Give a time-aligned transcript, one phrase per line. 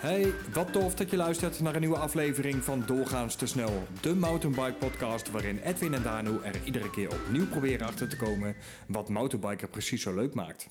[0.00, 3.82] Hey, wat tof dat je luistert naar een nieuwe aflevering van Doorgaans te snel.
[4.00, 8.56] De mountainbike podcast waarin Edwin en Danu er iedere keer opnieuw proberen achter te komen
[8.86, 10.68] wat mountainbiker precies zo leuk maakt.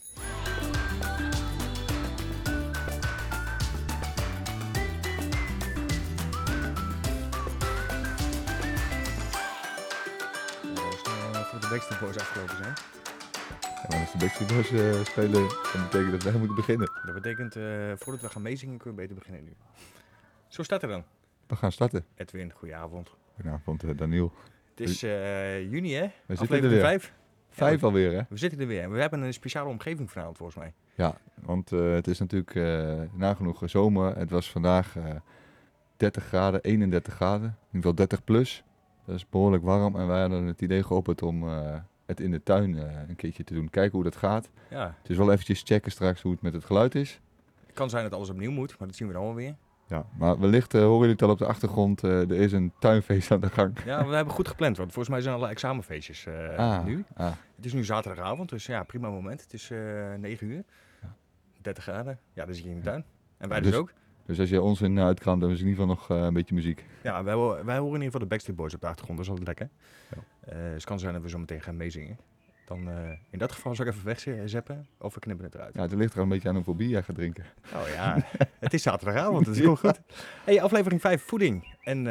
[11.33, 12.73] eh, voor de Backstreet Boys afgelopen zijn.
[13.81, 16.91] Ja, maar als de Backstreet Boys eh, spelen, dan betekent dat wij moeten beginnen.
[17.05, 17.63] Dat betekent, eh,
[17.95, 19.53] voordat we gaan meezingen, kunnen we beter beginnen nu.
[20.47, 21.03] Zo staat er dan.
[21.47, 22.05] We gaan starten.
[22.15, 23.15] Edwin, goedenavond.
[23.35, 24.33] Goedenavond, eh, Daniel.
[24.75, 24.99] Het is
[25.71, 26.01] juni, hè?
[26.01, 26.81] We zitten er Aflevering weer.
[26.81, 27.13] 5.
[27.49, 28.21] Vijf alweer, hè?
[28.29, 28.81] We zitten er weer.
[28.81, 30.73] En we hebben een speciale omgeving vanavond, volgens mij.
[30.95, 32.53] Ja, want het is natuurlijk
[33.13, 34.17] nagenoeg zomer.
[34.17, 35.03] Het was vandaag eh
[35.97, 37.47] 30 graden, 31 graden.
[37.47, 38.63] In ieder geval 30 plus.
[39.05, 39.95] Dat is behoorlijk warm.
[39.95, 41.43] En wij hadden het idee geopperd om
[42.09, 43.69] het in de tuin eh, een keertje te doen.
[43.69, 44.49] Kijken hoe dat gaat.
[44.69, 47.19] Ja, Het is wel eventjes checken straks hoe het met het geluid is.
[47.65, 49.55] het kan zijn dat alles opnieuw moet, maar dat zien we dan wel weer.
[49.87, 52.03] Ja, maar wellicht eh, horen jullie het al op de achtergrond.
[52.03, 53.77] eh, er is een tuinfeest aan de gang.
[53.85, 57.03] Ja, we hebben goed gepland, want volgens mij zijn alle examenfeestjes ah, nu.
[57.15, 57.31] ah.
[57.55, 59.41] Het is nu zaterdagavond, dus ja, prima moment.
[59.41, 60.63] Het is eh 9 uur.
[61.01, 61.15] Ja.
[61.61, 62.19] 30 graden.
[62.33, 63.05] Ja, dan zit je in de tuin.
[63.37, 63.93] En wij dus dus- ook.
[64.29, 66.55] Dus als je ons in uitkramt, dan is in ieder geval nog eh, een beetje
[66.55, 66.85] muziek.
[67.03, 69.17] Ja, wij, wij horen in ieder geval de Backstreet Boys op de achtergrond.
[69.17, 69.69] Dat is altijd lekker.
[70.15, 70.51] Ja.
[70.53, 72.17] Eh, dus het kan zijn dat we zo meteen gaan meezingen.
[72.65, 75.75] Dan eh, in dat geval zal ik even wegzeppen of we knippen het eruit.
[75.75, 77.45] Ja, het ligt er een beetje aan hoeveel bier jij gaat drinken.
[77.73, 78.17] Oh ja,
[78.59, 80.01] het is zaterdagavond, dat is heel goed.
[80.45, 81.75] Hey, aflevering 5, voeding.
[81.83, 82.03] En eh,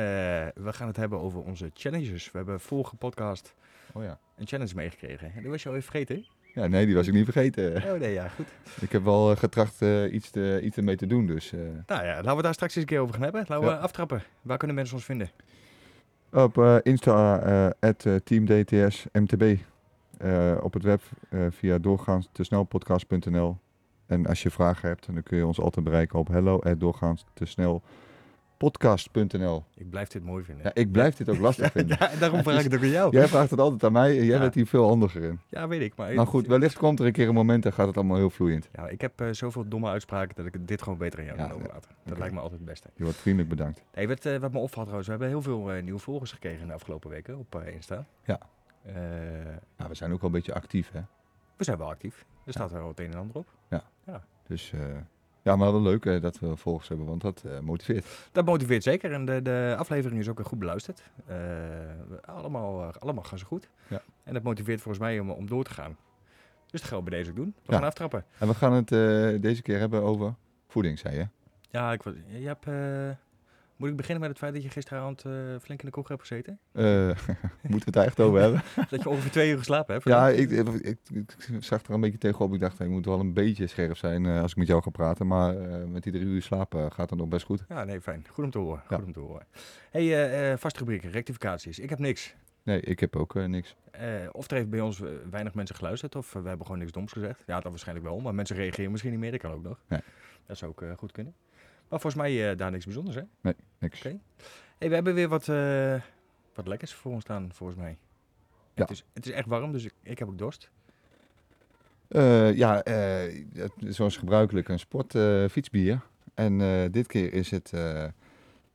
[0.55, 2.31] we gaan het hebben over onze challenges.
[2.31, 3.55] We hebben vorige podcast
[3.93, 4.19] Oh ja.
[4.37, 5.33] een challenge meegekregen.
[5.35, 6.27] En die was je al even vergeten?
[6.59, 7.77] Ja, nee, die was ik niet vergeten.
[7.93, 8.47] Oh nee, ja, goed.
[8.81, 11.53] Ik heb wel eh, getracht eh, iets, te, iets ermee te doen, dus...
[11.53, 13.45] eh, Nou ja, laten we daar straks eens een keer over gaan hebben.
[13.49, 13.77] Laten we Ja.
[13.79, 14.23] aftrappen.
[14.43, 15.31] Waar kunnen mensen ons vinden?
[16.33, 17.35] Op Insta,
[17.81, 19.57] at, eh, teamdts mtb.
[20.63, 21.03] Op het web
[21.51, 23.57] via doorgaans te snelpodcast.nl.
[24.07, 27.25] En als je vragen hebt, dan kun je ons altijd bereiken op hello at doorgaans
[28.59, 29.65] podcast.nl.
[29.75, 30.65] Ik blijf dit mooi vinden.
[30.65, 31.97] Ja, ik blijf dit ook lastig vinden.
[32.01, 33.11] Ja, daarom vraag ik het ook aan jou.
[33.13, 34.39] Jij vraagt het altijd aan mij en jij Ja.
[34.39, 35.41] bent hier veel handiger in.
[35.49, 35.97] Ja, weet ik.
[35.97, 38.31] Maar Nou goed, wellicht komt er een keer een moment en gaat het allemaal heel
[38.31, 38.69] vloeiend.
[38.73, 41.47] Ja, ik heb eh, zoveel domme uitspraken dat ik dit gewoon beter aan jou Ja,
[41.47, 41.91] kan overlaten.
[42.05, 42.89] Dat lijkt me altijd het beste.
[42.95, 43.83] Je wordt vriendelijk bedankt.
[43.93, 46.61] Hey, wat, eh, wat me opvalt trouwens, we hebben heel veel eh, nieuwe volgers gekregen
[46.61, 48.05] in de afgelopen weken op Insta.
[48.25, 48.41] Ja.
[49.77, 51.01] Nou, we zijn ook wel een beetje actief, hè?
[51.57, 52.25] we zijn wel actief.
[52.45, 53.47] Er staat er wel het een en ander op.
[54.47, 54.81] Dus eh,
[55.49, 58.07] ja, maar wel leuk eh, dat we volgers hebben, want dat eh, motiveert.
[58.33, 61.03] Dat motiveert zeker en de, de aflevering is ook goed beluisterd.
[61.27, 61.37] Eh,
[62.25, 63.69] allemaal, allemaal gaan ze goed.
[63.89, 64.01] Ja.
[64.25, 65.97] En dat motiveert volgens mij om, om door te gaan.
[66.71, 67.55] Dus dat gaan we bij deze ook doen.
[67.65, 67.79] We Ja.
[67.79, 68.25] gaan aftrappen.
[68.39, 68.89] En we gaan het
[69.43, 70.35] deze keer hebben over
[70.69, 71.27] voeding, zei je?
[71.71, 72.67] Ja, ik, je hebt,
[73.79, 76.21] moet ik beginnen met het feit dat je gisteravond eh, flink in de kroeg hebt
[76.21, 76.59] gezeten?
[76.73, 76.85] Eh,
[77.71, 78.63] moeten we het daar echt over hebben?
[78.91, 80.07] dat je ongeveer twee uur geslapen hebt?
[80.07, 82.55] ja, ik, ik, ik, ik zag er een beetje tegenop.
[82.55, 84.91] Ik dacht, ik moet wel een beetje scherp zijn eh, als ik met jou ga
[84.91, 85.27] praten.
[85.27, 85.55] Maar
[85.89, 87.65] met die drie uur slapen gaat het nog best goed.
[87.69, 88.27] Ja, nee, fijn.
[88.31, 88.83] Goed om te horen.
[88.89, 88.97] Ja.
[88.97, 89.47] Goed om te horen.
[89.91, 91.79] hey, vaste rubrieken, rectificaties.
[91.79, 92.35] Ik heb niks.
[92.63, 93.77] Nee, ik heb ook niks.
[94.33, 97.43] Of er heeft bij ons weinig mensen geluisterd, of we hebben gewoon niks doms gezegd.
[97.47, 99.31] Ja, dat waarschijnlijk wel, maar mensen reageren misschien niet meer.
[99.31, 99.81] Dat kan ook nog.
[99.89, 100.01] Nee.
[100.47, 101.35] Dat zou ook goed kunnen.
[101.89, 103.23] Maar volgens mij eh, daar niks bijzonders, hè?
[103.79, 103.99] Niks.
[103.99, 104.19] Oké.
[104.79, 106.01] Hey, we hebben weer wat, eh,
[106.55, 107.99] wat lekkers voor ons staan, volgens mij.
[108.75, 108.83] Ja.
[108.83, 110.71] Het, is, het is echt warm, dus ik, ik heb ook dorst.
[112.09, 112.83] Eh, ja,
[113.55, 116.01] het is zoals gebruikelijk een sport eh, fietsbier.
[116.35, 116.59] En
[116.91, 117.71] dit keer is het,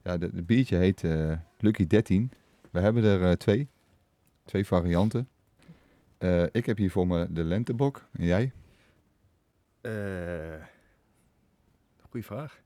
[0.01, 1.03] ja, de, de biertje heet
[1.57, 2.31] Lucky 13.
[2.71, 3.67] We hebben er twee,
[4.45, 5.29] twee varianten.
[6.51, 8.07] Ik heb hier voor me de lentebok.
[8.11, 8.51] En jij?
[12.09, 12.62] Goeie vraag.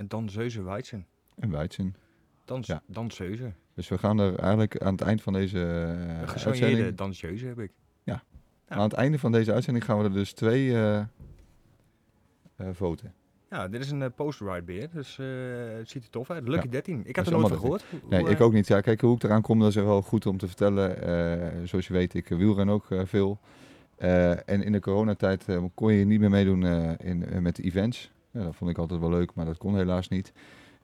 [0.00, 1.06] Een Danzeuze Weizen.
[1.38, 1.96] En Weizen.
[2.44, 2.82] Dans, Ja.
[2.86, 3.52] Danseuze.
[3.74, 5.58] Dus we gaan er eigenlijk aan het eind van deze
[6.24, 6.96] gesoigneerde uitzending...
[6.96, 7.70] danseuze heb ik.
[8.02, 8.22] Ja.
[8.68, 11.00] Aan het einde van deze uitzending gaan we er dus twee eh
[12.56, 13.14] eh, voten.
[13.50, 15.16] Ja, dit is een uh, post-ride beer, dus
[15.78, 16.48] het ziet er tof uit.
[16.48, 16.70] Lucky Ja.
[16.70, 17.00] 13.
[17.04, 17.84] Ik is er nooit van gehoord.
[18.08, 18.66] Nee, hoe, ik ook niet.
[18.66, 21.68] Ja, kijk, hoe ik eraan kom, dat is wel goed om te vertellen.
[21.68, 23.38] Zoals je weet, ik wielren ook veel.
[23.96, 25.44] En in de coronatijd
[25.74, 26.64] kon je niet meer meedoen
[26.98, 28.10] in, met de events.
[28.30, 30.32] Ja, dat vond ik altijd wel leuk, maar dat kon helaas niet.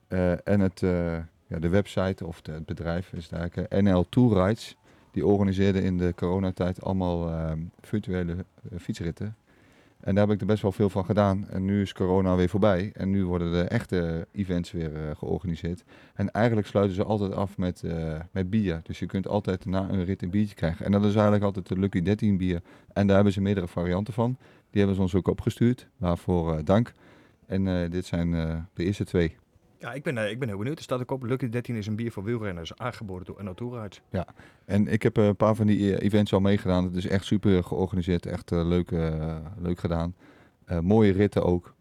[0.07, 1.17] Eh, en het, eh,
[1.47, 4.77] ja, de website of het bedrijf is daar eh, NL Tour Rides.
[5.11, 7.51] Die organiseerde in de coronatijd allemaal eh,
[7.81, 8.45] virtuele
[8.77, 9.35] fietsritten.
[9.99, 11.47] En daar heb ik er best wel veel van gedaan.
[11.49, 12.91] En nu is corona weer voorbij.
[12.93, 15.83] En nu worden de echte events weer georganiseerd.
[16.13, 17.83] En eigenlijk sluiten ze altijd af met,
[18.31, 18.79] met bier.
[18.83, 20.85] Dus je kunt altijd na een rit een biertje krijgen.
[20.85, 22.61] En dat is eigenlijk altijd de Lucky 13 bier.
[22.93, 24.37] En daar hebben ze meerdere varianten van.
[24.69, 25.87] Die hebben ze ons ook opgestuurd.
[25.97, 26.93] Waarvoor dank.
[27.47, 29.35] En eh, dit zijn eh, de eerste twee.
[29.79, 30.77] Ja, ik ben, eh, ik ben heel benieuwd.
[30.77, 34.01] Er staat ook op, Lucky 13 is een bier voor wielrenners, aangeboden door Natura Rides.
[34.65, 36.83] En ik heb een paar van die events al meegedaan.
[36.83, 38.25] Het is echt super georganiseerd.
[38.25, 38.91] Echt leuk,
[39.57, 40.15] leuk gedaan.
[40.81, 41.75] Mooie ritten ook.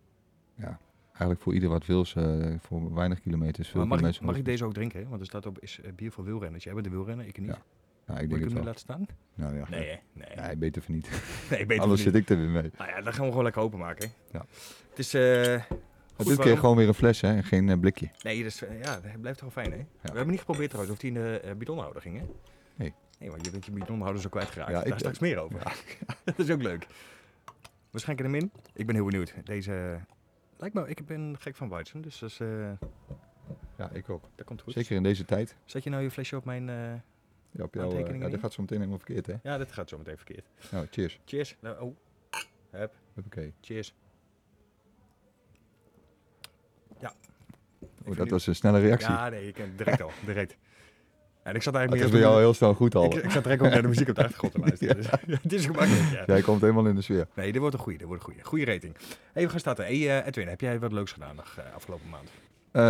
[0.54, 0.78] Ja.
[1.08, 2.14] eigenlijk voor ieder wat wils,
[2.58, 3.68] voor weinig kilometers.
[3.68, 5.00] Veel Maar mag, ik, mensen mag ik deze ook drinken?
[5.00, 5.08] hè?
[5.08, 6.64] Want er staat op is bier voor wielrenners.
[6.64, 7.48] Jij bent de wielrenner, ik niet.
[7.48, 7.62] Ja,
[8.06, 9.06] Ja, ik Moet ik hem nu laten staan?
[9.34, 10.28] Nou ja, Nee, nee.
[10.36, 11.08] nee, beter van niet.
[11.68, 12.70] nee Anders zit ik er weer mee.
[12.78, 14.10] Nou ja, dan gaan we gewoon lekker openmaken.
[14.32, 14.46] Ja.
[14.90, 15.14] Het is...
[15.14, 15.62] eh
[16.16, 18.10] goed dit keer gewoon weer een fles, hè, en geen eh, blikje.
[18.22, 19.86] Nee, dus, ja, dat blijft toch wel fijn, hè?
[20.00, 22.24] We hebben niet geprobeerd trouwens of die in de eh, bidonhouder ging, hè?
[22.74, 22.92] Nee.
[23.18, 24.70] Nee, want je bent je bidonhouder zo kwijtgeraakt.
[24.70, 25.62] Ja, Daar ik- straks meer over.
[26.24, 26.86] dat is ook leuk.
[27.90, 28.50] We schenken hem in.
[28.74, 29.34] Ik ben heel benieuwd.
[29.44, 30.00] Deze...
[30.58, 32.38] Lijkt me, ik ben gek van Weizen, dus dat, is,
[33.76, 34.24] Ja, ik ook.
[34.34, 34.72] dat komt goed.
[34.72, 35.56] Zeker in deze tijd.
[35.64, 36.70] Zet je nou je flesje op mijn...
[37.56, 38.40] eh, Ja, op jouw, eh, ja, dit niet?
[38.40, 39.34] gaat zo meteen helemaal verkeerd, hè?
[39.42, 40.44] Ja, dit gaat zo meteen verkeerd.
[40.70, 41.20] Nou, cheers.
[41.24, 41.56] Cheers.
[41.60, 41.96] Nou, oh.
[42.70, 42.92] Hup.
[43.26, 43.52] Oké.
[43.60, 43.94] Cheers.
[48.08, 49.10] Oh, dat was een snelle reactie.
[49.10, 50.10] Ja, nee, ik ken direct al.
[50.26, 50.56] Direct.
[51.42, 53.04] En ik zat het eigenlijk is meer bij op jou de- heel snel goed al.
[53.04, 54.96] ik, ik zat direct ook naar de muziek op de achtergrond te luisteren.
[54.96, 55.10] Dus,
[55.42, 56.22] het is gemakkelijk, ja.
[56.26, 57.26] Jij komt helemaal in de sfeer.
[57.34, 58.44] Nee, dit wordt een goede, dit wordt een goede.
[58.48, 58.96] Goede rating.
[59.32, 59.84] We gaan starten.
[59.84, 62.28] Hey, eh, Edwin, heb jij wat leuks gedaan nog eh, afgelopen maand?
[62.70, 62.82] Eh,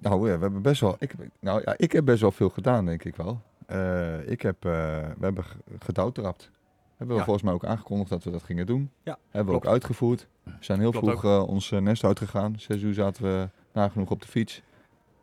[0.00, 0.96] nou ja, we hebben best wel.
[0.98, 3.42] Ik, nou ja, ik heb best wel veel gedaan, denk ik wel.
[3.68, 4.70] Eh, ik heb, eh,
[5.00, 5.44] we hebben
[5.78, 6.50] gedouwtrapt.
[6.96, 7.24] Hebben we Ja.
[7.24, 8.90] volgens mij ook aangekondigd dat we dat gingen doen.
[9.02, 9.66] Ja, Hebben we klopt.
[9.66, 10.26] ook uitgevoerd.
[10.42, 12.60] We zijn heel Klopt vroeg eh, ons nest uitgegaan.
[12.60, 14.62] Zes uur zaten we nagenoeg op de fiets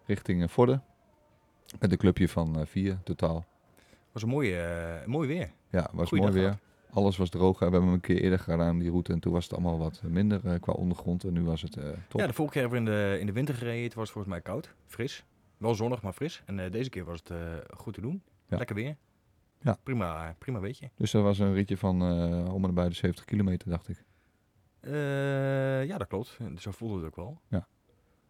[0.06, 0.83] richting uh, Vorden.
[1.80, 3.45] Met een clubje van vier totaal.
[4.12, 5.51] was een mooie, mooi weer.
[5.69, 6.57] Ja, was Goeie mooi weer.
[6.92, 7.57] Alles was droog.
[7.59, 9.13] We hebben hem een keer eerder gedaan, die route.
[9.13, 11.24] En toen was het allemaal wat minder qua ondergrond.
[11.24, 11.71] En nu was het
[12.07, 12.19] top.
[12.19, 13.83] Ja, de vorige keer hebben we in de, in de winter gereden.
[13.83, 15.25] Het was volgens mij koud, fris.
[15.57, 16.44] Wel zonnig, maar fris.
[16.45, 17.31] En deze keer was het
[17.77, 18.21] goed te doen.
[18.47, 18.57] Ja.
[18.57, 18.95] Lekker weer.
[19.59, 19.77] Ja.
[19.83, 20.89] Prima, prima weetje.
[20.97, 24.03] Dus dat was een ritje van eh om en nabij de 70 kilometer, dacht ik.
[24.80, 26.38] Eh, ja, dat klopt.
[26.57, 27.39] Zo voelde het ook wel.
[27.47, 27.68] Ja.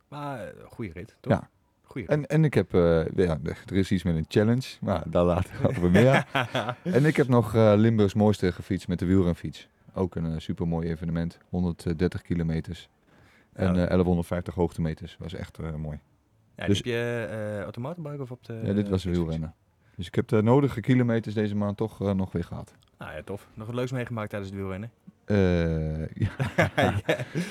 [0.07, 1.33] Maar eh, goede rit, toch?
[1.33, 1.49] Ja.
[1.83, 2.17] Goeie rit.
[2.17, 5.67] En, en ik heb, eh, ja, er is iets met een challenge, maar daar later
[5.67, 6.27] over meer.
[6.83, 9.69] en ik heb nog Limburgs mooiste gefietst met de wielrenfiets.
[9.93, 12.89] Ook een super mooi evenement, 130 kilometers.
[13.53, 13.81] En Ja.
[13.81, 15.99] eh, 1150 hoogtemeters, was echt mooi.
[16.55, 18.53] Ja, dus- heb je automatenbuik of op de...
[18.53, 19.17] ja, dit was fietsfiets?
[19.17, 19.53] wielrennen.
[19.95, 22.73] Dus ik heb de nodige kilometers deze maand toch eh, nog weer gehad.
[22.97, 23.47] Nou ja, tof.
[23.53, 24.91] Nog wat leuks meegemaakt tijdens het wielrennen?
[25.25, 26.31] Eh, ja,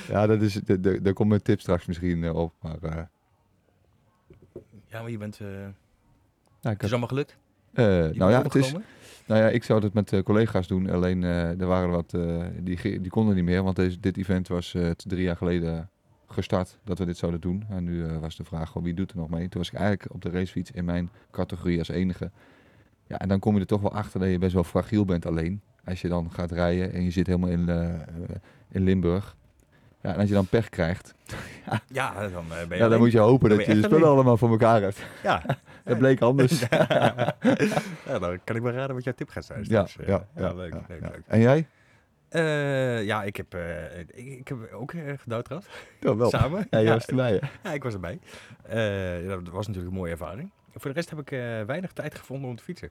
[0.08, 2.52] ja, dat is, de, de, daar komt mijn tip straks misschien eh, op.
[2.60, 3.08] Maar
[4.86, 5.36] Ja, maar je bent...
[5.36, 7.36] ja, ik het is had, allemaal gelukt?
[8.18, 8.72] nou ja, het is?
[9.26, 10.90] Nou ja, ik zou het met collega's doen.
[10.90, 12.10] Alleen er waren wat,
[12.60, 13.62] die, die konden niet meer.
[13.62, 15.90] Want deze, dit event was drie jaar geleden
[16.34, 17.64] gestart dat we dit zouden doen.
[17.68, 19.48] En nu eh, was de vraag gewoon wie doet er nog mee.
[19.48, 22.30] Toen was ik eigenlijk op de racefiets in mijn categorie als enige.
[23.06, 25.26] Ja, en dan kom je er toch wel achter dat je best wel fragiel bent
[25.26, 25.60] alleen.
[25.84, 28.00] Als je dan gaat rijden en je zit helemaal in, eh,
[28.68, 29.36] in Limburg.
[30.00, 31.14] Ja, en als je dan pech krijgt,
[31.86, 34.08] Ja, dan eh, ben je ja, dan moet je hopen dat je je de spullen
[34.08, 35.02] allemaal voor elkaar hebt.
[35.22, 35.42] Ja.
[35.84, 36.60] Dat bleek anders.
[38.08, 39.64] ja, dan kan ik wel raden wat jouw tip gaat zijn.
[39.68, 41.08] Ja, ja, ja, leuk, ja, leuk, ja.
[41.08, 41.22] leuk.
[41.26, 41.66] En jij?
[42.34, 45.68] Eh, ja, ik heb, eh, ik, ik heb ook uh, gedouwtrapt.
[46.00, 46.30] Ja, wel.
[46.30, 46.58] Samen.
[46.58, 48.18] Ja, jij ja, was erbij, ja, ik was erbij.
[48.62, 50.50] Eh, dat was natuurlijk een mooie ervaring.
[50.74, 52.90] Voor de rest heb ik eh, weinig tijd gevonden om te fietsen.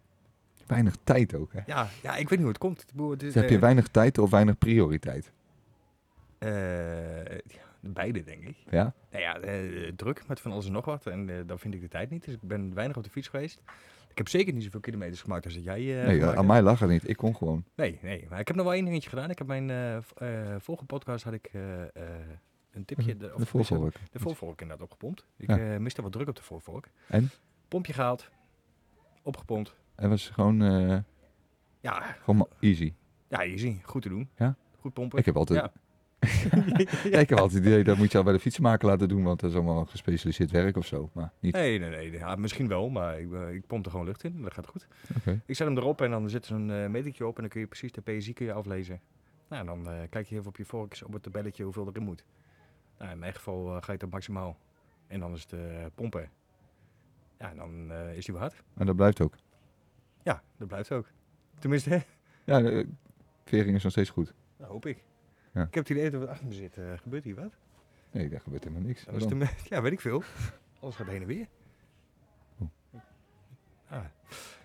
[0.67, 1.59] Weinig tijd ook, hè?
[1.65, 2.79] Ja, ja ik weet niet hoe het komt.
[2.79, 5.31] Het is, Dus heb je eh, weinig tijd of weinig prioriteit?
[6.39, 6.51] eh,
[7.79, 8.55] beide, denk ik.
[8.69, 8.93] Ja?
[9.11, 11.05] Nou ja, eh, druk met van alles en nog wat.
[11.05, 12.25] En eh, dan vind ik de tijd niet.
[12.25, 13.61] Dus ik ben weinig op de fiets geweest.
[14.13, 16.79] Ik heb zeker niet zoveel kilometers gemaakt als dat jij eh nee, aan mij lag
[16.79, 17.09] het niet.
[17.09, 17.63] Ik kon gewoon.
[17.75, 18.25] Nee, nee.
[18.29, 19.29] Maar ik heb nog wel één dingetje gedaan.
[19.29, 21.51] Ik heb mijn eh, vorige podcast had ik
[22.71, 23.17] een tipje.
[23.17, 23.37] De, Mhm.
[23.37, 23.93] De voorvolk.
[24.11, 25.25] De voorvork inderdaad opgepompt.
[25.37, 25.79] Ik Ja.
[25.79, 26.89] miste wat druk op de voorvork.
[27.07, 27.29] En?
[27.67, 28.29] Pompje gehaald.
[29.23, 29.75] Opgepompt.
[29.95, 30.57] Het was gewoon,
[31.81, 32.93] Ja, gewoon easy.
[33.27, 33.77] ja, easy.
[33.83, 34.29] Goed te doen.
[34.37, 34.55] Ja?
[34.79, 35.19] Goed pompen.
[35.19, 35.71] Ik heb altijd, Ja.
[37.11, 39.23] ja, ik heb altijd het idee dat moet je al bij de fietsenmaker laten doen,
[39.23, 41.09] want dat is allemaal gespecialiseerd werk of zo.
[41.13, 41.53] Maar niet.
[41.53, 42.11] Nee, nee, nee.
[42.11, 44.41] Ja, misschien wel, maar ik, eh, ik pomp er gewoon lucht in.
[44.41, 44.87] Dat gaat goed.
[45.45, 47.59] Ik zet hem erop en dan zit er zo'n eh metertje op en dan kun
[47.59, 49.01] je precies de PSI kun je aflezen.
[49.49, 52.23] Nou, dan eh, kijk je even op je vorkjes op het tabelletje hoeveel erin moet.
[52.97, 54.57] Nou, in mijn geval ga je tot maximaal.
[55.07, 56.29] En dan is het pompen.
[57.39, 58.63] Ja, en dan is die hard.
[58.77, 59.35] En dat blijft ook.
[60.23, 61.07] Ja, dat blijft ook.
[61.59, 61.99] Tenminste, hè?
[62.43, 62.87] Ja, de
[63.45, 64.33] vering is nog steeds goed.
[64.57, 65.03] dat hoop ik.
[65.53, 65.61] Ja.
[65.61, 66.77] Ik heb het idee dat wat achter me zit.
[66.77, 67.51] Eh, gebeurt hier wat?
[68.11, 69.05] Nee, daar gebeurt helemaal niks.
[69.05, 69.39] Dat is Waarom?
[69.39, 70.23] de me- ja, weet ik veel.
[70.79, 71.47] Alles gaat heen en weer.
[72.59, 72.67] Oh.
[73.89, 74.03] Ah,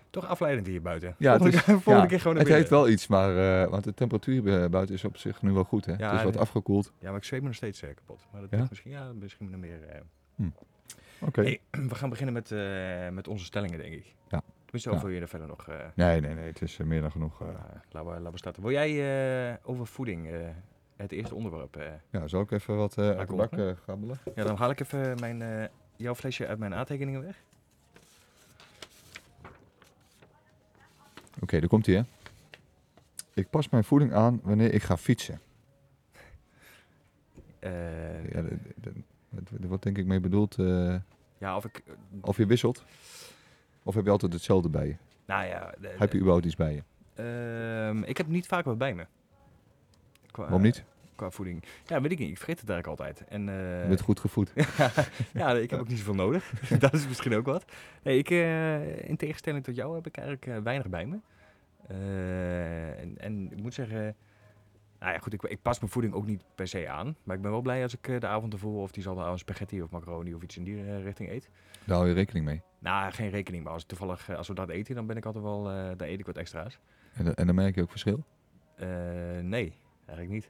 [0.09, 1.15] toch afleidend hier buiten.
[1.17, 3.93] Ja, het is- volgende ja, keer gewoon Het heeft wel iets, maar uh, want de
[3.93, 5.85] temperatuur eh, buiten is op zich nu wel goed.
[5.85, 5.93] Hè?
[5.97, 6.91] Ja, het is wat afgekoeld.
[6.99, 8.25] Ja, maar ik zweet me nog steeds uh, kapot.
[8.31, 8.65] Maar dat Ja?
[8.69, 9.79] misschien, ja, misschien nog meer...
[10.37, 10.47] Uh...
[11.21, 11.41] Oké.
[11.41, 12.49] Hey, we gaan beginnen met,
[13.13, 14.15] met onze stellingen, denk ik.
[14.29, 14.41] Ja.
[14.65, 15.67] Tenminste, wil je er verder nog...
[15.95, 16.47] Nee, nee, nee.
[16.47, 17.39] Het is meer dan genoeg.
[17.89, 18.61] laten, we, laten we starten.
[18.63, 20.29] Wil jij over voeding
[21.01, 22.01] het eerste onderwerp...
[22.09, 23.53] ja, zal ik even wat uit de bak
[23.85, 24.19] gabbelen?
[24.35, 27.35] Ja, dan haal ik even mijn, jouw flesje uit mijn aantekeningen weg.
[31.35, 32.01] Oké, okay, daar komt hij hè.
[33.33, 35.39] Ik pas mijn voeding aan wanneer ik ga fietsen.
[37.59, 38.43] Eh, Ja,
[39.67, 40.95] wordt denk ik mee bedoeld eh,
[41.37, 41.83] ja, of ik...
[42.21, 42.83] of je wisselt.
[43.83, 44.95] Of heb je altijd hetzelfde bij je?
[45.25, 45.73] nou ja...
[45.79, 46.83] de- Heb je überhaupt iets bij je?
[47.13, 49.05] Ehm, ik heb niet vaak wat bij me.
[50.39, 50.83] Qua, Waarom niet?
[51.15, 51.63] Qua voeding.
[51.85, 52.29] Ja, weet ik niet.
[52.29, 53.27] Ik vergeet het eigenlijk altijd.
[53.29, 54.51] En, eh, Je bent goed gevoed.
[55.33, 56.51] ja, ik heb ook niet zoveel nodig.
[56.79, 57.65] dat is misschien ook wat.
[58.03, 61.17] Nee, ik, eh, in tegenstelling tot jou heb ik eigenlijk eh, weinig bij me.
[61.87, 64.15] Eh, en, en ik moet zeggen...
[64.99, 67.15] Nou ja, goed, ik, ik pas mijn voeding ook niet per se aan.
[67.23, 69.39] Maar ik ben wel blij als ik eh, de avond ervoor of die zal aan
[69.39, 71.49] spaghetti of macaroni of iets in die eh, richting eet.
[71.85, 72.61] Daar hou je rekening mee.
[72.79, 73.63] Nou, geen rekening.
[73.63, 75.69] Maar als, toevallig, eh, als we dat eten, dan ben ik altijd wel...
[75.71, 76.79] eh dan eet ik wat extra's.
[77.13, 78.23] En, en dan merk je ook verschil.
[78.75, 78.87] Eh,
[79.41, 79.73] nee,
[80.09, 80.49] eigenlijk niet.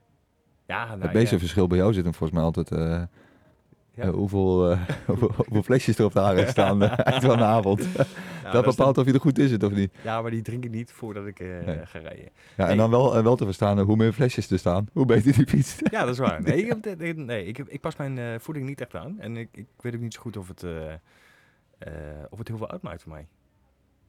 [0.66, 1.40] Ja, nou, het meeste ja.
[1.40, 2.72] verschil bij jou zit hem volgens mij altijd...
[2.72, 3.02] eh,
[3.94, 4.04] Ja.
[4.04, 7.84] eh, hoeveel, eh, hoeveel, hoeveel flesjes er op de haard staan eind van de avond.
[8.44, 9.94] Ja, dat is bepaalt of je er goed in zit of niet.
[10.04, 11.86] ja, maar die drink ik niet voordat ik Nee.
[11.86, 12.30] ga rijden.
[12.58, 12.78] Ja, en Nee.
[12.78, 15.78] dan wel, wel te verstaan, hoe meer flesjes er staan, hoe beter die fiets.
[15.92, 16.42] Ja, dat is waar.
[16.42, 19.20] Nee, ik, heb, nee, ik, heb, ik pas mijn voeding niet echt aan.
[19.20, 20.64] En ik, ik weet ook niet zo goed of het,
[22.30, 23.28] of het heel veel uitmaakt voor mij.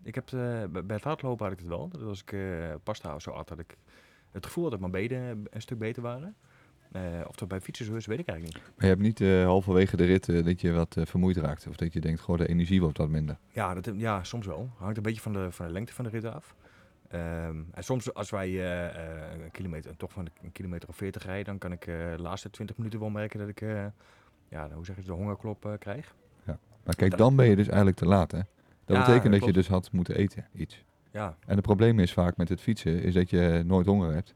[0.02, 0.24] Ik heb,
[0.70, 1.88] bij het hardlopen had ik het wel.
[1.88, 2.34] Dat als ik
[2.82, 3.76] pasta of zo at, had ik
[4.30, 6.34] het gevoel dat mijn benen een stuk beter waren.
[6.92, 8.54] Eh, of dat bij is, weet ik eigenlijk niet.
[8.54, 11.66] Maar je hebt niet eh, halverwege de rit eh, dat je wat vermoeid raakt.
[11.68, 13.38] Of dat je denkt, gewoon de energie wordt wat minder.
[13.50, 14.70] Ja, dat, ja, soms wel.
[14.76, 16.54] Hangt een beetje van de, van de lengte van de rit af.
[17.08, 18.64] Ehm, en soms als wij
[19.42, 22.76] een kilometer, toch van een kilometer of 40 rijden, dan kan ik de laatste 20
[22.76, 23.60] minuten wel merken dat ik,
[24.48, 26.14] ja, hoe zeg je, het, de hongerklop krijg.
[26.84, 28.38] Maar kijk, dan ben je dus eigenlijk te laat, hè?
[28.84, 29.44] Dat Ja, betekent dat klopt.
[29.44, 30.84] je dus had moeten eten, iets.
[31.12, 34.34] Ja, En het probleem is vaak met het fietsen, is dat je nooit honger hebt.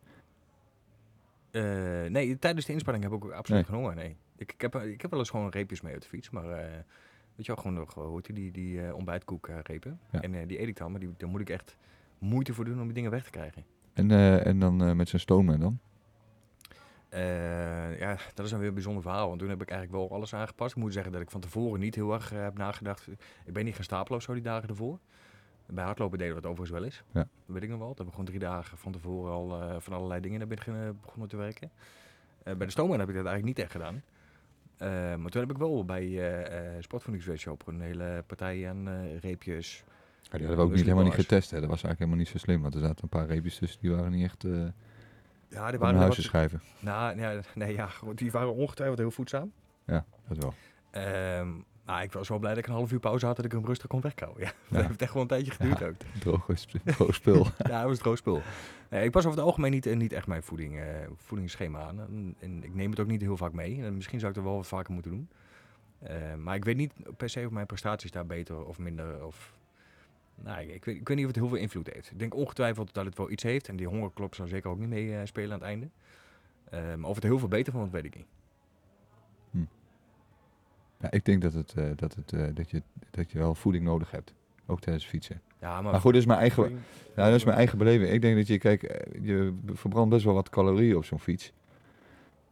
[1.51, 1.63] Eh,
[2.11, 3.95] nee, tijdens de inspanning heb ik ook absoluut geen honger.
[3.95, 4.17] Nee.
[4.37, 6.31] Ik, ik, heb, ik heb wel eens gewoon reepjes mee op de fiets.
[6.31, 6.59] Maar eh,
[7.35, 9.99] weet je wel, gewoon nog, hoe heet die, die, die eh, ontbijtkoek eh, repen.
[10.11, 10.21] Ja.
[10.21, 11.77] En eh, die eet ik dan, maar die, daar moet ik echt
[12.19, 13.65] moeite voor doen om die dingen weg te krijgen.
[13.93, 15.79] En, eh, en dan eh, met zijn stomen dan?
[17.09, 19.27] Eh, ja, dat is dan weer een bijzonder verhaal.
[19.29, 20.77] Want toen heb ik eigenlijk wel alles aangepast.
[20.77, 23.09] Ik moet zeggen dat ik van tevoren niet heel erg eh, heb nagedacht.
[23.45, 24.99] Ik ben niet gaan stapelen of zo die dagen ervoor.
[25.67, 27.03] Bij hardlopen deden we dat overigens wel eens.
[27.13, 27.21] Ja.
[27.21, 27.95] Dat weet ik nog wel.
[27.95, 31.29] Dat we gewoon drie dagen van tevoren al eh, van allerlei dingen naar binnen begonnen
[31.29, 31.71] te werken.
[32.43, 34.03] Eh, bij de stoomman heb ik dat eigenlijk niet echt gedaan.
[34.77, 38.89] Eh, maar toen heb ik wel bij uh, Sportvoedingswetenschap een hele partij aan
[39.21, 39.85] reepjes.
[40.23, 41.51] Ja, die hadden we ook niet, helemaal niet getest.
[41.51, 41.61] Hè.
[41.61, 42.63] Dat was eigenlijk helemaal niet zo slim.
[42.63, 44.43] Want er zaten een paar reepjes tussen, die waren niet echt
[45.49, 46.63] Ja, die waren huis te schrijven.
[46.81, 49.53] Nou, ja, nee, ja, goed, die waren ongetwijfeld heel voedzaam.
[49.85, 50.55] Ja, dat wel.
[50.91, 51.51] Ehm
[51.87, 53.65] nou, ik was wel blij dat ik een half uur pauze had dat ik hem
[53.65, 54.41] rustig kon wegkouwen.
[54.41, 54.77] Ja, Ja.
[54.77, 55.95] dat heeft echt wel een tijdje geduurd ook.
[56.21, 56.47] Droog,
[56.85, 57.47] droog spul.
[57.69, 58.43] Ja, dat was droog spul.
[58.91, 60.87] Nee, ik pas over het algemeen niet, eh, niet echt mijn voeding, eh,
[61.17, 62.01] voedingsschema aan.
[62.01, 63.83] En, en ik neem het ook niet heel vaak mee.
[63.83, 65.29] En misschien zou ik er wel wat vaker moeten doen.
[65.99, 69.25] Eh, maar ik weet niet per se of mijn prestaties daar beter of minder...
[69.27, 69.53] Of,
[70.35, 72.11] nou, ik, ik weet, ik weet niet of het heel veel invloed heeft.
[72.11, 73.69] Ik denk ongetwijfeld dat het wel iets heeft.
[73.69, 75.89] En die hongerklop zou zeker ook niet mee spelen aan het einde.
[76.97, 78.27] Maar of het er heel veel beter van wordt, weet ik niet.
[81.05, 83.85] Ja, ik denk dat, het, eh, dat, het, eh, dat, je, dat je wel voeding
[83.85, 84.35] nodig hebt.
[84.67, 85.41] Ook tijdens fietsen.
[85.61, 86.81] Ja, Maar goed, dat is mijn eigen, voeding-
[87.15, 88.11] dat is mijn eigen beleving.
[88.11, 91.53] Ik denk dat je, kijk, eh, je verbrandt best wel wat calorieën op zo'n fiets.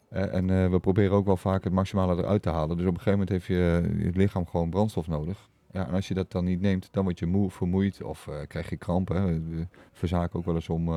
[0.08, 2.76] En we proberen ook wel vaak het maximale eruit te halen.
[2.76, 5.48] Dus op een gegeven moment heeft je, je lichaam gewoon brandstof nodig.
[5.70, 8.70] Ja, en als je dat dan niet neemt, dan word je moe, vermoeid of krijg
[8.70, 9.48] je krampen.
[9.50, 10.88] We verzaken ook wel eens om,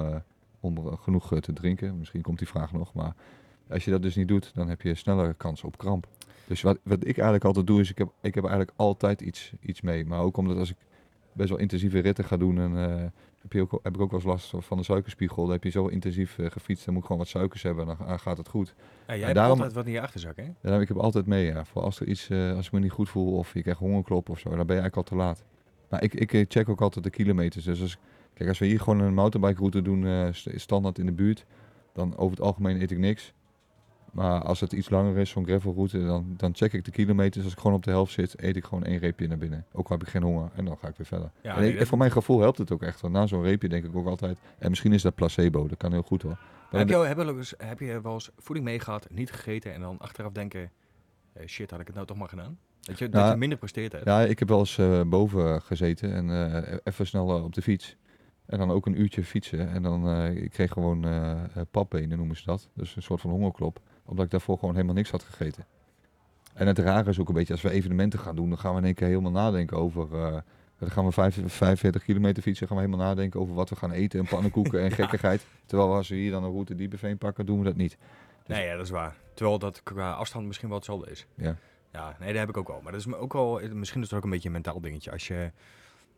[0.60, 1.98] om genoeg te drinken.
[1.98, 2.94] Misschien komt die vraag nog.
[2.94, 3.16] Maar
[3.70, 6.08] als je dat dus niet doet, dan heb je sneller kans op kramp.
[6.48, 9.54] Dus wat, wat ik eigenlijk altijd doe, is ik heb, ik heb eigenlijk altijd iets,
[9.62, 10.06] iets mee.
[10.06, 10.76] Maar ook omdat als ik
[11.34, 13.04] best wel intensieve ritten ga doen, en, eh,
[13.42, 15.44] heb, je ook, heb ik ook wel eens last van de suikerspiegel.
[15.44, 17.96] Dan heb je zo intensief eh, gefietst, dan moet ik gewoon wat suikers hebben en
[18.08, 18.74] dan gaat het goed.
[18.78, 20.70] Ja, jij En hebt daarom- altijd wat in je achterzak, hè?
[20.72, 21.66] Ja, ik heb altijd mee, ja.
[21.66, 24.30] Voor als er iets, eh, als ik me niet goed voel of je krijgt hongerklop
[24.30, 25.44] of zo, dan ben je eigenlijk al te laat.
[25.90, 27.66] Maar ik, ik check ook altijd de kilometers.
[27.66, 27.98] Dus als,
[28.34, 31.46] kijk, als we hier gewoon een mountainbike route doen, st- standaard in de buurt,
[31.94, 33.34] dan over het algemeen eet ik niks.
[34.16, 37.44] Maar als het iets langer is, zo'n gravelroute, dan, dan check ik de kilometers.
[37.44, 39.66] Als ik gewoon op de helft zit, eet ik gewoon één reepje naar binnen.
[39.72, 41.32] Ook al heb ik geen honger en dan ga ik weer verder.
[41.42, 43.02] Ja, en ik- voor mijn gevoel helpt het ook echt.
[43.02, 45.92] Want na zo'n reepje denk ik ook altijd, en misschien is dat placebo, dat kan
[45.92, 46.38] heel goed hoor.
[46.72, 49.74] Maar Heb je, heb, je, wel eens- heb je wel eens voeding meegehad, niet gegeten
[49.74, 50.72] en dan achteraf denken...
[51.34, 52.58] eh, shit, had ik het nou toch maar gedaan?
[52.82, 54.06] Dat je, dat je minder presteert hebt.
[54.06, 56.30] Ja, ik heb wel eens eh, boven gezeten en
[56.64, 57.96] eh, even snel op de fiets.
[58.46, 59.70] En dan ook een uurtje fietsen.
[59.70, 61.06] En dan ik kreeg gewoon
[61.72, 62.70] papbenen, noemen ze dat.
[62.74, 63.80] Dus een soort van hongerklop.
[64.06, 65.66] Omdat ik daarvoor gewoon helemaal niks had gegeten.
[66.54, 68.80] En het rare is ook een beetje, als we evenementen gaan doen, dan gaan we
[68.80, 70.14] in één keer helemaal nadenken over...
[70.26, 70.38] eh,
[70.78, 73.92] dan gaan we vijf- 45 kilometer fietsen, gaan we helemaal nadenken over wat we gaan
[73.92, 74.96] eten en pannenkoeken en Ja.
[74.96, 75.46] gekkigheid.
[75.66, 77.98] Terwijl als we hier dan een route diepenveen pakken, doen we dat niet.
[78.46, 79.16] Dus- Nee, ja, dat is waar.
[79.34, 81.26] Terwijl dat qua afstand misschien wel hetzelfde is.
[81.36, 81.56] Ja.
[81.92, 82.82] Ja, nee, dat heb ik ook wel.
[82.82, 85.12] Maar dat is me ook wel, misschien is het ook een beetje een mentaal dingetje.
[85.12, 85.52] Als je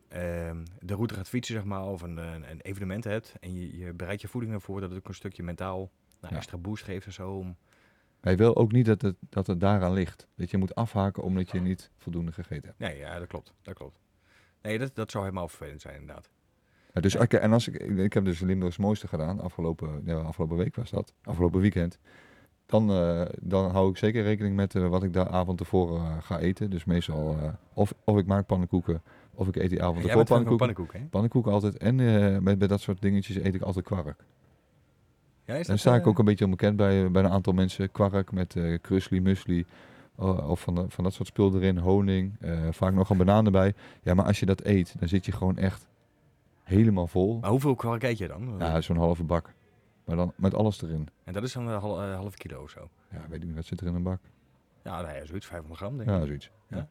[0.07, 3.93] ehm, de route gaat fietsen, zeg maar, of een, een, evenement hebt en je, je
[3.93, 5.77] bereidt je voeding ervoor, dat het ook een stukje mentaal
[6.21, 6.37] nou, Ja.
[6.39, 7.29] extra boost geeft en zo.
[7.31, 7.55] Om,
[8.21, 10.27] Je wil ook niet dat het, dat het daaraan ligt.
[10.35, 12.79] Dat je moet afhaken omdat je niet voldoende gegeten hebt.
[12.79, 13.53] Nee, ja, dat klopt.
[13.61, 13.99] Dat klopt.
[14.61, 16.29] Nee, dat, dat zou helemaal vervelend zijn, inderdaad.
[16.93, 20.57] Ja, dus, ik- en als ik, ik heb dus Limburgs mooiste gedaan, afgelopen, ja, afgelopen
[20.57, 21.99] week was dat, afgelopen weekend.
[22.65, 26.17] Dan, eh, dan hou ik zeker rekening met eh, wat ik de avond tevoren eh,
[26.21, 26.69] ga eten.
[26.69, 27.37] Dus meestal,
[27.73, 29.01] of, of ik maak pannenkoeken,
[29.33, 30.67] of ik eet die avond Jij ervoor pannenkoeken.
[30.67, 31.07] pannenkoek, hè?
[31.09, 31.77] Pannenkoeken altijd.
[31.77, 31.95] En
[32.43, 34.23] met, met dat soort dingetjes eet ik altijd kwark.
[35.47, 37.91] Ja, Daar sta ik eh, ook een beetje onbekend bij, bij een aantal mensen.
[37.91, 39.65] Kwark met eh krusli, musli.
[40.15, 41.77] oh, of van, de- van dat soort spul erin.
[41.77, 42.35] Honing.
[42.39, 43.73] eh, vaak nog een banaan erbij.
[44.01, 45.87] Ja, maar als je dat eet, dan zit je gewoon echt
[46.63, 47.37] helemaal vol.
[47.39, 48.55] Maar hoeveel kwark eet je dan?
[48.59, 49.53] Ja, zo'n halve bak.
[50.05, 51.07] Maar dan met alles erin.
[51.23, 52.89] En dat is dan een hal, eh, half kilo of zo.
[53.11, 54.19] Ja, weet ik niet, wat zit er in een bak?
[54.83, 56.15] Ja, nou ja, zoiets, 500 gram denk ik.
[56.15, 56.51] Ja, zoiets.
[56.67, 56.77] Ja?
[56.77, 56.87] Ja,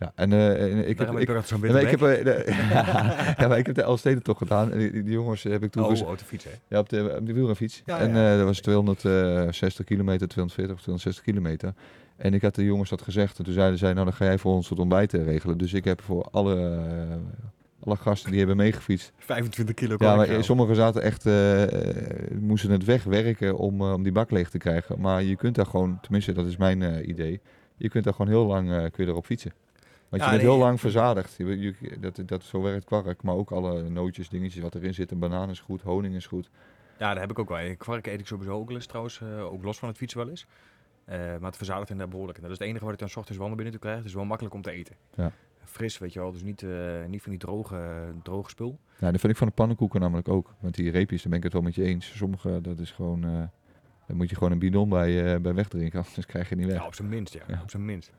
[0.00, 1.18] ja en eh, ik heb...
[1.18, 2.44] Ik, heb ik maar ik, heb, eh, de,
[3.38, 4.72] ja, maar ik heb de Elsteden toch gedaan.
[4.72, 5.84] En die, jongens heb ik toen...
[5.84, 6.50] Oh, op de fiets, hè?
[6.68, 7.82] Ja, op de, op de wielrenfiets.
[7.86, 11.72] Ja, en eh, dat was 260 kilometer, 240 of 260 kilometer.
[12.16, 13.38] En ik had de jongens dat gezegd.
[13.38, 15.58] En toen zeiden zij, nou dan ga jij voor ons het ontbijt eh, regelen.
[15.58, 17.16] Dus ik heb voor alle, eh,
[17.84, 19.12] alle gasten die hebben meegefietst.
[19.18, 21.70] 25 kilo Ja, maar sommigen zaten echt, eh, eh,
[22.40, 25.00] moesten het wegwerken om, eh, om die bak leeg te krijgen.
[25.00, 27.40] Maar je kunt daar gewoon, tenminste dat is mijn eh, idee.
[27.76, 29.52] Je kunt daar gewoon heel lang eh, kun je erop fietsen.
[30.10, 31.36] Want Ja, je bent nee, heel lang verzadigd.
[31.36, 33.22] Je, je- dat, dat, zo werkt kwark.
[33.22, 35.10] Maar ook alle nootjes, dingetjes wat erin zit.
[35.10, 36.50] Een banaan is goed, honing is goed.
[36.98, 37.76] Ja, daar heb ik ook wel.
[37.76, 40.28] Kwark eet ik sowieso ook wel eens trouwens, eh, ook los van het fietsen wel
[40.28, 40.46] eens.
[41.04, 42.38] Eh, maar het verzadigt inderdaad behoorlijk.
[42.38, 43.96] En dat is het enige wat ik dan 's ochtends wandelen binnen toe krijg.
[43.98, 44.96] Het is wel makkelijk om te eten.
[45.14, 45.32] Ja.
[45.64, 46.32] Fris, weet je wel.
[46.32, 46.70] Dus niet, eh,
[47.08, 48.78] niet van die droge, droge spul.
[48.98, 50.54] Ja, dat vind ik van de pannenkoeken namelijk ook.
[50.60, 52.16] Want die reepjes, daar ben ik het wel met je eens.
[52.16, 53.20] Sommige, dat is gewoon...
[54.06, 56.80] dan moet je gewoon een bidon bij, bij wegdrinken, anders krijg je het niet weg.
[56.80, 57.42] Ja, op zijn minst, ja.
[57.48, 57.60] Ja.
[57.62, 58.10] Op zijn minst.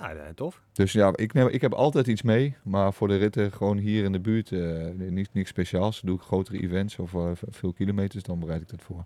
[0.00, 0.62] Nou, eh, tof.
[0.72, 2.56] Dus ja, ik, neem, ik heb altijd iets mee.
[2.62, 6.00] Maar voor de ritten gewoon hier in de buurt, eh niet, niks speciaals.
[6.00, 9.04] Doe ik grotere events of eh, veel kilometers, dan bereid ik dat voor.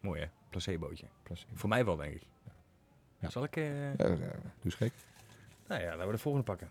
[0.00, 1.06] Mooi hè, placebootje.
[1.22, 1.52] Placebo.
[1.54, 2.22] Voor mij wel, denk ik.
[3.18, 3.30] Ja.
[3.30, 3.54] Zal ik...
[3.54, 4.28] Ja, eh, doe
[4.62, 4.92] eens gek.
[5.66, 6.68] Nou ja, laten we de volgende pakken.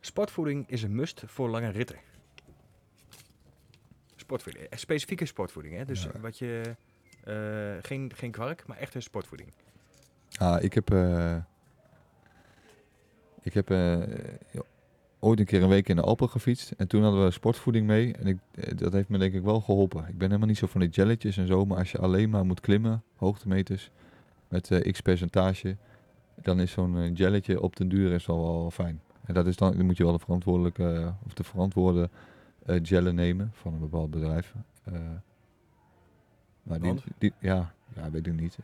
[0.00, 1.96] Sportvoeding is een must voor lange ritten.
[4.16, 5.84] Sportvoeding, specifieke sportvoeding, hè?
[5.84, 6.76] Dus wat je,
[7.82, 9.52] geen, geen kwark, maar echte sportvoeding.
[10.38, 11.36] Ah, ik heb, eh,
[13.42, 13.98] ik heb eh,
[15.18, 16.70] ooit een keer een week in de Alpen gefietst.
[16.70, 18.14] En toen hadden we sportvoeding mee.
[18.14, 20.08] En ik, eh, dat heeft me denk ik wel geholpen.
[20.08, 21.64] Ik ben helemaal niet zo van die jelletjes en zo.
[21.64, 23.90] Maar als je alleen maar moet klimmen, hoogtemeters,
[24.48, 25.76] met x percentage.
[26.34, 29.00] Dan is zo'n jelletje op den duur is wel, wel fijn.
[29.24, 32.10] En dat is dan, dan moet je wel de verantwoordelijke, of de verantwoorde
[32.64, 34.54] gellen nemen van een bepaald bedrijf.
[36.62, 38.58] Maar die, die, ja, ja, weet ik niet.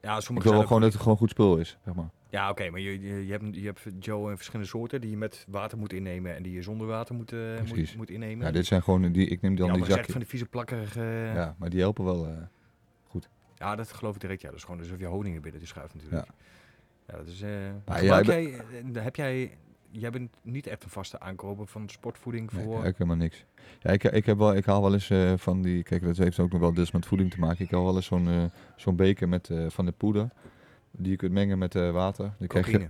[0.00, 1.94] Ja, ik sommige wil zijn wel ook gewoon dat het gewoon goed spul is, zeg
[1.94, 2.08] maar.
[2.30, 5.16] Ja, oké, maar je, je, je hebt, je hebt Joe in verschillende soorten die je
[5.16, 8.46] met water moet innemen en die je zonder water moet, eh, moet, moet innemen.
[8.46, 9.26] Ja, dit zijn gewoon die.
[9.26, 10.10] Ik neem dan ja, die zakjes.
[10.10, 11.00] van die vieze plakkerige...
[11.34, 12.26] Ja, maar die helpen wel.
[12.26, 12.32] eh,
[13.56, 14.40] Ja, dat geloof ik direct.
[14.40, 16.26] Ja, dat is gewoon alsof je honing er binnen te schuift natuurlijk.
[17.06, 17.42] Ja, dat is...
[17.42, 17.50] eh
[17.84, 19.56] Maar gebruik jij heb jij...
[19.98, 22.84] Jij bent niet echt een vaste aankoper van sportvoeding nee, voor...
[22.84, 23.44] ik helemaal niks.
[23.80, 25.82] Ja, ik, ik, heb wel, ik haal wel eens eh, van die.
[25.82, 27.64] Kijk, dat heeft ook nog wel dus met voeding te maken.
[27.64, 28.44] Ik haal wel eens zo'n eh,
[28.76, 30.28] zo'n beker met eh, van de poeder.
[30.98, 32.32] Die je kunt mengen met eh, water.
[32.38, 32.88] Dan krijg je,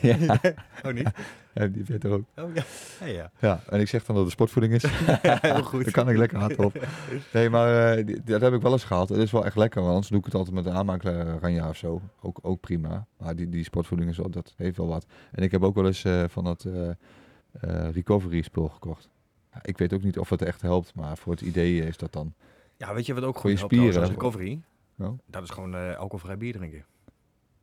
[0.08, 0.40] ja,
[0.86, 1.10] Oh, niet?
[1.54, 2.24] ja, die weet er ook.
[2.36, 2.62] Oh, ja.
[3.00, 3.30] Ja, ja.
[3.38, 4.84] Ja, en ik zeg dan dat het sportvoeding is.
[5.22, 5.82] Heel goed.
[5.84, 6.86] Dan kan ik lekker hard op.
[7.32, 9.08] Nee, maar eh, die- dat heb ik wel eens gehaald.
[9.08, 11.76] Het is wel echt lekker, want anders doe ik het altijd met een aanmaakranja of
[11.76, 12.00] zo.
[12.20, 13.06] Ook, ook prima.
[13.18, 15.06] Maar die, die sportvoeding is wel, dat heeft wel wat.
[15.32, 19.08] En ik heb ook wel eens eh, van dat eh, eh, recovery spul gekocht.
[19.52, 22.12] Ja, ik weet ook niet of het echt helpt, maar voor het idee is dat
[22.12, 22.34] dan.
[22.76, 24.24] Ja, weet je wat ook goed helpt trouwens als spieren.
[24.30, 24.60] recovery?
[24.94, 25.16] Nou?
[25.26, 26.84] Dat is gewoon eh, alcoholvrij bier drinken.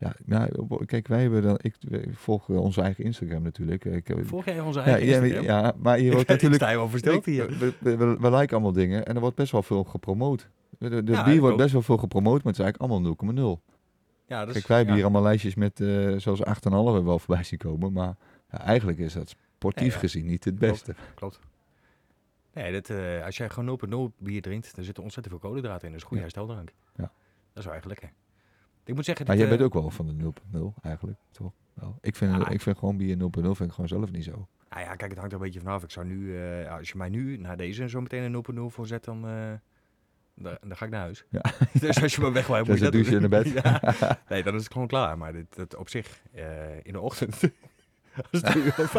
[0.05, 1.59] Ja, nou, kijk, wij hebben dan.
[1.61, 1.75] Ik
[2.13, 3.85] volgen onze eigen Instagram natuurlijk.
[3.85, 5.43] Ik, heb- Volg jij onze eigen ja, Instagram?
[5.43, 6.61] ja, maar hier wordt natuurlijk.
[6.61, 7.47] sta je wel versteld hier.
[7.59, 10.49] We, we, we, we liken allemaal dingen en er wordt best wel veel gepromoot.
[10.79, 11.59] De, de Ja, bier wordt ook.
[11.61, 13.61] best wel veel gepromoot, maar het is eigenlijk allemaal 0,0.
[14.27, 15.01] Ja, dat is, Kijk, wij hebben ja.
[15.01, 17.93] hier allemaal lijstjes met uh, zoals 8,5 hebben we wel voorbij zien komen.
[17.93, 18.15] Maar
[18.51, 20.95] ja, eigenlijk is dat sportief gezien niet het beste.
[21.15, 21.39] Klopt.
[22.53, 23.79] Nee, dat, eh, als jij gewoon
[24.11, 25.91] 0,0 bier drinkt, dan zit er ontzettend veel koolhydraten in.
[25.91, 26.73] Dat is goede hersteldrank.
[26.95, 27.03] Ja.
[27.53, 28.11] Dat is wel echt lekker.
[28.85, 29.25] Ik moet zeggen...
[29.25, 31.51] Maar jij eh, bent ook wel van de 0,0 eigenlijk, toch?
[31.73, 31.97] Wel.
[32.01, 34.47] Ik, vind, ik vind gewoon bier 0,0 vind ik gewoon zelf niet zo.
[34.69, 35.83] Nou ja, kijk, het hangt er een beetje vanaf.
[35.83, 38.87] Ik zou nu, eh, als je mij nu na deze zo meteen een 0.0 voor
[38.87, 39.51] zet, dan, eh,
[40.33, 41.25] dan, dan ga ik naar huis.
[41.29, 41.41] Ja.
[41.79, 43.49] dus als je me weg wil, moet je dat douche in de bed.
[43.63, 43.81] Ja.
[44.29, 45.17] Nee, dan is het gewoon klaar.
[45.17, 47.41] Maar dit, dit op zich, eh, in de ochtend,
[48.31, 48.95] als de uur of,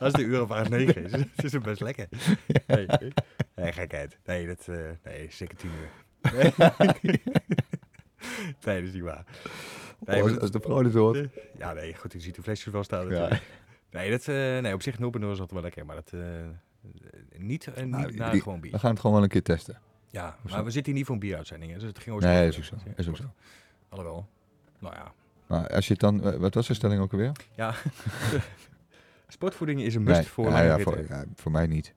[0.00, 2.08] als de uur of acht, negen is, is het best lekker.
[2.66, 2.86] Nee,
[3.54, 4.18] nee gekheid.
[4.24, 5.90] Nee, dat, eh, nee, zeker tien uur.
[8.64, 9.24] nee, dat is niet waar.
[10.06, 11.28] Nee, Oh, als, de vrouw dit hoort.
[11.58, 13.28] ja, nee, goed, je ziet de flesjes wel staan Ja.
[13.90, 16.20] Nee, dat, eh, nee, op zich 0.0 is altijd wel lekker, maar dat, eh,
[17.38, 18.70] niet, eh, niet Nou, naar die- gewoon bier.
[18.72, 19.78] We gaan het gewoon wel een keer testen.
[20.10, 20.64] Ja, maar zo.
[20.64, 22.64] we zitten hier niet voor een bieruitzending, hè, dus het ging ook Nee, is ook
[22.64, 22.74] zo.
[22.96, 23.24] Is ook zo.
[23.88, 24.26] Alhoewel,
[24.78, 25.12] nou ja.
[25.46, 27.32] Maar als je het dan, wat was de stelling ook alweer?
[27.56, 27.74] Ja,
[29.28, 31.94] sportvoeding is een must Nee, voor ja, ja, voor, ja, voor mij niet.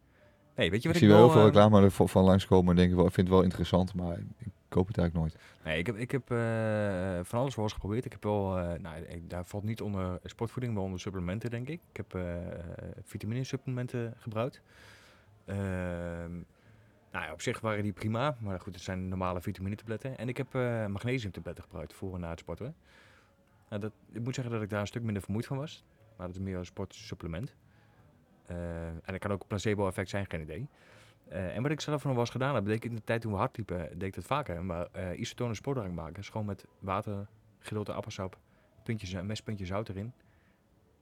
[0.56, 2.90] Nee, weet je Ik wat zie ik wel heel veel reclame van langskomen en denk
[2.90, 5.44] ik wel, ik vind het wel interessant, maar ik koop het eigenlijk nooit.
[5.64, 8.06] Nee, ik heb, ik heb eh, van alles wel eens geprobeerd.
[8.06, 11.68] Ik heb wel, eh, nou, ik- daar valt niet onder sportvoeding, wel onder supplementen, denk
[11.68, 11.82] ik.
[11.92, 12.36] Ik heb eh
[13.04, 14.62] vitamine-supplementen gebruikt.
[15.46, 16.32] Ehm,
[17.12, 20.18] nou ja, op zich waren die prima, maar goed, het zijn normale vitamine-tabletten.
[20.18, 22.76] En ik heb eh magnesiumtabletten gebruikt voor en na het sporten.
[23.70, 25.84] Nou, dat, ik moet zeggen dat ik daar een stuk minder vermoeid van was,
[26.18, 27.56] maar dat is meer een sportsupplement.
[28.46, 30.68] Eh, en het kan ook een placebo-effect zijn, geen idee.
[31.30, 33.22] Eh, en wat ik zelf nog wel eens gedaan heb, deed ik in de tijd
[33.22, 34.64] toen we hard liepen, deed ik dat vaker.
[34.66, 37.28] Maar eh isotone sportdrank maken, is gewoon met water,
[37.60, 38.38] gedeelte appelsap,
[38.84, 40.14] puntjes, een mespuntje zout erin.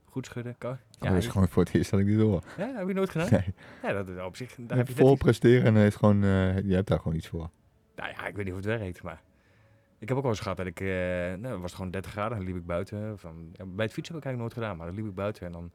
[0.06, 0.56] Goed schudden.
[0.58, 0.78] Kan.
[1.00, 2.44] Ja, dat is gewoon voor het eerst dat ik dit hoor.
[2.58, 3.30] ja, heb je nooit gedaan?
[3.32, 3.54] Nee.
[3.84, 6.88] Ja, dat op zich, daar heb je Vol presteren en heeft gewoon, eh, je hebt
[6.88, 7.50] daar gewoon iets voor.
[7.96, 9.22] Nou ja, ik weet niet of het werkt, maar...
[9.98, 10.80] Ik heb ook wel eens gehad dat ik...
[10.80, 13.20] eh nou, het was gewoon 30 graden, dan liep ik buiten.
[13.20, 15.46] Van, ja, bij het fietsen heb ik eigenlijk nooit gedaan, maar dan liep ik buiten
[15.46, 15.72] en dan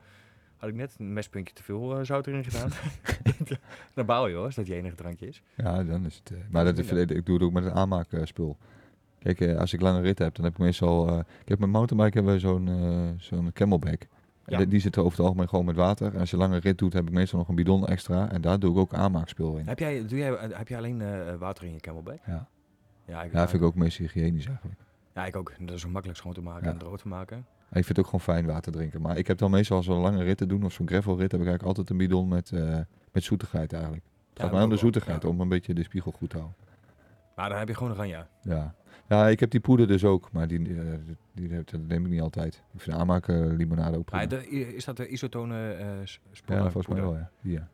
[0.60, 2.70] had ik net een mespuntje te veel eh, zout erin gedaan.
[3.94, 5.42] dan bouw je hoor, als dat je enige drankje is.
[5.56, 6.30] Ja, dan is het.
[6.30, 7.16] eh, maar dat is, minder.
[7.16, 8.56] ik doe het ook met een aanmaakspul.
[9.18, 11.08] Kijk, eh, als ik lange ritten heb, dan heb ik meestal.
[11.08, 14.00] eh kijk, met mountainbike hebben we zo'n zo'n camelback.
[14.02, 14.08] En
[14.52, 14.56] Ja.
[14.58, 16.14] die- die zit over het algemeen gewoon met water.
[16.14, 18.30] En als je lange rit doet, heb ik meestal nog een bidon extra.
[18.30, 19.66] En daar doe ik ook aanmaakspul in.
[19.68, 21.02] Heb jij, doe jij, heb jij alleen
[21.38, 22.18] water in je camelback?
[22.26, 22.48] Ja,
[23.06, 24.78] Ja, ik, ja vind ik ook meest hygiënisch eigenlijk.
[25.14, 25.52] Ja, ik ook.
[25.60, 26.72] Dat is ook makkelijk schoon te maken Ja.
[26.72, 27.46] en droog te maken.
[27.72, 29.00] Ik vind het ook gewoon fijn water drinken.
[29.00, 31.46] Maar ik heb dan meestal zo'n lange rit te doen of zo'n gravelrit, heb ik
[31.46, 32.78] eigenlijk altijd een bidon met, eh,
[33.12, 34.02] met zoetigheid eigenlijk.
[34.28, 35.28] Het Ja, gaat mij om de zoetigheid, Ja.
[35.28, 36.58] om een beetje de spiegel goed te houden.
[37.36, 38.26] Maar dan heb je gewoon oranje.
[38.42, 38.74] Ja.
[39.08, 40.84] ja, ik heb die poeder dus ook, maar die, eh,
[41.32, 42.62] die, dat neem ik niet altijd.
[42.72, 44.36] Ik vind aanmaken limonade ook prima.
[44.50, 47.30] is dat de isotone eh s- Ja, volgens mij wel, ja.
[47.40, 47.68] ja.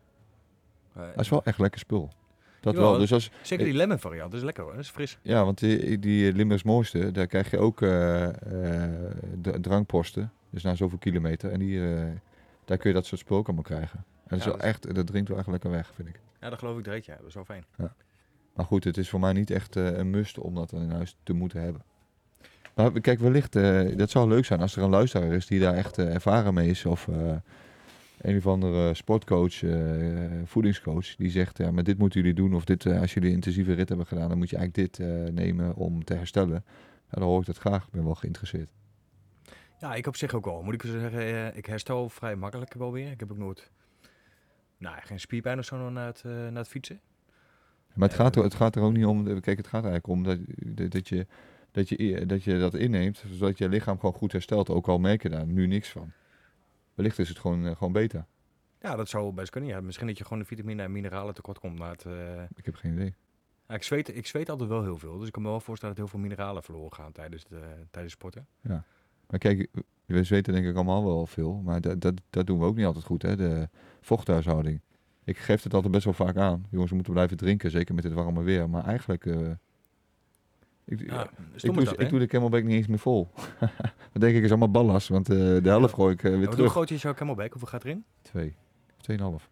[0.94, 2.10] Eh, Dat is wel echt lekker spul.
[2.74, 2.98] Dat wel.
[2.98, 4.72] Dus als, Zeker die lemon variant, dat is lekker hoor.
[4.72, 5.18] Dat is fris.
[5.22, 7.78] ja, want die, die Limburgs mooiste, daar krijg je ook
[9.42, 10.32] d- drankposten.
[10.50, 11.50] Dus na zoveel kilometer.
[11.50, 12.04] En die, eh,
[12.64, 13.98] daar kun je dat soort spul ook allemaal krijgen.
[13.98, 16.20] En dat, is Ja, wel dat echt, dat drinkt wel echt lekker weg, vind ik.
[16.40, 17.04] Ja, dat geloof ik direct.
[17.04, 17.64] Ja, dat is wel fijn.
[18.54, 21.32] Maar goed, het is voor mij niet echt een must om dat in huis te
[21.32, 21.82] moeten hebben.
[22.74, 23.52] Maar kijk, wellicht,
[23.98, 26.84] dat zou leuk zijn als er een luisteraar is die daar echt ervaren mee is.
[26.86, 27.08] Of
[28.26, 32.54] een of andere sportcoach, eh, voedingscoach, die zegt, ja, maar dit moeten jullie doen.
[32.54, 35.06] Of dit, eh, als jullie een intensieve rit hebben gedaan, dan moet je eigenlijk dit
[35.06, 36.64] eh, nemen om te herstellen.
[37.10, 37.84] Ja, dan hoor ik dat graag.
[37.84, 38.68] Ik ben wel geïnteresseerd.
[39.80, 40.62] Ja, ik op zich ook wel.
[40.62, 43.10] Moet ik zeggen, ik herstel vrij makkelijk wel weer.
[43.10, 43.70] Ik heb ook nooit,
[44.78, 47.00] nou, geen spierpijn of zo na het, na het fietsen.
[47.94, 50.22] Maar het gaat, er, het gaat er ook niet om, kijk, het gaat eigenlijk om
[50.22, 51.26] dat, dat, dat je,
[51.70, 54.70] dat, je, dat je dat inneemt, zodat je lichaam gewoon goed herstelt.
[54.70, 56.12] Ook al merk je daar nu niks van.
[56.96, 58.26] Wellicht is het gewoon, eh, gewoon beter.
[58.80, 59.70] Ja, dat zou best kunnen.
[59.70, 59.80] Ja.
[59.80, 61.78] Misschien dat je gewoon de vitamine en mineralen tekort komt.
[61.78, 63.14] Maar het, eh, Ik heb geen idee.
[63.68, 65.18] ja, ik, zweet, ik zweet altijd wel heel veel.
[65.18, 68.14] Dus ik kan me wel voorstellen dat heel veel mineralen verloren gaan tijdens, de, tijdens
[68.14, 68.46] sporten.
[69.26, 69.68] Maar kijk,
[70.06, 72.86] we weten denk ik allemaal wel veel, maar dat, dat, dat doen we ook niet
[72.86, 73.36] altijd goed, hè?
[73.36, 73.68] De
[74.00, 74.80] vochthuishouding.
[75.24, 76.66] Ik geef het altijd best wel vaak aan.
[76.70, 78.70] Jongens, we moeten blijven drinken, zeker met dit warme weer.
[78.70, 79.50] Maar eigenlijk, eh,
[80.86, 83.30] ik, Ja, ik, doe, is dat, ik doe de camelback niet eens meer vol.
[84.12, 86.46] dat denk ik is allemaal ballast, want eh, de helft gooi ik eh, weer Maar
[86.46, 86.70] Hoe terug.
[86.70, 87.50] groot is jouw camelback?
[87.50, 88.04] Hoeveel gaat erin?
[88.22, 88.56] Twee.
[88.96, 89.50] Tweeënhalf.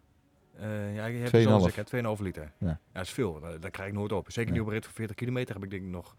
[0.55, 1.39] Eh ja, je hebt 2,5.
[1.39, 2.15] het al gezegd, hè?
[2.15, 2.51] 2,5 liter.
[2.57, 2.79] Ja.
[2.91, 3.39] dat is veel.
[3.39, 4.31] Dat, dat krijg ik nooit op.
[4.31, 6.15] Zeker niet op een rit van 40 kilometer heb ik denk ik nog,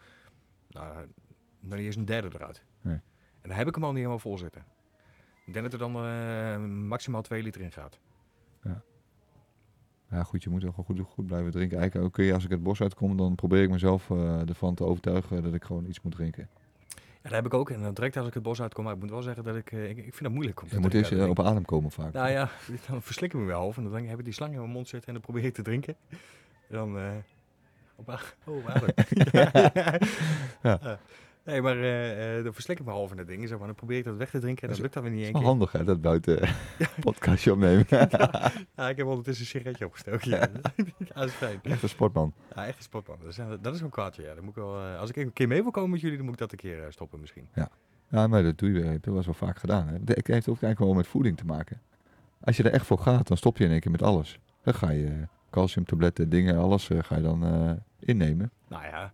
[0.68, 1.06] nou,
[1.60, 2.62] nog niet eens een derde eruit.
[2.80, 2.94] Nee.
[3.40, 4.64] En dan heb ik hem al niet helemaal vol zitten.
[5.46, 6.56] Ik denk dat er dan eh,
[6.88, 7.98] maximaal 2 liter in gaat.
[10.10, 11.78] Ja goed, je moet wel gewoon goed, goed blijven drinken.
[11.78, 14.84] Eigenlijk kun je, als ik het bos uitkom, dan probeer ik mezelf eh, ervan te
[14.84, 16.48] overtuigen dat ik gewoon iets moet drinken.
[16.94, 17.70] Ja, dat heb ik ook.
[17.70, 19.72] En dan direct als ik het bos uitkom, maar ik moet wel zeggen dat ik,
[19.72, 20.62] eh, ik, ik vind dat moeilijk.
[20.62, 22.12] Om te Je moet eerst eh, op adem komen vaak.
[22.12, 22.50] Nou ja,
[22.88, 23.72] dan verslik ik me wel.
[23.76, 25.62] En dan heb ik die slang in mijn mond zitten en dan probeer ik te
[25.62, 25.96] drinken.
[26.08, 26.18] En
[26.68, 26.98] dan...
[26.98, 27.10] eh
[27.96, 28.08] op
[28.44, 28.88] oh, adem.
[30.62, 30.80] Ja.
[30.82, 30.98] Ja.
[31.46, 33.48] Nee, maar eh, eh, dan verslik ik me half in dat ding.
[33.48, 33.66] Zeg maar.
[33.66, 35.32] Dan probeer ik dat weg te drinken en Dat dat lukt dan weer niet één
[35.32, 35.42] keer.
[35.42, 36.48] handig hè, dat buiten
[37.00, 37.86] podcastje opnemen.
[38.76, 40.30] Ja, ik heb ondertussen een sigaretje opgestoken.
[40.30, 40.38] Ja,
[40.98, 41.60] ja dat is fijn.
[41.62, 42.32] Echt een sportman.
[42.54, 43.16] Ja, echt een sportman.
[43.20, 44.34] Dat is, dat is een kwaadje, ja.
[44.34, 46.24] Dan moet ik wel, eh, als ik een keer mee wil komen met jullie, dan
[46.24, 47.48] moet ik dat een keer eh, stoppen misschien.
[48.08, 49.86] Ja, maar dat doe je, heb je wel vaak gedaan.
[49.86, 49.92] Hè.
[49.92, 51.80] Het heeft ook eigenlijk wel met voeding te maken.
[52.40, 54.38] Als je er echt voor gaat, dan stop je in één keer met alles.
[54.62, 55.12] Dan ga je eh,
[55.50, 58.50] calciumtabletten, dingen, alles eh, ga je dan eh, innemen.
[58.68, 59.12] Nou ja,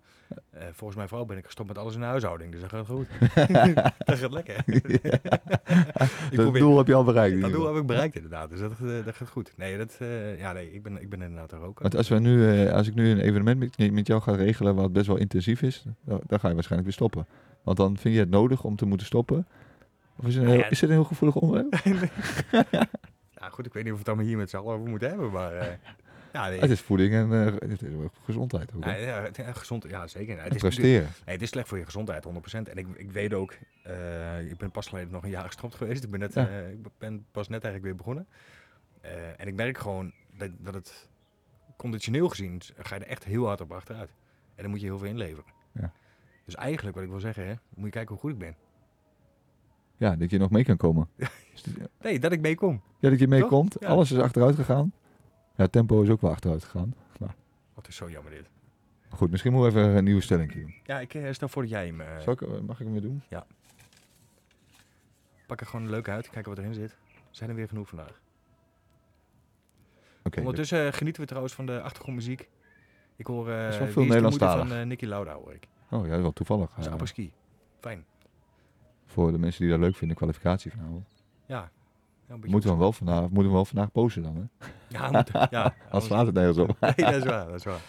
[0.62, 2.86] eh, volgens mijn vrouw ben ik gestopt met alles in de huishouding, dus dat gaat
[2.86, 3.06] goed.
[4.08, 4.62] dat gaat lekker.
[4.66, 7.40] ik dat probeer, doel heb je al bereikt.
[7.40, 9.52] dat doel heb ik bereikt inderdaad, dus dat, eh, dat gaat goed.
[9.56, 11.80] Nee, dat, eh, ja, nee ik, ben, ik ben inderdaad er ook.
[11.80, 14.92] Want als, we nu, als ik nu een evenement met, met jou ga regelen wat
[14.92, 17.26] best wel intensief is, dan, dan ga je waarschijnlijk weer stoppen.
[17.62, 19.46] Want dan vind je het nodig om te moeten stoppen.
[20.16, 21.80] Of is het een Nou heel, ja, is het een heel gevoelig onderwerp?
[23.40, 25.08] Ja, goed, ik weet niet of we het allemaal hier met z'n allen over moeten
[25.08, 25.78] hebben, maar...
[26.32, 28.84] Ja, nee, Het is voeding en eh, het is ook gezondheid ook.
[28.84, 30.42] ja, gezond, ja zeker.
[30.42, 31.08] Het is, presteren.
[31.24, 32.28] nee, het is slecht voor je gezondheid, 100%.
[32.70, 36.04] En ik, ik weet ook, eh, ik ben pas geleden nog een jaar gestopt geweest.
[36.04, 36.48] Ik ben, net, Ja.
[36.48, 38.26] eh, ik ben pas net eigenlijk weer begonnen.
[39.36, 41.08] En ik merk gewoon dat, dat het
[41.76, 44.10] conditioneel gezien ga je er echt heel hard op achteruit.
[44.54, 45.52] En dan moet je heel veel inleveren.
[45.72, 45.92] Ja.
[46.44, 48.56] Dus eigenlijk wat ik wil zeggen, hè, moet je kijken hoe goed ik ben.
[49.96, 51.08] Ja, dat je nog mee kan komen.
[52.00, 52.82] Nee, dat ik meekom.
[52.98, 53.76] Ja, dat je meekomt.
[53.80, 53.88] Ja.
[53.88, 54.92] Alles is achteruit gegaan.
[55.56, 56.94] Ja, tempo is ook wel achteruit gegaan.
[57.74, 58.48] Wat is zo jammer dit.
[59.08, 60.74] Goed, misschien moeten we even een nieuwe stelling doen.
[60.84, 62.00] Ja, ik eh, stel voor dat jij hem...
[62.00, 63.22] eh, Zal ik, eh, mag ik hem weer doen?
[65.46, 66.96] pak er gewoon leuk uit, kijken wat erin zit.
[67.30, 68.20] Zijn er weer genoeg vandaag.
[70.22, 70.38] Oké.
[70.38, 72.48] Ondertussen genieten we trouwens van de achtergrondmuziek.
[73.16, 74.68] Ik hoor is wel veel Nederlandstalig.
[74.68, 75.68] van eh, Nicky Lauda hoor ik.
[75.90, 76.74] Oh ja, wel toevallig.
[76.74, 77.30] Dat is.
[77.80, 78.04] Fijn.
[79.06, 81.06] voor de mensen die dat leuk vinden, kwalificatie vanavond.
[81.46, 81.70] Ja.
[82.26, 84.66] Moeten we hem wel vandaag, moeten we wel vandaag posten dan, hè?
[84.88, 85.74] Ja, moet, ja.
[85.84, 86.76] Anders slaat het nergens op.
[86.80, 87.46] Nee, dat is waar.
[87.46, 87.80] Dat is waar.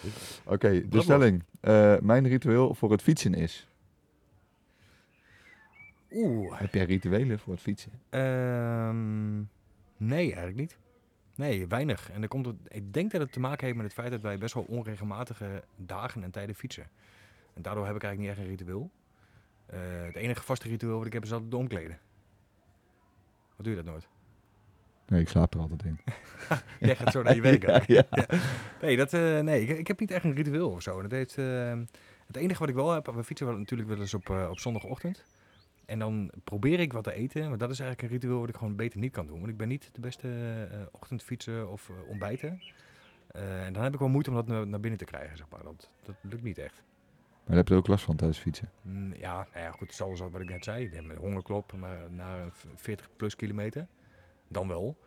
[0.45, 1.43] Oké, de stelling.
[1.59, 3.67] Eh, mijn ritueel voor het fietsen is.
[6.11, 6.59] Oeh.
[6.59, 7.91] Heb jij rituelen voor het fietsen?
[8.09, 9.37] Ehm,
[9.97, 10.77] nee, eigenlijk niet.
[11.35, 12.11] Nee, weinig.
[12.11, 14.21] En dan komt het, ik denk dat het te maken heeft met het feit dat
[14.21, 16.87] wij best wel onregelmatige dagen en tijden fietsen.
[17.53, 18.91] En daardoor heb ik eigenlijk niet echt een ritueel.
[19.65, 21.99] Eh, het enige vaste ritueel wat ik heb is altijd de omkleden.
[23.55, 24.07] Wat doe je dat nooit?
[25.07, 25.99] Nee, ik slaap er altijd in.
[26.87, 28.25] Jij gaat zo naar je ja, ja.
[28.81, 31.01] Nee, dat, eh, nee ik, ik heb niet echt een ritueel of zo.
[31.01, 31.79] Dat heeft, eh,
[32.27, 34.59] het enige wat ik wel heb, we fietsen wel natuurlijk wel eens op, eh, op
[34.59, 35.23] zondagochtend.
[35.85, 37.49] En dan probeer ik wat te eten.
[37.49, 39.37] Maar dat is eigenlijk een ritueel wat ik gewoon beter niet kan doen.
[39.39, 40.27] Want ik ben niet de beste
[40.71, 42.61] eh ochtendfietsen of ontbijten.
[43.31, 45.63] En dan heb ik wel moeite om dat naar, binnen te krijgen, zeg maar.
[45.63, 46.83] Dat, dat lukt niet echt.
[47.31, 48.69] Maar daar heb je er ook last van tijdens fietsen.
[48.81, 50.85] Mm, ja, nou ja, goed, zoals wat ik net zei.
[50.85, 53.87] Ik heb hongerklop, maar na een v- 40 plus kilometer.
[54.53, 54.97] Dan wel.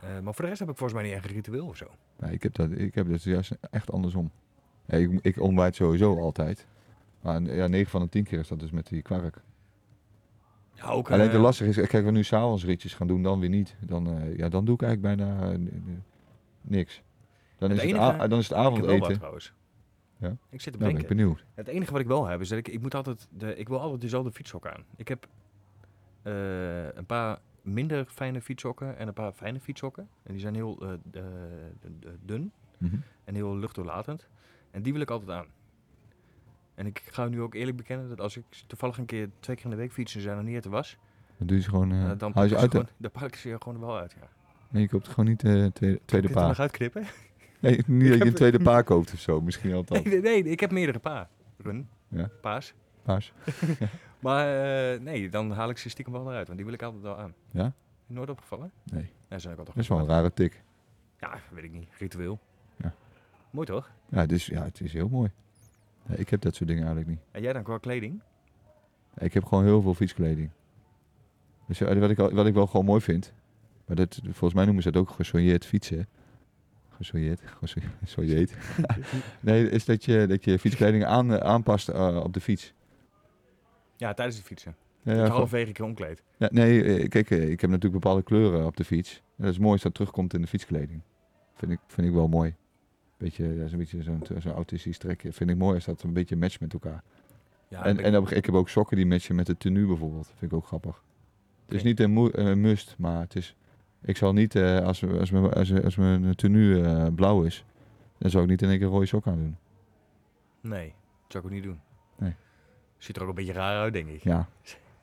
[0.00, 1.86] Eh, maar voor de rest heb ik volgens mij niet echt een ritueel of zo.
[2.18, 4.30] Nee, ik heb dat, ik heb dat juist echt andersom.
[4.86, 6.66] Ja, ik, ik ontbijt sowieso altijd.
[7.20, 9.42] Maar ja, 9 van de 10 keer is dat dus met die kwark.
[10.74, 13.40] Ja, ook, Alleen eh, de lastig is, kijk, we nu s'avonds ritjes gaan doen, dan
[13.40, 13.76] weer niet.
[13.80, 15.58] Dan, eh, ja, dan doe ik eigenlijk bijna eh,
[16.60, 17.02] niks.
[17.58, 19.14] Dan Het is, het enige- a- dan is het avondeten.
[19.16, 19.52] trouwens.
[20.16, 20.36] Ja?
[20.48, 21.02] Ik zit te Nou, ben denken.
[21.02, 21.44] ik benieuwd.
[21.54, 23.80] Het enige wat ik wel heb is dat ik, ik moet altijd, de, ik wil
[23.80, 24.84] altijd dezelfde fietssokken aan.
[24.96, 25.28] Ik heb
[26.22, 30.08] eh, een paar minder fijne fietssokken en een paar fijne fietssokken.
[30.22, 31.22] En die zijn heel eh, eh,
[32.22, 32.96] dun Mhm.
[33.24, 34.28] en heel luchtdoorlatend.
[34.70, 35.46] En die wil ik altijd aan.
[36.74, 39.64] En ik ga nu ook eerlijk bekennen dat als ik toevallig een keer twee keer
[39.64, 40.96] in de week fiets en zijn er niet de was,
[41.38, 42.70] Dan doe je ze gewoon, eh dan, je ze uit.
[42.70, 44.14] gewoon, dan pak ik ze er gewoon wel uit.
[44.20, 44.28] Ja.
[44.68, 46.60] Nee, je koopt gewoon niet eh tweede, tweede het er nog paar.
[46.60, 47.04] uitknippen?
[47.60, 49.40] Nee, niet dat je een tweede paar koopt of zo.
[49.40, 50.04] Misschien altijd.
[50.04, 51.28] Nee, nee, nee, ik heb meerdere paar.
[51.56, 52.30] Run, Ja.
[52.40, 52.74] paas.
[54.18, 54.46] Maar
[54.94, 57.18] eh, nee, dan haal ik ze stiekem wel eruit, want die wil ik altijd wel
[57.18, 57.34] aan.
[57.50, 57.72] Ja?
[58.06, 58.70] Nooit opgevallen?
[58.92, 59.10] Nee.
[59.28, 60.62] Ja, zijn ook altijd Dat is wel een rare tik.
[61.20, 61.88] Ja, weet ik niet.
[61.98, 62.38] Ritueel.
[62.76, 62.92] Ja.
[63.50, 63.90] Mooi toch?
[64.08, 65.30] Ja, dus, ja, het is heel mooi.
[66.08, 67.24] Ik heb dat soort dingen eigenlijk niet.
[67.30, 68.20] En jij dan qua kleding?
[69.18, 70.50] Ik heb gewoon heel veel fietskleding.
[71.66, 73.32] Dus wat, ik, wat ik wel gewoon mooi vind.
[73.86, 76.06] Maar dat, volgens mij noemen ze dat ook gesoigneerd fietsen.
[76.88, 77.40] Gesoigneerd?
[77.44, 78.52] geso- Gesoigneerd.
[79.40, 82.72] nee, is dat je, dat je fietskleding aan, eh, aanpast eh, op de fiets.
[84.00, 84.76] Ja, tijdens het fietsen.
[85.02, 86.22] Ja, gewoon- halverwege een keer omkleed.
[86.36, 89.22] ja, nee, eh, kijk, eh, ik heb natuurlijk bepaalde kleuren op de fiets.
[89.36, 91.00] En dat is mooi als dat terugkomt in de fietskleding.
[91.54, 92.54] Vind ik, vind ik wel mooi.
[93.16, 95.32] Beetje, dat is een beetje zo'n zo'n autistisch trekje.
[95.32, 97.02] Vind ik mooi als dat een beetje matcht met elkaar.
[97.68, 100.26] Ja, en ik- en dan- ik heb ook sokken die matchen met de tenue bijvoorbeeld.
[100.36, 101.02] Vind ik ook grappig.
[101.64, 103.56] Het is niet een, must, maar het is...
[104.02, 107.64] Ik zal niet, eh, als, als, we- als, als mijn tenue blauw is,
[108.18, 109.56] dan zou ik niet in één keer rode sok aan doen.
[110.60, 110.86] Nee,
[111.22, 111.80] dat zou ik ook niet doen.
[113.00, 114.22] Ziet er ook een beetje raar uit, denk ik.
[114.24, 114.46] Ja,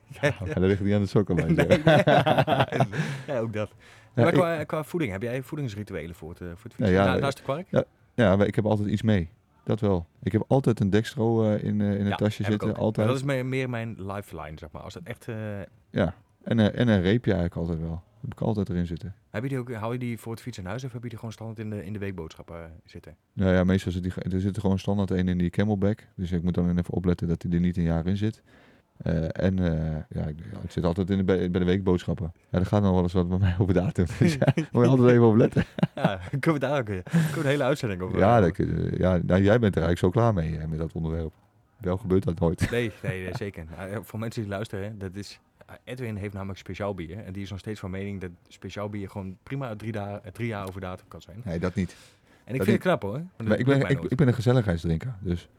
[0.22, 1.36] Ja, ja dat ligt niet aan de sokken.
[1.46, 1.84] Nee, nee.
[3.28, 3.70] ja, ook dat.
[4.16, 6.94] Ja, maar ik- qua, qua voeding, heb jij voedingsrituelen voor het, eh, voor het fietsen?
[6.96, 7.68] Ja, ja, Na- eh, naast de kwark?
[8.16, 9.30] Ja, maar ik heb altijd iets mee.
[9.64, 10.06] Dat wel.
[10.24, 12.76] Ik heb altijd een dextro eh, in, eh, in het Ja, tasje zitten.
[12.76, 12.98] Altijd.
[12.98, 14.82] Maar dat is meer, meer mijn lifeline, zeg maar.
[14.82, 15.28] Als dat echt...
[15.28, 15.36] eh,
[15.90, 16.14] Ja.
[16.44, 18.04] En, eh, en een reepje eigenlijk altijd wel.
[18.22, 19.16] Heb ik altijd erin zitten.
[19.30, 21.10] heb je die ook, hou je die voor het fietsen in huis of heb je
[21.10, 23.16] die gewoon standaard in de, in de weekboodschappen eh, zitten?
[23.34, 26.08] Nou ja, meestal zit die, er zit er gewoon standaard één in die camelback.
[26.16, 28.42] Dus ik moet dan even opletten dat hij er niet een jaar in zit.
[28.98, 32.34] Eh, en eh, ja, ik, zit altijd in de, bij de weekboodschappen.
[32.50, 34.06] Ja, er gaat nog wel eens wat bij mij over datum.
[34.20, 35.66] Dus ja, moet je altijd even op letten.
[35.96, 37.04] Ja, kunnen we daar ook een
[37.44, 38.58] hele uitzending over Ja, dat,
[38.98, 41.34] ja nou, jij bent er eigenlijk zo klaar mee met dat onderwerp.
[41.78, 42.72] Wel gebeurt dat nooit.
[42.72, 43.66] Nee, nee, zeker.
[43.78, 45.40] Nou, voor mensen die luisteren, dat is...
[45.84, 47.24] Edwin heeft namelijk speciaal bier.
[47.24, 50.48] En die is nog steeds van mening dat speciaal bier gewoon prima drie, dagen, drie
[50.48, 51.42] jaar over datum kan zijn.
[51.44, 51.96] Nee, dat niet.
[52.44, 53.22] En ik Dat vind het knap hoor.
[53.48, 55.16] Maar ik, ben, ik, ik ben een gezelligheidsdrinker.
[55.20, 55.50] Dus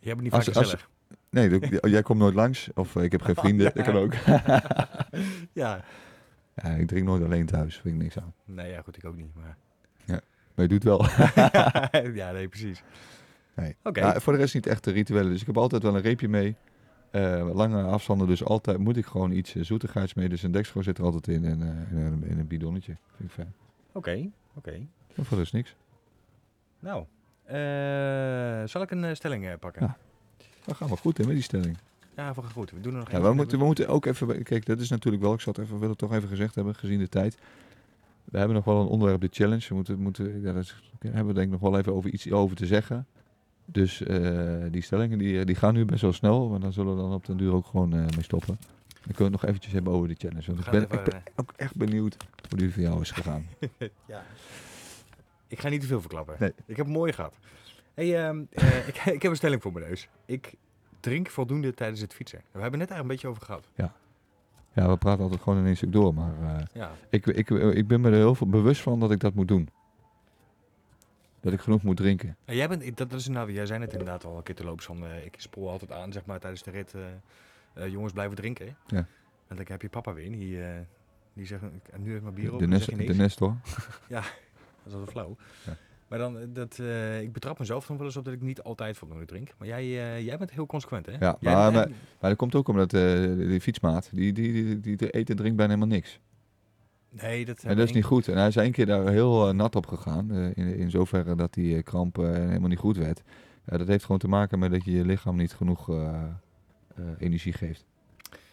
[0.00, 0.90] Je hebt het niet vaak als- gezellig.
[1.30, 2.70] nee, jij komt nooit langs.
[2.74, 3.72] Of eh, ik heb geen vrienden.
[3.74, 4.14] Dat kan ook.
[5.62, 5.84] ja.
[6.54, 7.76] Ja, ik drink nooit alleen thuis.
[7.76, 8.34] Vind ik niks aan.
[8.44, 9.34] Nee, ja, goed, ik ook niet.
[9.34, 9.56] Maar...
[10.04, 10.20] Ja.
[10.54, 11.06] Maar je doet wel.
[12.14, 12.82] ja, nee, precies.
[13.54, 13.76] Nee.
[14.20, 15.30] Voor de rest niet echt de rituelen.
[15.32, 16.56] Dus ik heb altijd wel een reepje mee.
[17.14, 20.28] Eh, lange afstanden, dus altijd moet ik gewoon iets eh, zoetigheids mee.
[20.28, 22.96] Dus een dekschor zit er altijd in en, eh, in, een, in een bidonnetje.
[23.16, 23.52] Vind ik fijn.
[23.92, 24.86] Oké, oké.
[25.12, 25.74] Voor de rest niks.
[26.78, 27.04] Nou,
[27.44, 29.82] eh, zal ik een stelling pakken?
[29.82, 29.96] Ja.
[30.64, 31.76] Dat gaat wel goed hè, met die stelling.
[32.16, 32.70] Ja, voor goed.
[32.70, 34.42] We doen er nog Ja, we, moeten, we moeten ook even...
[34.42, 35.32] Kijk, dat is natuurlijk wel...
[35.34, 37.38] Ik zat even, wil het toch even gezegd hebben, gezien de tijd.
[38.24, 39.66] We hebben nog wel een onderwerp, de challenge.
[39.68, 42.10] We moeten, moeten, ja, dat is- daar hebben we denk ik nog wel even over
[42.10, 43.06] iets over te zeggen.
[43.64, 46.48] Dus eh, die stellingen die, die gaan nu best wel snel.
[46.48, 48.56] Maar dan zullen we dan op den duur ook gewoon eh, mee stoppen.
[48.88, 50.46] Dan kunnen we het nog eventjes hebben over de challenge.
[50.46, 52.16] Want ik ben, even, ik ben ook echt benieuwd
[52.48, 53.46] hoe die voor jou is gegaan.
[54.06, 54.24] ja.
[55.46, 56.36] Ik ga niet te veel verklappen.
[56.38, 56.52] Nee.
[56.66, 57.34] Ik heb een mooie gehad.
[57.94, 60.08] Hey, ehm, eh, ik, ik heb een stelling voor mijn neus.
[60.26, 60.54] Ik
[61.00, 62.38] drink voldoende tijdens het fietsen.
[62.38, 63.92] We hebben het net eigenlijk een beetje over gehad.
[64.74, 66.14] Ja, we praten altijd gewoon in één stuk door.
[66.14, 66.90] Maar eh, Ja.
[67.10, 69.68] ik, ik, ik ben me er heel veel bewust van dat ik dat moet doen.
[71.44, 72.36] Dat ik genoeg moet drinken.
[72.44, 74.84] En jij, bent, dat is, nou, jij zei het inderdaad al een keer te lopen.
[74.84, 76.94] Van, ik spoor altijd aan zeg maar, tijdens de rit.
[76.94, 77.02] eh,
[77.84, 78.76] eh, jongens blijven drinken.
[78.86, 79.06] Ja.
[79.48, 80.30] En dan heb je papa weer.
[80.30, 80.68] Die, eh,
[81.32, 81.62] die zegt,
[81.98, 82.58] nu heeft mijn bier op.
[82.58, 83.14] De, nest, de.
[83.14, 83.56] Nestor.
[84.08, 84.22] Dat
[84.86, 85.36] is altijd flauw.
[85.66, 85.76] Ja.
[86.08, 86.78] Maar dan, dat,
[87.20, 89.50] ik betrap mezelf dan wel eens op dat ik niet altijd voldoende drink.
[89.58, 89.86] Maar jij,
[90.24, 91.12] jij bent heel consequent, hè?
[91.12, 91.88] Ja, maar- bent-
[92.20, 95.36] Maar dat komt ook omdat eh, die fietsmaat, die, die, die, die, die eet en
[95.36, 96.20] drinkt bijna helemaal niks.
[97.22, 98.28] Nee, dat, En dat is niet goed.
[98.28, 100.30] En hij is één keer daar heel eh, nat op gegaan.
[100.30, 103.22] eh, in, in zoverre dat die eh, kramp helemaal niet goed werd.
[103.64, 105.88] Dat heeft gewoon te maken met dat je je lichaam niet genoeg
[107.18, 107.84] energie geeft.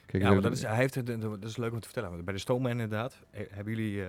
[0.06, 2.12] Kijk, Ja, maar dat is, hij heeft, het- dat is leuk om te vertellen.
[2.12, 4.04] Want bij de Stoomman inderdaad, hebben jullie,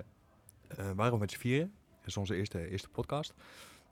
[0.95, 1.71] waren we met z'n vieren.
[1.97, 3.33] Dat is onze eerste, eerste podcast.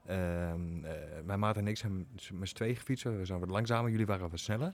[0.06, 0.92] Ehm eh,
[1.26, 3.04] mijn maat en ik zijn met z'n tweeën gefietst.
[3.04, 4.74] We zijn wat langzamer, jullie waren wat sneller.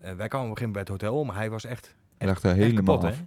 [0.00, 2.42] Wij kwamen op een gegeven moment bij het hotel, maar hij was echt, hij lag
[2.44, 3.16] echt helemaal kapot, af.
[3.18, 3.24] hè?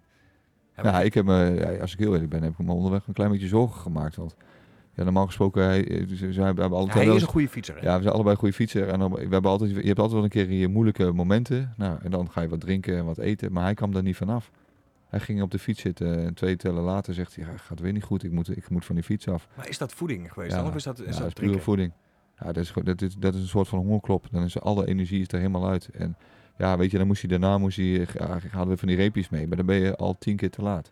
[0.84, 3.31] Ja, ik heb me, als ik heel eerlijk ben, heb ik me onderweg een klein
[3.31, 4.15] beetje zorgen gemaakt.
[4.15, 4.36] Want
[4.93, 7.75] ja, normaal gesproken, hij, eh, ze, ze hebben Ja, altijd hij is een goede fietser,
[7.75, 7.81] hè?
[7.81, 8.88] Ja, we zijn allebei goede fietser.
[8.88, 11.73] En dan, we hebben altijd, je hebt altijd wel een keer je moeilijke momenten.
[11.77, 13.51] Nou, en dan ga je wat drinken en wat eten.
[13.51, 14.51] Maar hij kwam daar niet vanaf.
[15.07, 17.91] Hij ging op de fiets zitten en twee tellen later zegt hij, ja, gaat weer
[17.91, 18.23] niet goed.
[18.23, 19.47] Ik moet, ik moet van die fiets af.
[19.55, 20.67] Maar is dat voeding geweest Ja, dan?
[20.67, 21.91] Of is dat, is ja, dat dat is pure voeding.
[22.39, 24.27] Ja, dat is, dat, is, dat is een soort van hongerklop.
[24.31, 25.89] Dan is alle energie is er helemaal uit.
[25.89, 26.15] En
[26.62, 29.30] ja, weet je, dan moest hij daarna moest hij, ja, hadden we van die reepjes
[29.30, 29.47] mee.
[29.47, 30.89] Maar dan ben je al tien keer te laat.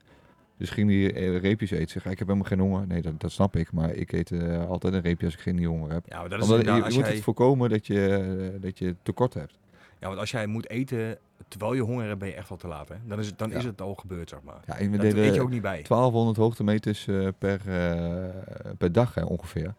[0.57, 1.89] Dus ging hij eh, reepjes eten.
[1.89, 2.87] Zeg, ik heb helemaal geen honger.
[2.87, 3.71] Nee, dat, dat snap ik.
[3.71, 6.05] Maar ik eet eh, altijd een reepje als ik geen honger heb.
[6.07, 8.07] Ja, maar dat is Omdat, je, moet jij, het voorkomen dat je,
[8.53, 9.57] eh, dat je tekort hebt.
[9.99, 12.67] ja, want als jij moet eten terwijl je honger hebt, ben je echt al te
[12.67, 12.95] laat, hè?
[13.05, 13.57] Dan is het, dan Ja.
[13.57, 14.59] is het al gebeurd, zeg maar.
[14.65, 15.81] Ja, en we Dat eet je ook niet bij.
[15.87, 19.73] 1200 hoogtemeters eh, per, eh, per dag hè, ongeveer.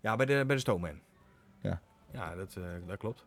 [0.00, 1.00] Ja, bij de, bij de Stoomman.
[1.60, 1.80] Ja.
[2.12, 3.26] Ja, dat, eh, dat klopt.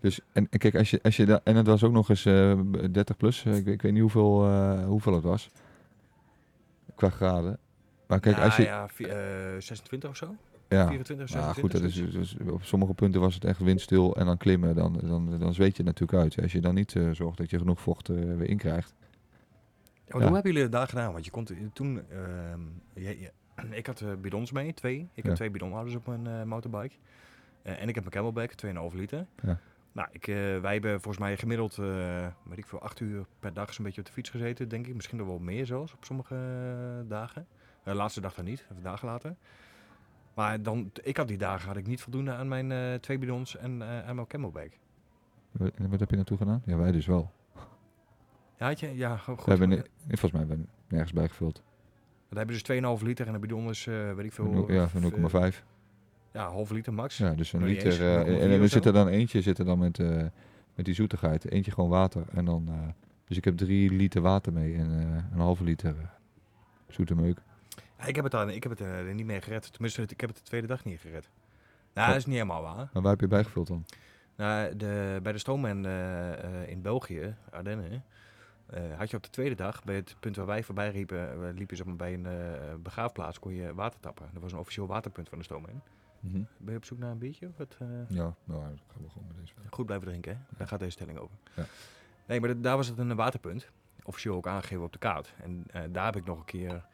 [0.00, 2.24] Dus, en, en kijk, als je, als je da- en het was ook nog eens
[2.24, 3.44] eh, 30 plus.
[3.44, 5.50] Eh, ik, weet- ik weet niet hoeveel, eh, hoeveel het was.
[6.94, 7.58] Qua graden.
[8.06, 8.62] Maar kijk, ja, als je...
[8.62, 10.34] ja, eh, 26 of zo?
[10.68, 11.62] Ja, 24, ja 26?
[11.62, 12.34] goed, dat is, zoiets.
[12.36, 14.74] dus op sommige punten was het echt windstil en dan klimmen.
[14.74, 16.42] Dan, dan, dan zweet je het natuurlijk uit.
[16.42, 18.94] Als je dan niet zorgt dat je genoeg vocht weer inkrijgt.
[18.98, 19.04] Ja,
[20.14, 20.26] maar ja.
[20.26, 21.12] Hoe hebben jullie het daar gedaan?
[21.12, 22.02] Want je kon toen...
[22.10, 22.60] ehm,
[22.94, 23.32] je- je-
[23.70, 25.08] ik had bidons mee, twee.
[25.14, 26.94] Ik heb twee bidonhouders op mijn motorbike.
[27.62, 28.52] En ik heb mijn camelback,
[28.90, 29.26] 2,5 liter.
[29.42, 29.58] Ja.
[29.98, 33.52] Nou, ik, eh, wij hebben volgens mij gemiddeld, eh weet ik veel, acht uur per
[33.52, 34.94] dag zo'n beetje op de fiets gezeten, denk ik.
[34.94, 37.46] Misschien nog wel meer zelfs op sommige eh, dagen.
[37.82, 39.36] De laatste dag dan niet, even dagen later.
[40.34, 43.82] Maar dan, ik had die dagen had ik niet voldoende aan mijn twee bidons en
[43.82, 44.70] aan mijn camelback.
[45.50, 46.62] Wat, wat heb je naartoe gedaan?
[46.64, 47.30] Ja, wij dus wel.
[48.58, 48.96] Ja, had je?
[48.96, 49.44] Ja, goed.
[49.44, 51.62] We hebben, volgens mij hebben we nergens bijgevuld.
[52.28, 54.72] Dan hebben dus 2,5 liter en een bidon is, eh, weet ik veel.
[54.72, 55.64] Ja, eh, van 0,5.
[56.38, 57.16] Ja, half liter max.
[57.16, 57.86] Ja, dus een liter.
[57.86, 60.24] eens, eh, 0,4 en er zit er dan eentje zit er dan met, eh,
[60.74, 61.50] met die zoetigheid.
[61.50, 62.24] Eentje gewoon water.
[62.34, 62.88] En dan, eh,
[63.24, 66.04] dus ik heb drie liter water mee en eh, een halve liter eh,
[66.88, 67.38] zoete meuk.
[67.98, 69.72] Ja, ik heb het, dan, ik heb het er niet meer gered.
[69.72, 71.28] Tenminste, ik heb het de tweede dag niet gered.
[71.94, 72.06] Nou, Wat?
[72.06, 72.88] dat is niet helemaal waar.
[72.92, 73.84] Maar waar heb je bijgevuld dan?
[74.36, 78.04] Nou, de, bij de Stoomman eh, eh, in België, Ardennen,
[78.66, 81.76] eh, had je op de tweede dag, bij het punt waar wij voorbij riepen, liepen
[81.76, 84.28] zeg maar, bij een eh, begraafplaats, kon je water tappen.
[84.32, 85.82] Dat was een officieel waterpunt van de Stoomman.
[86.20, 87.46] Ben je op zoek naar een biertje?
[87.48, 87.86] Of wat, eh?
[88.08, 89.52] Ja, nou, dan gaan we gewoon met deze.
[89.70, 90.56] Goed blijven drinken, hè?
[90.56, 91.36] Daar gaat deze stelling over.
[91.56, 91.64] Ja.
[92.26, 93.70] Nee, maar daar was het een waterpunt.
[94.04, 95.34] Officieel ook aangegeven op de kaart.
[95.42, 96.84] En eh, daar heb ik nog een keer,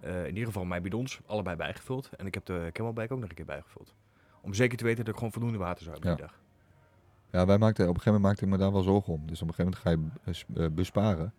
[0.00, 2.10] eh, in ieder geval mijn bidons, allebei bijgevuld.
[2.16, 3.94] En ik heb de Camelback ook nog een keer bijgevuld.
[4.40, 6.16] Om zeker te weten dat ik gewoon voldoende water zou hebben Ja.
[6.16, 6.40] die dag.
[7.30, 9.26] Ja, wij maakten, op een gegeven moment maakte ik me daar wel zorgen om.
[9.26, 11.34] Dus op een gegeven moment ga je bes- besparen.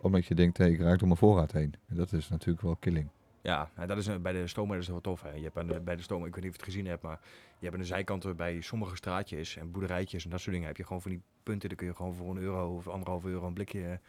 [0.00, 1.74] Omdat je denkt, hé, ik raak door mijn voorraad heen.
[1.88, 3.08] En dat is natuurlijk wel killing.
[3.42, 5.22] Ja, nou, dat is bij de dat wel tof.
[5.22, 5.30] Hè.
[5.30, 7.02] Je hebt aan de, bij de stomer, ik weet niet of je het gezien hebt,
[7.02, 7.20] maar
[7.58, 10.76] je hebt aan de zijkanten bij sommige straatjes en boerderijtjes en dat soort dingen heb
[10.76, 11.68] je gewoon van die punten.
[11.68, 14.00] Dan kun je gewoon voor een euro of anderhalf euro een blikje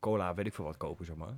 [0.00, 1.34] cola, weet ik veel wat kopen, zeg maar.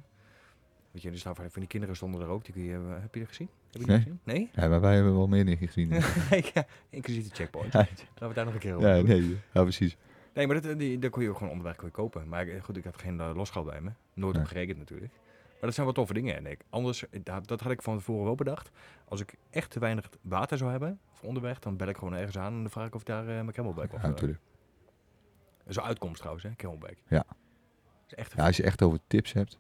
[0.90, 2.44] Weet je, er staan van van die kinderen stonden er ook.
[2.44, 3.48] Die kun je, eh, heb je er gezien?
[3.70, 3.96] Heb je Nee.
[3.96, 4.20] gezien?
[4.24, 4.50] Nee?
[4.52, 5.88] Ja, maar wij hebben wel meer dingen gezien.
[6.54, 7.72] ja, inclusief de checkpoint.
[7.72, 7.78] Ja.
[7.78, 9.96] Laten we het daar nog een keer over ja, nee, ja, precies.
[10.34, 12.28] Nee, maar dat, eh, die, daar kon je ook gewoon onderweg kopen.
[12.28, 13.90] Maar goed, ik had geen uh, losgeld bij me.
[14.14, 15.12] Nooit op gerekend natuurlijk.
[15.60, 16.36] Maar dat zijn wel toffe dingen.
[16.36, 18.70] En ik, anders, eh, dat, dat had ik van tevoren wel bedacht.
[19.08, 22.38] Als ik echt te weinig water zou hebben voor onderweg, dan bel ik gewoon ergens
[22.38, 24.40] aan en dan vraag ik of daar eh, mijn camelback of Ja, natuurlijk.
[25.68, 26.96] Zo uitkomst trouwens, hè, camelback.
[27.08, 27.24] Ja.
[28.06, 29.58] Is echt Ja, als je echt over tips hebt,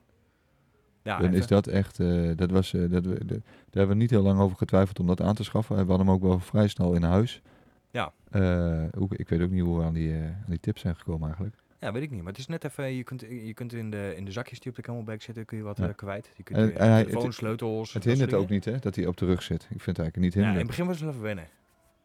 [1.02, 3.88] ja, dan even- is dat echt, eh, dat was, eh, dat, we- de- daar hebben
[3.96, 5.74] we niet heel lang over getwijfeld om dat aan te schaffen.
[5.76, 7.42] We hadden hem ook wel vrij snel in huis.
[7.90, 8.12] Ja.
[8.30, 11.26] Eh, ik weet ook niet hoe we aan die, eh, aan die tips zijn gekomen
[11.26, 11.56] eigenlijk.
[11.80, 12.18] Ja, weet ik niet.
[12.22, 14.70] Maar het is net even, je kunt, je kunt in, de, in de zakjes die
[14.70, 15.88] op de camelback zitten, kun je wat Ja.
[15.88, 16.30] eh, kwijt.
[16.36, 17.92] Je kunt En- je en hij- telefoon, het- sleutels.
[17.92, 19.62] Het hindert ook niet hè, dat hij op de rug zit.
[19.62, 20.76] Ik vind het eigenlijk niet Ja, in hinderlijk.
[20.76, 21.46] het begin was het wel even wennen.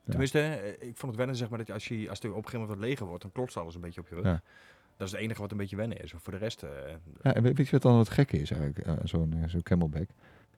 [0.09, 2.43] Tenminste, eh, ik vond het wennen zeg maar dat als, je, als het op een
[2.43, 4.23] gegeven moment wat leger wordt, dan klotst alles een beetje op je rug.
[4.23, 4.41] Ja.
[4.97, 6.13] Dat is het enige wat een beetje wennen is.
[6.17, 6.69] Voor de rest, eh,
[7.21, 10.07] Ja, en weet je wat dan het gekke is eigenlijk, zo'n zo'n camelback?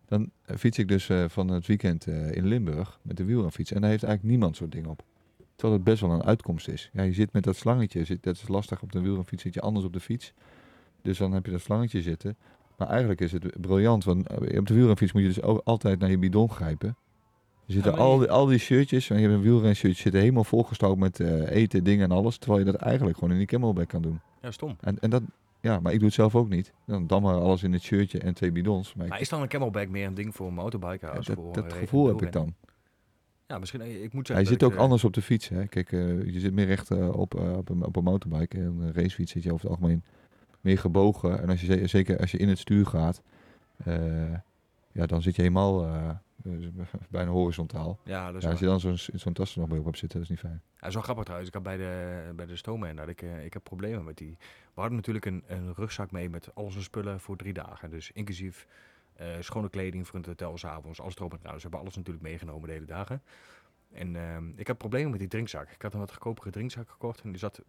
[0.08, 4.04] Dan fiets ik dus van het weekend in Limburg met de wielrenfiets en daar heeft
[4.04, 5.04] eigenlijk niemand zo'n ding op.
[5.56, 6.90] Terwijl het best wel een uitkomst is.
[6.94, 9.62] Ja, je zit met dat slangetje, zit, dat is lastig op de wielrenfiets, zit je
[9.62, 10.34] anders op de fiets.
[11.02, 12.36] Dus dan heb je dat slangetje zitten.
[12.78, 16.00] Maar eigenlijk is het briljant, want eh, op de wielrenfiets moet je dus ook altijd
[16.00, 16.90] naar je bidon grijpen.
[17.68, 20.44] Er zitten Ja, al, die, al die shirtjes, en je hebt een wielrenshirtje, zitten helemaal
[20.44, 22.38] volgestouwd met eh, eten, dingen en alles.
[22.38, 24.20] Terwijl je dat eigenlijk gewoon in die camelback kan doen.
[24.42, 24.76] ja, stom.
[24.80, 25.22] En, en dat,
[25.62, 26.74] ja, maar ik doe het zelf ook niet.
[26.86, 28.94] Dan, maar alles in het shirtje en twee bidons.
[28.94, 31.36] Maar ik- is dan een camelback meer een ding voor een motorbiker ja, als dat
[31.36, 32.54] voor dat eh, gevoel heb ik dan.
[33.48, 35.22] Ja, misschien, eh, ik moet Hij zeggen zit dat ook ik, eh, anders op de
[35.22, 35.50] fiets.
[35.50, 35.68] Hè.
[35.68, 38.58] Kijk, eh, je zit meer recht op, op, een, op een motorbike.
[38.58, 40.04] En een racefiets zit je over het algemeen
[40.62, 41.42] meer gebogen.
[41.42, 43.22] En als je, ze- zeker als je in het stuur gaat,
[44.92, 45.88] ja, dan zit je helemaal
[46.44, 46.70] dus
[47.10, 48.00] bijna horizontaal.
[48.04, 49.98] Ja, dat is Ja, als je dan zo'n zo'n tas er nog mee op hebt
[49.98, 50.62] zitten, dat is niet fijn.
[50.80, 51.50] Ja, zo grappig trouwens.
[51.50, 54.38] Ik had bij de, bij de stoomman dat ik, ik heb problemen met die.
[54.74, 57.90] We hadden natuurlijk een, een rugzak mee met al onze spullen voor drie dagen.
[57.90, 58.68] Dus inclusief
[59.40, 62.68] schone kleding voor in het hotel s'avonds, alles erop en we hebben alles natuurlijk meegenomen
[62.68, 63.22] de hele dagen.
[63.92, 65.70] En ehm, ik heb problemen met die drinkzak.
[65.70, 67.62] Ik had een wat goedkopere drinkzak gekocht en die zat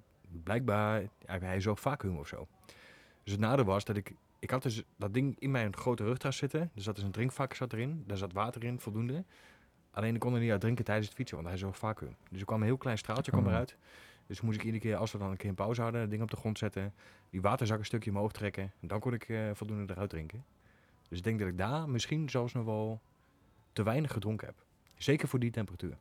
[0.42, 2.46] blijkbaar, hij ook vacuüm of zo.
[3.22, 6.36] Dus het nadeel was dat ik, ik had dus dat ding in mijn grote rugtas
[6.36, 6.70] zitten.
[6.74, 9.24] Dus dat is een drinkvak zat erin, daar zat water in, voldoende.
[9.90, 12.16] Alleen ik kon er niet uit drinken tijdens het fietsen, want hij ook vacuüm.
[12.30, 13.50] Dus er kwam een heel klein straaltje kwam Oh.
[13.50, 13.76] eruit.
[14.26, 16.22] Dus moest ik iedere keer, als we dan een keer een pauze hadden, het ding
[16.22, 16.94] op de grond zetten.
[17.30, 18.72] Die waterzak een stukje omhoog trekken.
[18.80, 20.44] En dan kon ik eh, voldoende eruit drinken.
[21.08, 23.00] Dus ik denk dat ik daar misschien zelfs nog wel
[23.72, 24.56] te weinig gedronken heb.
[24.94, 25.96] Zeker voor die temperatuur.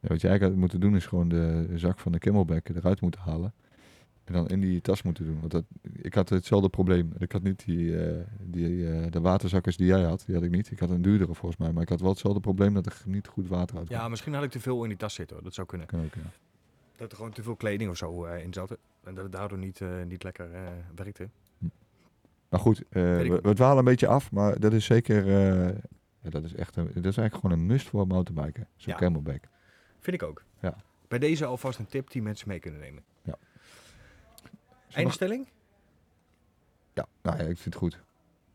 [0.00, 3.00] Ja, wat je eigenlijk had moeten doen is gewoon de, zak van de camelback eruit
[3.00, 3.52] moeten halen.
[4.24, 5.40] En dan in die tas moeten doen.
[5.40, 7.12] Want dat, ik had hetzelfde probleem.
[7.18, 10.22] Ik had niet die, eh, die, eh, de waterzakkers die jij had.
[10.26, 10.70] Die had ik niet.
[10.70, 11.72] Ik had een duurdere volgens mij.
[11.72, 14.42] Maar ik had wel hetzelfde probleem dat er niet goed water uit Ja, misschien had
[14.42, 15.44] ik te veel in die tas zitten hoor.
[15.44, 15.86] Dat zou kunnen.
[15.86, 16.30] Kan ook, ja.
[16.96, 18.70] Dat er gewoon te veel kleding of zo eh, in zat.
[19.04, 20.50] En dat het daardoor niet, niet lekker
[20.94, 21.28] werkte.
[22.50, 24.30] Maar goed, eh, we, we dwalen een beetje af.
[24.32, 25.26] Maar dat is zeker...
[25.26, 25.76] eh,
[26.22, 28.66] ja, dat is echt een, dat is eigenlijk gewoon een must voor mountainbiker.
[28.76, 28.98] Zo'n Ja.
[28.98, 29.44] camelback.
[29.98, 30.44] Vind ik ook.
[30.60, 30.76] Ja.
[31.08, 33.02] Bij deze alvast een tip die mensen mee kunnen nemen.
[33.22, 33.34] Ja.
[34.92, 35.48] Eindstelling?
[36.94, 38.00] Ja, nou ja, ik vind het goed.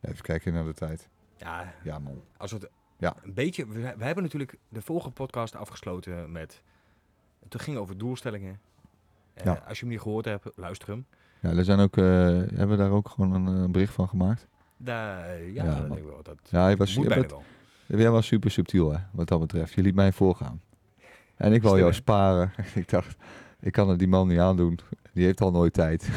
[0.02, 1.10] Even kijken naar de tijd.
[1.38, 2.22] Ja, Ja man.
[2.38, 3.16] als we het Ja.
[3.24, 3.68] een beetje...
[3.68, 6.62] We, we hebben natuurlijk de vorige podcast afgesloten met...
[7.50, 8.60] Het ging over doelstellingen.
[9.36, 9.62] Eh, Ja.
[9.68, 11.06] Als je hem niet gehoord hebt, luister hem.
[11.40, 14.48] Ja, er zijn ook, eh, hebben we daar ook gewoon een, eh, bericht van gemaakt?
[14.80, 15.24] Eh, ja,
[15.54, 16.20] Ja, dat wel.
[16.24, 17.44] Dat Ja, hij was, moet je bijna bent-
[17.88, 18.00] wel.
[18.00, 19.74] Jij was super subtiel, hè, wat dat betreft.
[19.74, 20.62] Je liet mij voorgaan.
[21.36, 22.52] En ik wou Slim, jou sparen.
[22.76, 23.18] ik dacht,
[23.60, 24.80] ik kan het die man niet aandoen.
[25.14, 26.10] Die heeft al nooit tijd.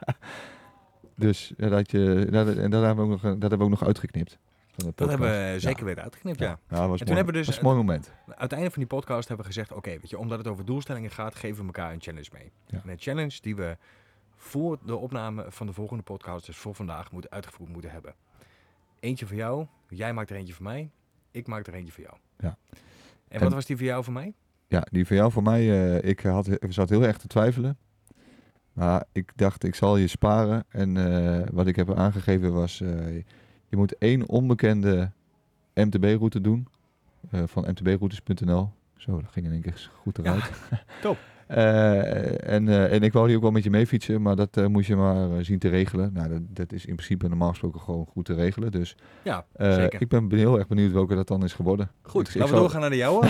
[1.14, 3.84] dus dat je, dat, en dat hebben, we ook nog, dat hebben we ook nog
[3.84, 4.38] uitgeknipt.
[4.78, 6.46] Van de Dat hebben we zeker weten uitgeknipt, ja.
[6.46, 7.16] Ja, dat was, En toen mooi.
[7.16, 8.12] hebben we dus- was een mooi moment.
[8.26, 9.72] Aan het einde van die podcast hebben we gezegd...
[9.72, 11.34] Oké, weet je, omdat het over doelstellingen gaat...
[11.34, 12.52] geven we elkaar een challenge mee.
[12.66, 13.76] En een challenge die we
[14.36, 16.46] voor de opname van de volgende podcast...
[16.46, 18.14] dus voor vandaag, moet uitgevoerd moeten hebben.
[19.00, 19.66] Eentje voor jou.
[19.88, 20.90] Jij maakt er eentje voor mij.
[21.30, 22.16] Ik maak er eentje voor jou.
[22.38, 22.56] Ja.
[23.28, 24.34] En, wat was die voor jou voor mij?
[24.68, 25.60] Ja, die van jou voor mij,
[26.00, 27.78] eh, ik had, ik zat heel erg te twijfelen.
[28.72, 30.64] Maar ik dacht, ik zal je sparen.
[30.68, 33.24] En eh, wat ik heb aangegeven was, eh,
[33.68, 35.10] je moet één onbekende
[35.74, 36.68] MTB-route doen.
[37.30, 38.70] eh, van mtbroutes.nl.
[38.96, 40.50] Zo, dat ging in één keer goed eruit.
[41.02, 41.16] top.
[41.46, 44.56] Eh, en, eh, en ik wou die ook wel met je mee fietsen, maar dat
[44.56, 46.12] eh, moest je maar zien te regelen.
[46.12, 48.70] Nou, dat, dat is in principe normaal gesproken gewoon goed te regelen.
[48.70, 50.00] Dus Ja, zeker.
[50.00, 51.90] ik ben heel erg benieuwd welke dat dan is geworden.
[52.02, 53.26] Goed, ik- ik laten we zal- doorgaan naar de jouwe.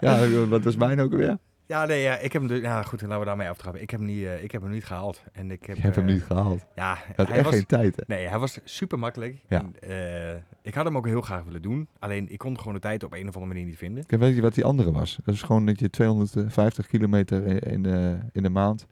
[0.40, 1.38] ja, wat was mijn ook weer?
[1.66, 2.50] Ja, nee, ja, ik heb hem...
[2.50, 3.82] dus- Ja, goed, laten we daarmee aftrappen.
[3.82, 5.22] Ik heb hem niet, eh, ik heb hem niet gehaald.
[5.32, 6.66] En ik heb, Je hebt hem eh, niet gehaald.
[6.74, 8.02] Ja, Je had hij echt was, geen tijd, hè?
[8.06, 9.36] Nee, hij was super makkelijk.
[9.48, 9.58] Ja.
[9.58, 11.88] En, eh, ik had hem ook heel graag willen doen.
[11.98, 14.06] Alleen ik kon gewoon de tijd op een of andere manier niet vinden.
[14.06, 15.18] Kijk, weet je wat die andere was?
[15.24, 18.86] Dat is gewoon dat je 250 kilometer in, in, de, in de maand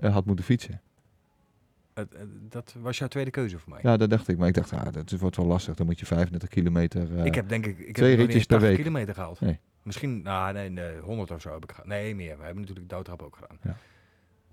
[0.00, 0.80] had moeten fietsen.
[2.48, 3.78] Dat was jouw tweede keuze voor mij.
[3.82, 4.38] Ja, dat dacht ik.
[4.38, 5.74] Maar ik dacht, ah, dat wordt wel lastig.
[5.74, 7.18] Dan moet je 35 kilometer...
[7.18, 8.78] eh, ik heb denk ik, ik heb twee niet ritjes per 80 week.
[8.78, 9.40] kilometer gehaald.
[9.40, 9.58] Nee.
[9.82, 11.86] Misschien, nou nee, nee, 100 of zo heb ik gehad.
[11.86, 12.36] Nee, meer.
[12.38, 13.76] We hebben natuurlijk doodtrap ook gedaan.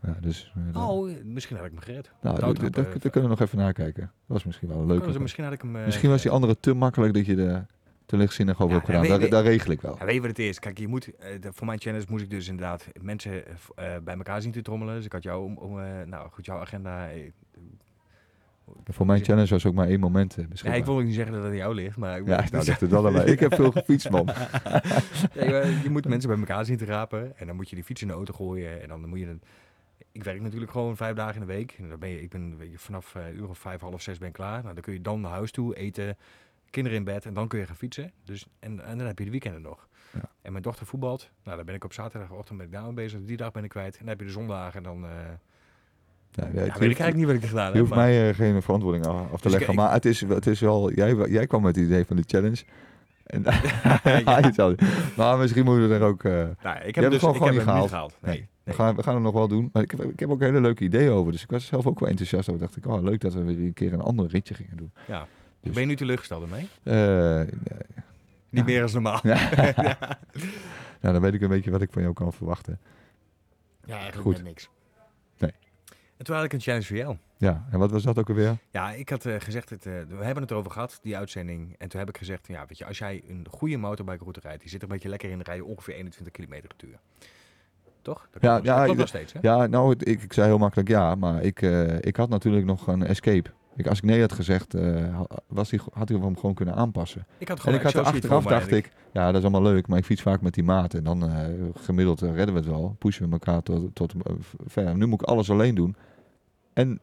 [0.01, 2.11] ja, dus, eh, Oh, misschien had ik me gered.
[2.21, 4.01] nou, daar eh, daar kunnen we nog even nakijken.
[4.01, 5.75] Dat was misschien wel ze- Misschien had ik hem...
[5.75, 7.65] eh, Misschien was die andere te makkelijk dat je er
[8.05, 9.03] te lichtzinnig over Ja, hebt gedaan.
[9.03, 9.95] ja, daar, weet- daar regel ik wel.
[9.99, 10.59] Ja, weet je wat het is?
[10.59, 13.43] Kijk, je moet, de- voor mijn challenge moest ik dus inderdaad mensen
[14.03, 14.95] bij elkaar zien te trommelen.
[14.95, 15.73] Dus ik had jou, om, om,
[16.09, 17.07] nou goed, jouw agenda.
[18.67, 20.77] Eh, Voor mijn challenge was ook maar één moment eh, Ja, beschikbaar.
[20.77, 22.17] ik wil ook niet zeggen dat het aan jou ligt, maar...
[22.19, 23.25] Ik Ja, nou ligt het wel aan mij.
[23.25, 24.25] Ik heb veel gefietst, man.
[25.33, 27.37] Ja, je, je moet mensen bij elkaar zien te rapen.
[27.37, 28.81] En dan moet je die fiets in de auto gooien.
[28.81, 29.27] En dan moet je...
[29.27, 29.41] Een,
[30.11, 31.75] ik werk natuurlijk gewoon vijf dagen in de week.
[31.79, 34.17] En dan ben je, ik ben weet je, vanaf eh, uur of vijf, half zes
[34.17, 34.61] ben ik klaar.
[34.61, 36.17] Nou, dan kun je dan naar huis toe, eten,
[36.69, 37.25] kinderen in bed.
[37.25, 38.11] En dan kun je gaan fietsen.
[38.23, 39.87] Dus, en, en dan heb je de weekenden nog.
[40.13, 40.21] Ja.
[40.41, 41.29] En mijn dochter voetbalt.
[41.43, 43.19] Nou, dan ben ik op zaterdagochtend ben ik daar mee bezig.
[43.23, 43.93] Die dag ben ik kwijt.
[43.93, 44.77] En dan heb je de zondagen.
[44.77, 45.05] En dan...
[45.05, 45.11] eh
[46.37, 47.73] Ja, ja, ja, weet ik eigenlijk niet wat ik gedaan heb.
[47.73, 49.69] Je hoeft maar- mij eh, geen verantwoording af af te Dus leggen.
[49.73, 50.91] ik- maar het is, het is wel...
[50.93, 52.63] Jij, jij kwam met het idee van de challenge.
[53.23, 53.43] En,
[54.55, 54.75] Ja.
[55.15, 56.23] maar misschien moeten we er ook...
[56.23, 56.31] eh,
[56.63, 57.81] Nou, ik heb het dus gewoon- ik gewoon heb niet gehaald.
[57.81, 58.17] niet gehaald.
[58.21, 58.47] Nee.
[58.63, 59.69] we, gaan, we gaan het nog wel doen.
[59.73, 61.31] Maar ik heb, ik heb ook hele leuke ideeën over.
[61.31, 62.61] Dus ik was zelf ook wel enthousiast over.
[62.61, 64.91] dacht ik, oh leuk dat we weer een keer een ander ritje gingen doen.
[65.07, 65.27] Ja.
[65.61, 66.67] Dus- Ben je nu teleurgesteld ermee?
[66.83, 67.45] Nee.
[68.49, 69.19] Niet meer als normaal.
[69.27, 69.49] Ja.
[71.01, 72.79] nou, dan weet ik een beetje wat ik van jou kan verwachten.
[73.85, 74.43] Ja, eigenlijk Goed.
[74.43, 74.69] niks.
[76.17, 77.17] En toen had ik een challenge voor jou.
[77.37, 78.57] Ja, en wat was dat ook alweer?
[78.71, 81.75] Ja, ik had eh, gezegd, het, eh, we hebben het erover gehad, die uitzending.
[81.77, 84.61] En toen heb ik gezegd, ja, weet je, als jij een goede motorbike route rijdt,
[84.61, 86.99] die zit er een beetje lekker in, dan rij je ongeveer 21 kilometer per uur.
[88.01, 88.27] Toch?
[88.31, 89.39] Dat Ja, ja, nog steeds, hè?
[89.41, 92.87] Ja, nou, ik, ik zei heel makkelijk ja, maar ik, eh, ik had natuurlijk nog
[92.87, 93.49] een escape.
[93.77, 97.25] Ik, als ik nee had gezegd, ha- was die, had hij hem gewoon kunnen aanpassen.
[97.37, 99.97] Ik had En ik had er achteraf, dacht ik, ja, dat is allemaal leuk, maar
[99.97, 100.93] ik fiets vaak met die maat.
[100.93, 102.95] En dan eh, gemiddeld eh, redden we het wel.
[102.99, 104.13] Pushen we elkaar tot, tot
[104.65, 104.95] ver.
[104.97, 105.95] Nu moet ik alles alleen doen.
[106.73, 106.99] En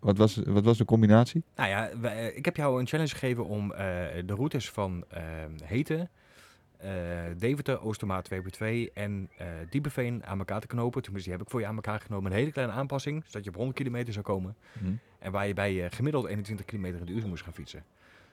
[0.00, 1.42] wat was, wat was de combinatie?
[1.56, 5.04] Nou ja, wij- ik heb jou een challenge gegeven om de routes van
[5.64, 6.08] Heten,
[7.36, 9.30] Deventer, Oostermaat 2x2 en
[9.70, 11.02] Diepeveen aan elkaar te knopen.
[11.02, 12.30] Tenminste, die heb ik voor je aan elkaar genomen.
[12.32, 14.56] Een hele kleine aanpassing, zodat je op 100 kilometer zou komen.
[15.18, 17.84] En waar je bij eh, gemiddeld 21 kilometer in de uur moest gaan fietsen.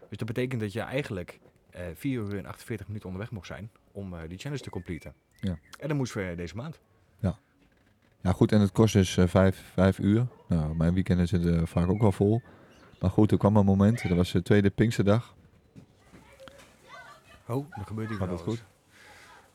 [0.09, 3.69] Dus dat betekent dat je eigenlijk eh 4 uur en 48 minuten onderweg mocht zijn
[3.91, 5.13] om eh, die challenge te completen.
[5.39, 5.57] Ja.
[5.79, 6.79] En dat moest voor deze maand.
[8.25, 10.27] Ja goed, en het kost dus eh, vijf, vijf uur.
[10.47, 12.41] Nou, mijn weekenden zitten eh, vaak ook wel vol.
[12.99, 15.35] Maar goed, er kwam een moment, dat was de tweede Pinksterdag.
[17.47, 18.63] Oh, er gebeurt hier Gaat dat alles.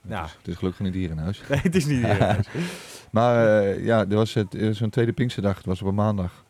[0.03, 0.21] Ja.
[0.23, 1.43] Het, is, het is gelukkig niet hier in huis.
[1.49, 2.47] Nee, het is niet hier.
[3.11, 6.45] Maar eh, ja, er was het, zo'n tweede Pinksterdag, het was op een maandag.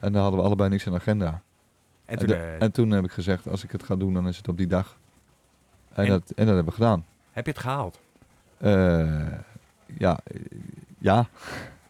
[0.00, 1.42] En daar hadden we allebei niks in de agenda.
[2.04, 4.28] en toen de- eh, en toen heb ik gezegd, als ik het ga doen, dan
[4.28, 4.98] is het op die dag.
[5.92, 7.04] En, En- dat, en dat hebben we gedaan.
[7.32, 8.00] heb je het gehaald?
[8.58, 9.26] Eh,
[9.98, 10.40] ja, eh,
[10.98, 11.26] ja.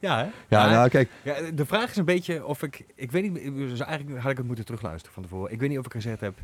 [0.00, 0.22] Ja, hè?
[0.22, 2.84] Ja, Maar- nou kijk, Ja, de vraag is een beetje of ik...
[2.94, 3.54] Ik weet niet...
[3.54, 5.52] Dus eigenlijk had ik het moeten terugluisteren van tevoren.
[5.52, 6.38] Ik weet niet of ik gezegd heb...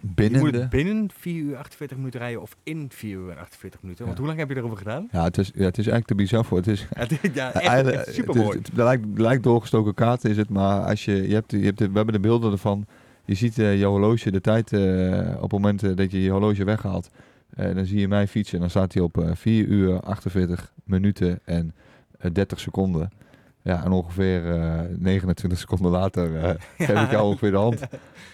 [0.00, 0.58] Je binnen moet de...
[0.58, 4.04] het binnen 4 uur 48 minuten rijden of in 4 uur en 48 minuten.
[4.04, 4.22] Want Ja.
[4.24, 5.08] hoe lang heb je erover gedaan?
[5.12, 6.56] Ja, het is, ja, het is eigenlijk te bizar voor.
[6.58, 8.58] Het is, Ja, dit- ja Eigenlijk- echt, echt super het, mooi.
[8.58, 11.84] het lijkt, lijkt doorgestoken kaart is het, maar als je, je hebt, je hebt we
[11.92, 12.86] hebben de beelden ervan.
[13.24, 16.30] Je ziet eh, je horloge, de tijd eh, op het moment eh, dat je je
[16.30, 17.10] horloge weghaalt.
[17.56, 21.40] dan zie je mij fietsen en dan staat hij op eh 4 uur 48 minuten
[21.44, 21.74] en
[22.18, 23.10] eh, 30 seconden.
[23.68, 26.50] Ja, en ongeveer eh 29 seconden later eh
[26.86, 27.80] geef ik jou ongeveer de hand.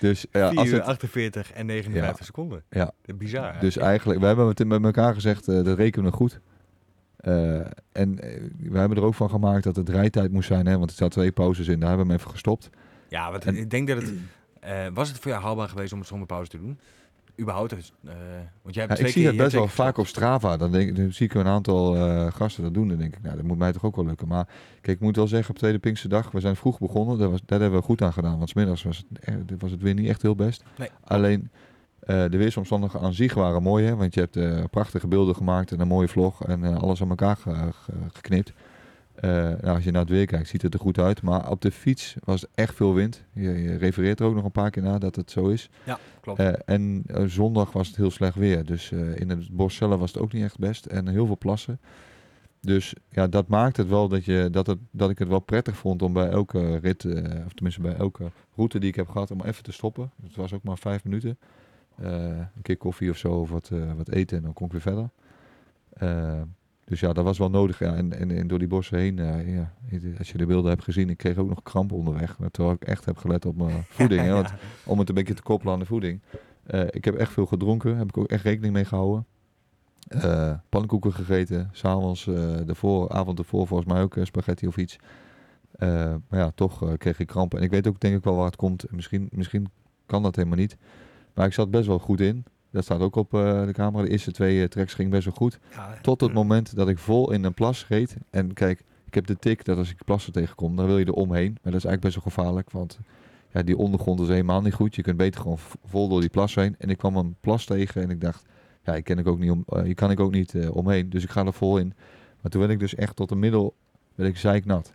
[0.00, 2.62] Dus, ja, 4 als uur het, 48 en 59 seconden.
[2.70, 2.90] Ja.
[3.14, 3.54] Bizar.
[3.60, 6.40] dus eigenlijk, we hebben het met elkaar gezegd, eh, dat rekenen we goed.
[7.16, 7.56] Eh,
[7.92, 10.90] en eh, we hebben er ook van gemaakt dat het rijtijd moest zijn, hè, want
[10.90, 12.70] er zaten twee pauzes in, daar hebben we hem even gestopt.
[13.08, 14.12] ja, want en- ik denk dat het...
[14.60, 16.78] eh, was het voor jou haalbaar geweest om het zonder pauze te doen?
[17.40, 17.72] Überhaupt?
[17.72, 17.78] eh,
[18.62, 20.56] want jij hebt Ja, ik zie keer, het best wel vaak op Strava.
[20.56, 22.88] Dan, denk, ik- dan zie ik een aantal eh, gasten dat doen.
[22.88, 24.28] Dan denk ik, nou, dat moet mij toch ook wel lukken.
[24.28, 24.46] Maar
[24.80, 27.18] kijk, ik moet wel zeggen, op tweede Pinksterdag, we zijn vroeg begonnen.
[27.18, 28.36] Daar, was, daar hebben we goed aan gedaan.
[28.38, 30.64] Want 's middags was het, eh, was het weer niet echt heel best.
[30.78, 30.88] Nee.
[31.04, 31.50] Alleen,
[32.06, 33.84] de weersomstandigheden aan zich waren mooi.
[33.86, 33.96] Hè?
[33.96, 36.44] Want je hebt prachtige beelden gemaakt en een mooie vlog.
[36.46, 38.52] En alles aan elkaar ge- ge- geknipt.
[39.24, 41.22] Eh, nou, als je naar het weer kijkt, ziet het er goed uit.
[41.22, 43.24] Maar op de fiets was echt veel wind.
[43.32, 45.70] Je, je refereert er ook nog een paar keer naar dat het zo is.
[45.84, 46.38] Ja, klopt.
[46.38, 48.64] Eh, en eh, zondag was het heel slecht weer.
[48.64, 50.86] Dus in het bos zelf was het ook niet echt best.
[50.86, 51.80] En heel veel plassen.
[52.60, 55.76] Dus ja, dat maakt het wel dat, je, dat, het, dat ik het wel prettig
[55.76, 57.04] vond om bij elke rit,
[57.46, 60.10] of tenminste bij elke route die ik heb gehad, om even te stoppen.
[60.22, 61.38] Het was ook maar vijf minuten.
[61.96, 65.08] Een keer koffie of zo, of wat, wat eten en dan kon ik weer verder.
[66.84, 67.78] Dus ja, dat was wel nodig.
[67.78, 67.94] Ja.
[67.94, 69.72] En, en, en door die bossen heen, eh, ja,
[70.18, 72.36] als je de beelden hebt gezien, ik kreeg ook nog kramp onderweg.
[72.50, 74.20] Terwijl ik echt heb gelet op mijn voeding.
[74.20, 74.52] hè, want
[74.84, 76.20] om het een beetje te koppelen aan de voeding.
[76.64, 79.26] Eh, ik heb echt veel gedronken, heb ik ook echt rekening mee gehouden.
[80.08, 84.96] Eh pannenkoeken gegeten, s'avonds, de voor, avond ervoor volgens mij ook spaghetti of iets.
[85.78, 87.58] Maar ja, toch kreeg ik krampen.
[87.58, 88.84] En ik weet ook denk ik wel waar het komt.
[88.84, 89.66] En Misschien, misschien
[90.06, 90.76] kan dat helemaal niet.
[91.34, 92.44] Maar ik zat best wel goed in.
[92.74, 94.04] Dat staat ook op eh, de camera.
[94.04, 95.58] De eerste twee eh, tracks ging best wel goed.
[95.70, 98.16] Ja, Tot het moment dat ik vol in een plas reed.
[98.30, 101.12] En kijk, ik heb de tik dat als ik plassen tegenkom, dan wil je er
[101.12, 101.58] omheen.
[101.62, 102.70] Maar dat is eigenlijk best wel gevaarlijk.
[102.70, 102.98] Want
[103.54, 104.94] ja, die ondergrond is helemaal niet goed.
[104.94, 106.74] Je kunt beter gewoon vol door die plas heen.
[106.78, 108.44] En ik kwam een plas tegen en ik dacht,
[108.84, 111.10] ja, ik ken ik ook niet om, eh, hier kan ik ook niet eh, omheen.
[111.10, 111.92] Dus ik ga er vol in.
[112.40, 113.74] Maar toen werd ik dus echt tot de middel,
[114.14, 114.92] werd ik zeiknat.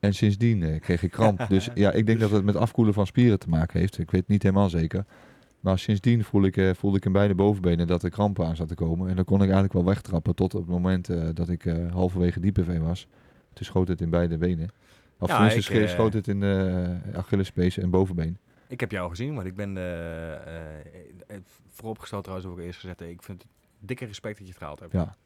[0.00, 1.46] En sindsdien eh, kreeg ik kramp.
[1.48, 3.98] dus ja, ik denk dat het met afkoelen van spieren te maken heeft.
[3.98, 5.04] Ik weet het niet helemaal zeker.
[5.66, 8.68] Maar sindsdien voel ik, eh, voelde ik in beide bovenbenen dat er krampen aan zat
[8.68, 9.08] te komen.
[9.08, 11.92] En dan kon ik eigenlijk wel wegtrappen tot op het moment eh, dat ik eh,
[11.92, 13.06] halverwege diepe was.
[13.52, 14.68] Toen schoot het in beide benen.
[15.18, 18.38] Of Ja, ik, schoot het in de uh, Achillespees en bovenbeen.
[18.68, 19.78] Ik heb jou gezien, want ik ben
[21.70, 23.00] vooropgesteld trouwens ook eerst gezegd.
[23.00, 24.92] Ik vind het dikke respect dat je het gehaald hebt.
[24.92, 25.16] Ja.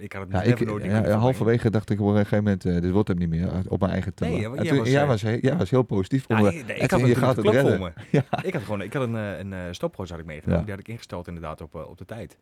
[0.00, 2.80] Ik had het Ja, ik, nooit ja, halverwege dacht ik op een gegeven moment, eh,
[2.80, 4.32] dit wordt hem niet meer, eh, op mijn eigen tellen.
[4.32, 6.24] Nee, jij toen- was, jij, eh, was, he- jij was heel positief.
[6.28, 7.92] Ja, nee, nee, ik had je gaat de het redden.
[8.10, 8.24] Ja.
[8.42, 9.14] Ik had gewoon, ik had een,
[9.52, 10.62] een stopwatch had ik meegenomen.
[10.64, 12.36] Die had ik ingesteld inderdaad op, op de tijd.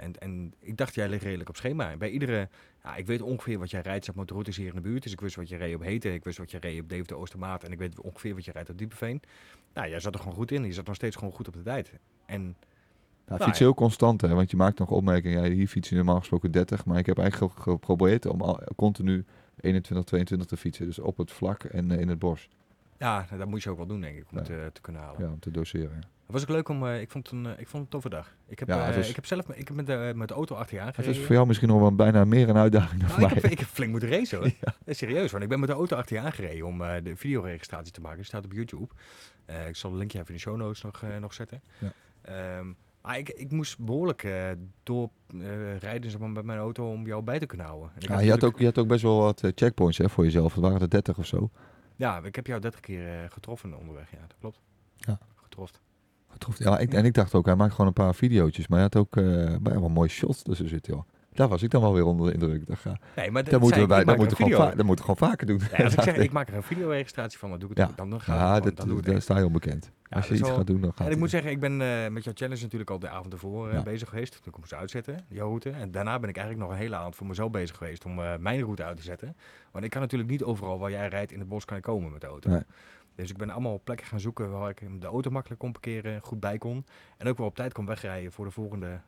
[0.00, 1.96] En, en ik dacht, jij ligt redelijk op schema.
[1.96, 2.48] Bij iedere,
[2.82, 5.02] ja, ik weet ongeveer wat jij rijdt, zeg maar, de routes hier in de buurt.
[5.02, 7.16] Dus ik wist wat je reed op Heten, ik wist wat je reed op Deventer
[7.16, 7.64] Oostermaat.
[7.64, 9.20] En ik weet ongeveer wat je rijdt op Diepeveen.
[9.74, 10.64] Nou, jij zat er gewoon goed in.
[10.64, 11.92] Je zat nog steeds gewoon goed op de tijd.
[12.26, 12.56] En
[13.26, 13.64] Nou, fiets ja.
[13.64, 15.42] heel constant, hè, want je maakt nog opmerkingen.
[15.44, 18.60] Ja, hier fiets je normaal gesproken 30, maar ik heb eigenlijk ge- geprobeerd om al,
[18.76, 19.24] continu
[19.60, 20.86] 21, 22 te fietsen.
[20.86, 22.48] Dus op het vlak en eh, in het bos.
[22.98, 24.42] ja, dat moet je ook wel doen, denk ik, om Ja.
[24.44, 25.20] eh, te kunnen halen.
[25.22, 25.90] Ja, om te doseren.
[26.00, 26.08] ja.
[26.26, 27.88] Het was ook leuk om, eh, ik, vond het een, eh, ik vond het een
[27.88, 28.34] toffe dag.
[28.48, 30.54] Ik heb, Ja, eh, was- ik heb zelf ik heb met, de, met de auto
[30.54, 33.12] achter je Het is voor jou misschien nog wel bijna meer een uitdaging dan Nou,
[33.20, 33.42] voor ik, mij.
[33.42, 34.50] heb, ik heb flink moeten racen hoor.
[34.84, 37.92] Eh, Serieus, want ik ben met de auto achter je aangereden om eh, de videoregistratie
[37.92, 38.16] te maken.
[38.16, 38.86] Die staat op YouTube.
[39.44, 41.62] Eh, ik zal een linkje even in de show notes nog, eh, nog zetten.
[41.78, 41.92] Ja.
[42.22, 42.66] Ehm,
[43.06, 44.50] maar ik, ik moest behoorlijk eh,
[44.82, 47.90] door eh, rijden zeg maar, met mijn auto om jou bij te kunnen houden.
[47.94, 49.98] En ik Ja, had je, had ook, je had ook best wel wat eh, checkpoints
[49.98, 50.54] hè, voor jezelf.
[50.54, 51.50] Het waren er 30 of zo.
[51.96, 54.10] Ja, ik heb jou 30 keer eh, getroffen onderweg.
[54.10, 54.60] Ja, dat klopt.
[54.96, 55.18] Ja.
[55.34, 55.78] Getroffen.
[56.28, 56.70] Getroffen.
[56.70, 58.68] Ja, ik, en ik dacht ook, hij maakt gewoon een paar videootjes.
[58.68, 61.04] Maar hij had ook eh maar wel mooi shots tussen zitten, joh.
[61.36, 62.66] Daar was ik dan wel weer onder de indruk.
[62.66, 65.12] Dacht, ja, Nee, maar dat moeten we bij, dat dat moeten gewoon, dat moeten we
[65.14, 65.60] gewoon vaker doen.
[65.76, 67.94] Ja, als ik zeg, ik maak er een videoregistratie van, dan doe ik het Ja.
[67.96, 69.90] Dan, dan, ga Ja, dat, dan doe daar sta je onbekend.
[70.08, 71.60] Ja, Als je dat iets wel- gaat doen, dan gaat En ik moet zeggen, ik
[71.60, 74.42] ben eh, met jouw challenge natuurlijk al de avond ervoor eh, bezig geweest.
[74.42, 75.70] Toen ik moest uitzetten, jouw route.
[75.70, 78.36] En daarna ben ik eigenlijk nog een hele avond voor mezelf bezig geweest om eh,
[78.38, 79.36] mijn route uit te zetten.
[79.72, 82.20] Want ik kan natuurlijk niet overal waar jij rijdt in het bos kan komen met
[82.20, 82.50] de auto.
[82.50, 82.62] Nee.
[83.14, 86.40] Dus ik ben allemaal plekken gaan zoeken waar ik de auto makkelijk kon parkeren, goed
[86.40, 86.84] bij kon.
[87.16, 89.00] En ook wel op tijd kon wegrijden voor de volgende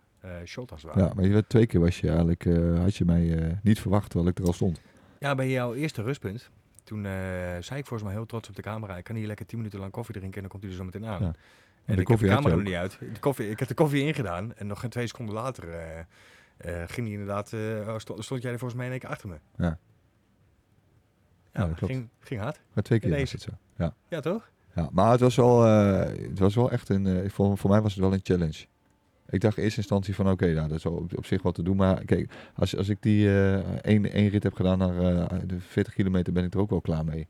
[0.44, 1.06] shot als het ware.
[1.06, 3.80] Ja, maar je werd twee keer was je eigenlijk, eh, had je mij eh, niet
[3.80, 4.80] verwacht terwijl ik er al stond.
[5.18, 6.50] Ja, bij jouw eerste rustpunt.
[6.84, 7.12] Toen eh,
[7.60, 8.96] zei ik volgens mij heel trots op de camera.
[8.96, 10.84] Ik kan hier lekker 10 minuten lang koffie drinken en dan komt hij er zo
[10.84, 11.22] meteen aan.
[11.22, 11.32] Ja.
[11.84, 12.98] En, de ik koffie heb de camera er niet uit.
[13.12, 15.98] De koffie, ik heb de koffie ingedaan en nog geen twee seconden later eh,
[16.58, 19.28] eh, ging hij inderdaad, eh, stond, stond jij er volgens mij in één keer achter
[19.28, 19.34] me.
[19.56, 19.64] Ja.
[19.66, 19.78] Ja,
[21.52, 21.92] Ja, dat klopt.
[21.92, 22.60] ging, ging hard.
[22.72, 23.34] Maar twee keer deze.
[23.34, 23.50] het zo.
[23.76, 23.94] Ja.
[24.08, 24.50] Ja, toch?
[24.74, 27.80] Ja, maar het was wel, eh, het was wel echt een, eh, voor, voor mij
[27.80, 28.66] was het wel een challenge.
[29.30, 31.62] Ik dacht in eerste instantie van oké, nou, dat is op, op zich wat te
[31.62, 31.76] doen.
[31.76, 33.54] Maar kijk, als, als ik die eh
[33.84, 36.80] één, één rit heb gedaan naar eh, de 40 kilometer, ben ik er ook wel
[36.80, 37.28] klaar mee.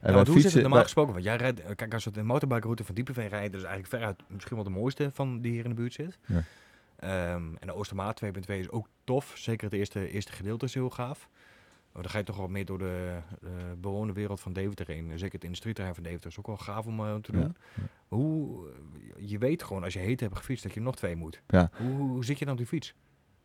[0.00, 1.12] En hoe zit het normaal gesproken?
[1.12, 3.96] Want jij rijdt, eh, kijk, als we de motorbikeroute van Diepeveen rijden, dat is eigenlijk
[3.96, 6.18] veruit misschien wel de mooiste van die hier in de buurt zit.
[6.26, 6.42] Ja.
[6.96, 9.32] Ehm, en de Oostermaat 2.2 is ook tof.
[9.34, 11.28] Zeker het eerste, eerste gedeelte is heel gaaf.
[11.96, 13.48] Maar dan ga je toch wel meer door de eh,
[13.80, 15.10] bewoonde wereld van Deventer heen.
[15.14, 17.40] Zeker het industrieterrein van Deventer is ook wel gaaf om eh, te doen.
[17.40, 17.52] Ja,
[18.08, 21.42] Hoe, eh, je weet gewoon als je heet hebt gefietst dat je nog twee moet.
[21.48, 21.70] Ja.
[21.76, 22.94] Hoe, hoe zit je dan op die fiets?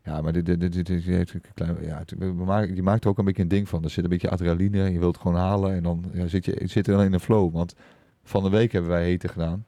[0.04, 2.84] Ja, maar dit, dit, dit, dit, dit heeft een klein, ja, het- we maken, je
[2.84, 3.84] maakt er ook een beetje een ding van.
[3.84, 6.62] Er zit een beetje adrenaline, je wilt het gewoon halen en dan ja, zit je
[6.68, 7.54] zit er dan in een flow.
[7.54, 7.76] Want
[8.24, 9.66] van de week hebben wij heten gedaan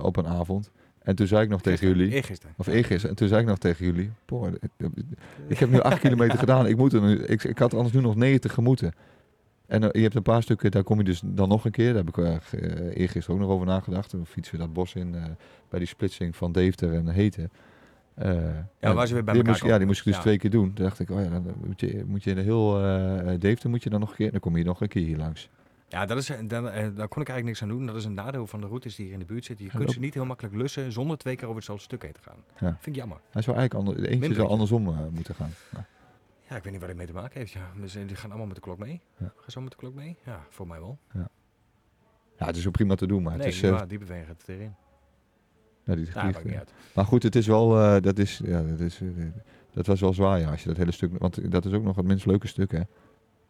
[0.00, 0.70] op een avond.
[1.02, 2.54] En toen zei ik nog tegen jullie, Eergisteren.
[2.58, 4.52] of eergisteren, en toen zei ik nog tegen jullie, boah,
[5.48, 8.00] ik, heb nu acht kilometer gedaan, ik, moet er nu, ik, ik had anders nu
[8.00, 8.92] nog 90 gemoeten.
[9.66, 11.92] En eh, je hebt een paar stukken, daar kom je dus dan nog een keer,
[11.94, 14.10] daar heb ik uh, eergisteren ook nog over nagedacht.
[14.10, 15.16] Dan fietsen we dat bos in
[15.68, 17.50] bij die splitsing van Deventer en Heten.
[18.14, 18.32] Eh,
[18.80, 20.20] Ja, waar ze weer bij die elkaar moest, Ja, die moest ik dus Ja.
[20.20, 20.72] twee keer doen.
[20.72, 23.70] Toen dacht ik, oh ja, dan moet je, moet je in de heel eh Deventer
[23.70, 25.50] moet je dan nog een keer, dan kom je nog een keer hier langs.
[25.92, 27.86] Ja, dat is, dan, eh, daar kon ik eigenlijk niks aan doen.
[27.86, 29.64] Dat is een nadeel van de routes die hier in de buurt zitten.
[29.64, 32.12] Je Ja, kunt ze niet heel makkelijk lussen zonder twee keer over hetzelfde stuk heen
[32.12, 32.36] te gaan.
[32.58, 32.76] Ja.
[32.80, 33.20] Vind ik jammer.
[33.30, 34.38] Hij zou eigenlijk ander, eentje Minder.
[34.38, 35.50] zou andersom eh, moeten gaan.
[35.72, 35.86] Ja.
[36.48, 37.52] Ja, ik weet niet waar het mee te maken heeft.
[37.52, 37.70] Ja.
[37.80, 39.00] Dus, die gaan allemaal met de klok mee.
[39.16, 39.32] Ja.
[39.36, 40.16] Gaan zo met de klok mee?
[40.24, 40.98] Ja, voor mij wel.
[42.38, 43.62] ja, het is ook prima te doen, maar nee, het is...
[43.62, 44.74] eh, die beweging gaat het erin.
[45.84, 46.72] ja, die, Ja, die- niet uit.
[46.94, 47.68] Maar goed, het is wel,
[48.00, 49.00] dat, is, ja, dat, is,
[49.72, 51.96] dat was wel zwaar ja, als je dat hele stuk, want dat is ook nog
[51.96, 52.80] het minst leuke stuk hè.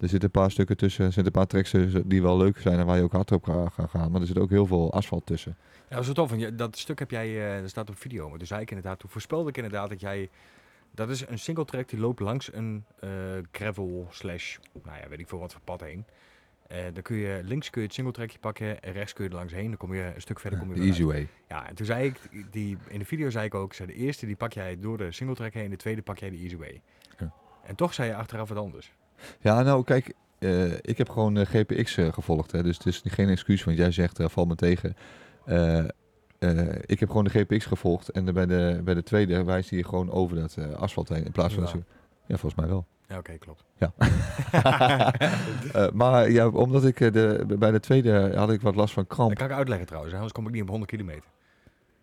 [0.02, 2.58] Er zitten een paar stukken tussen, er zitten een paar tracks tussen die wel leuk
[2.58, 4.66] zijn en waar je ook hard op gaat ga gaan, maar er zit ook heel
[4.66, 5.56] veel asfalt tussen.
[5.60, 6.30] Ja, dat is wel tof.
[6.30, 8.28] want Dat stuk heb jij, eh dat staat op video.
[8.28, 10.30] Maar toen zei ik inderdaad, toen voorspelde ik inderdaad dat jij
[10.90, 13.10] Dat is een single track die loopt langs een eh,
[13.52, 16.04] gravel slash, nou ja, weet ik veel wat voor pad heen.
[16.66, 19.30] Eh dan kun je, links kun je het single trackje pakken en rechts kun je
[19.30, 19.68] er langs heen.
[19.68, 20.58] Dan kom je een stuk verder.
[20.58, 21.10] Kom je de easy uit.
[21.10, 21.28] way.
[21.48, 22.16] Ja, en toen zei ik,
[22.50, 25.12] die, in de video zei ik ook, zei, de eerste die pak jij door de
[25.12, 26.82] single track heen, de tweede pak jij de easy way.
[27.18, 27.32] Ja.
[27.64, 28.92] En toch zei je achteraf wat anders.
[29.40, 32.52] Ja, nou kijk, eh, ik heb gewoon eh, GPX eh, gevolgd.
[32.52, 34.96] Hè, dus het is geen excuus, want jij zegt, val me tegen.
[36.86, 40.10] Ik heb gewoon de GPX gevolgd en bij, de, bij de tweede wijst hij gewoon
[40.10, 41.24] over dat asfalt heen.
[41.24, 41.62] In plaats van...
[41.62, 41.70] Ja.
[41.72, 41.82] dat
[42.26, 42.86] Ja, volgens mij wel.
[43.12, 43.64] Ja, oké, klopt.
[45.72, 49.16] Eh, maar ja, omdat ik de, bij de tweede had ik wat last van Dat
[49.16, 49.34] kramp.
[49.34, 51.30] kan ik uitleggen trouwens, anders kom ik niet op 100 kilometer.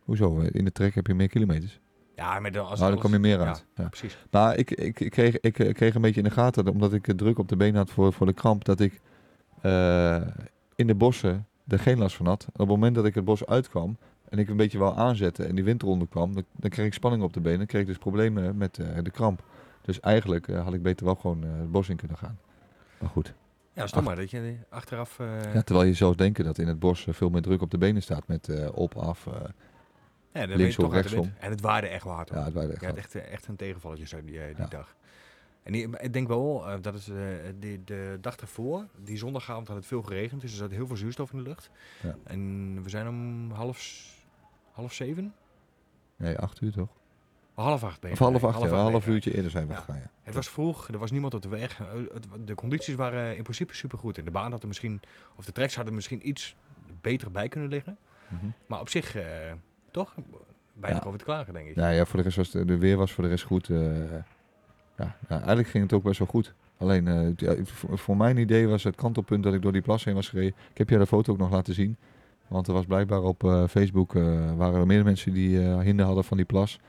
[0.04, 0.40] Hoezo?
[0.40, 1.80] In de trek heb je meer kilometers.
[2.20, 3.66] Ja, maar dan, als nou, dan kom je meer uit.
[3.76, 3.88] Ja.
[3.88, 4.18] precies.
[4.32, 7.40] Maar ik, ik, ik, kreeg, ik kreeg een beetje in de gaten, omdat ik druk
[7.40, 9.02] op de benen had voor, voor de kramp, dat ik
[9.62, 10.22] eh,
[10.76, 12.44] in de bossen er geen last van had.
[12.44, 13.98] En op het moment dat ik het bos uitkwam
[14.30, 17.24] en ik een beetje wou aanzetten en die windronde kwam, dan, dan kreeg ik spanning
[17.24, 17.58] op de benen.
[17.58, 19.44] Dan kreeg ik dus problemen met eh, de kramp.
[19.82, 22.40] Dus eigenlijk eh, had ik beter wel gewoon het bos in kunnen gaan.
[22.98, 23.34] Maar goed.
[23.74, 25.18] Ja, stom maar dat je achteraf...
[25.54, 28.02] Ja, terwijl je zou denken dat in het bos veel meer druk op de benen
[28.02, 29.28] staat met op, af.
[30.34, 31.34] Ja, dan links of rechtsom.
[31.40, 32.30] En het waarde echt wel hard.
[32.30, 32.98] ja, het waren echt hard.
[32.98, 34.68] echt, eh, echt een tegenvalletje zo die, eh, die Ja.
[34.70, 34.96] dag.
[35.64, 37.10] En die- ik denk wel, eh, dat is
[37.60, 40.96] die, de dag ervoor, die zondagavond had het veel geregend, dus er zat heel veel
[40.98, 41.70] zuurstof in de lucht.
[42.04, 42.16] Ja.
[42.24, 44.06] En we zijn om half,
[44.72, 45.34] half zeven?
[46.16, 46.90] Nee, acht uur toch?
[47.54, 49.08] Half acht ben je Of half acht, ja, half geweest.
[49.08, 49.80] uurtje eerder zijn we Ja.
[49.80, 50.10] gegaan.
[50.22, 51.78] Het was vroeg, er was niemand op de weg.
[51.78, 54.18] het- De condities waren in principe supergoed.
[54.18, 55.02] En de baan had er misschien,
[55.36, 56.56] of de tracks hadden misschien iets
[57.02, 57.98] beter bij kunnen liggen.
[58.28, 58.46] Mhm.
[58.68, 59.16] Maar op zich,
[59.92, 60.14] toch?
[60.74, 61.08] Weinig Ja.
[61.08, 61.76] over te klagen, denk ik.
[61.76, 63.70] Ja, ja, voor de rest was de, de weer was voor de rest goed.
[63.70, 63.78] eh,
[64.98, 66.54] ja, eigenlijk ging het ook best wel goed.
[66.78, 70.14] Alleen, eh, ja, voor, mijn idee was het kantelpunt dat ik door die plas heen
[70.16, 70.54] was gereden.
[70.72, 71.98] Ik heb jou de foto ook nog laten zien.
[72.48, 74.14] Want er was blijkbaar op eh, Facebook,
[74.56, 76.80] waren er meer mensen die hinder hadden van die plas.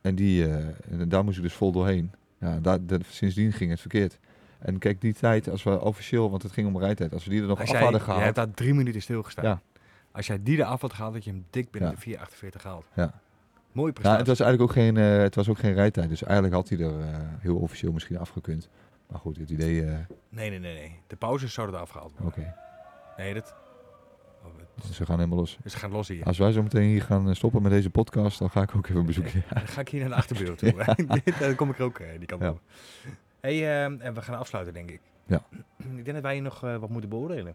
[0.00, 0.46] En die,
[0.90, 2.10] en daar moest ik dus vol doorheen.
[2.40, 4.18] Ja, daar, sindsdien ging het verkeerd.
[4.58, 7.40] En kijk, die tijd, als we officieel, want het ging om rijtijd, als we die
[7.40, 8.24] er nog Als af jij, hadden je gehaald.
[8.24, 9.44] hebt daar drie minuten stilgestaan.
[9.44, 9.60] Ja.
[10.18, 11.96] Als jij die eraf had gehaald, had je hem dik binnen Ja.
[11.96, 12.84] de 4,48 gehaald.
[12.94, 13.20] Ja.
[13.72, 14.18] Mooie Ja, prestatie.
[14.18, 16.08] het was eigenlijk ook geen, eh, het was ook geen rijtijd.
[16.08, 18.68] Dus eigenlijk had hij er eh, heel officieel misschien afgekund.
[19.08, 19.92] Maar goed, het idee, eh,
[20.28, 21.00] Nee, nee, nee, nee.
[21.06, 22.22] De pauzes zouden er afgehaald oké.
[22.22, 22.54] worden.
[23.16, 23.54] Nee, dat...
[24.44, 25.58] Oh, het- Dus we gaan helemaal los.
[25.66, 26.24] Ze gaan los hier.
[26.24, 29.06] Als wij zo meteen hier gaan stoppen met deze podcast, dan ga ik ook even
[29.06, 29.42] bezoeken.
[29.54, 30.72] Dan ga ik hier naar de achterbeeld toe.
[31.40, 32.50] Dan kom ik er ook die kant Ja.
[32.50, 32.60] op.
[33.40, 35.00] Hey, ehm, en we gaan afsluiten, denk ik.
[35.26, 35.42] Ja.
[35.96, 37.54] Ik denk dat wij nog eh, wat moeten beoordelen.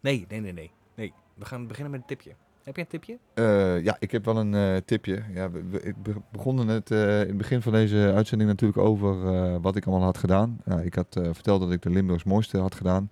[0.00, 0.70] Nee, nee, nee, nee.
[0.94, 1.12] Nee.
[1.34, 2.32] We gaan beginnen met een tipje.
[2.62, 3.18] Heb je een tipje?
[3.34, 5.22] Eh, ja, ik heb wel een eh, tipje.
[5.34, 8.80] Ja, we, we- ik be- begon het eh, in het begin van deze uitzending natuurlijk
[8.80, 10.60] over wat ik allemaal had gedaan.
[10.82, 13.10] Ik had verteld dat ik de Limburgs mooiste had gedaan.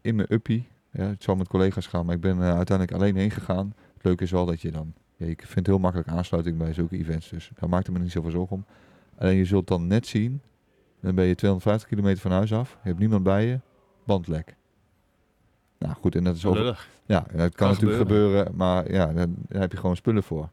[0.00, 0.68] in mijn uppie.
[0.90, 3.74] Ja, het zou met collega's gaan, maar ik ben uiteindelijk alleen heen gegaan.
[3.94, 4.92] Het leuke is wel dat je dan...
[5.16, 8.30] Ja, ik vind heel makkelijk aansluiting bij zulke events, dus daar maakte me niet zoveel
[8.30, 8.64] zorgen om.
[9.18, 10.40] Alleen je zult dan net zien,
[11.00, 13.60] dan ben je 250 kilometer van huis af, je hebt niemand bij je,
[14.04, 14.55] bandlek.
[15.78, 16.54] Nou goed, en dat is ook...
[16.54, 16.88] Lullig.
[17.06, 18.52] Ja, het kan, Kan natuurlijk gebeuren.
[18.56, 20.48] maar ja, dan, daar heb je gewoon spullen voor.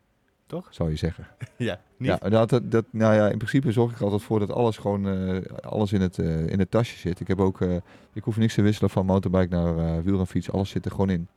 [0.46, 0.68] Toch?
[0.72, 1.28] Zou je zeggen.
[1.58, 2.18] Ja, niet.
[2.22, 5.08] Ja, dat, dat, dat- nou ja, in principe zorg ik altijd voor dat alles gewoon
[5.08, 7.20] eh, alles in het, eh, in het tasje zit.
[7.20, 7.76] Ik heb ook, eh,
[8.14, 10.52] ik hoef niks te wisselen van motorbike naar wielrenfiets.
[10.52, 11.28] Alles zit er gewoon in.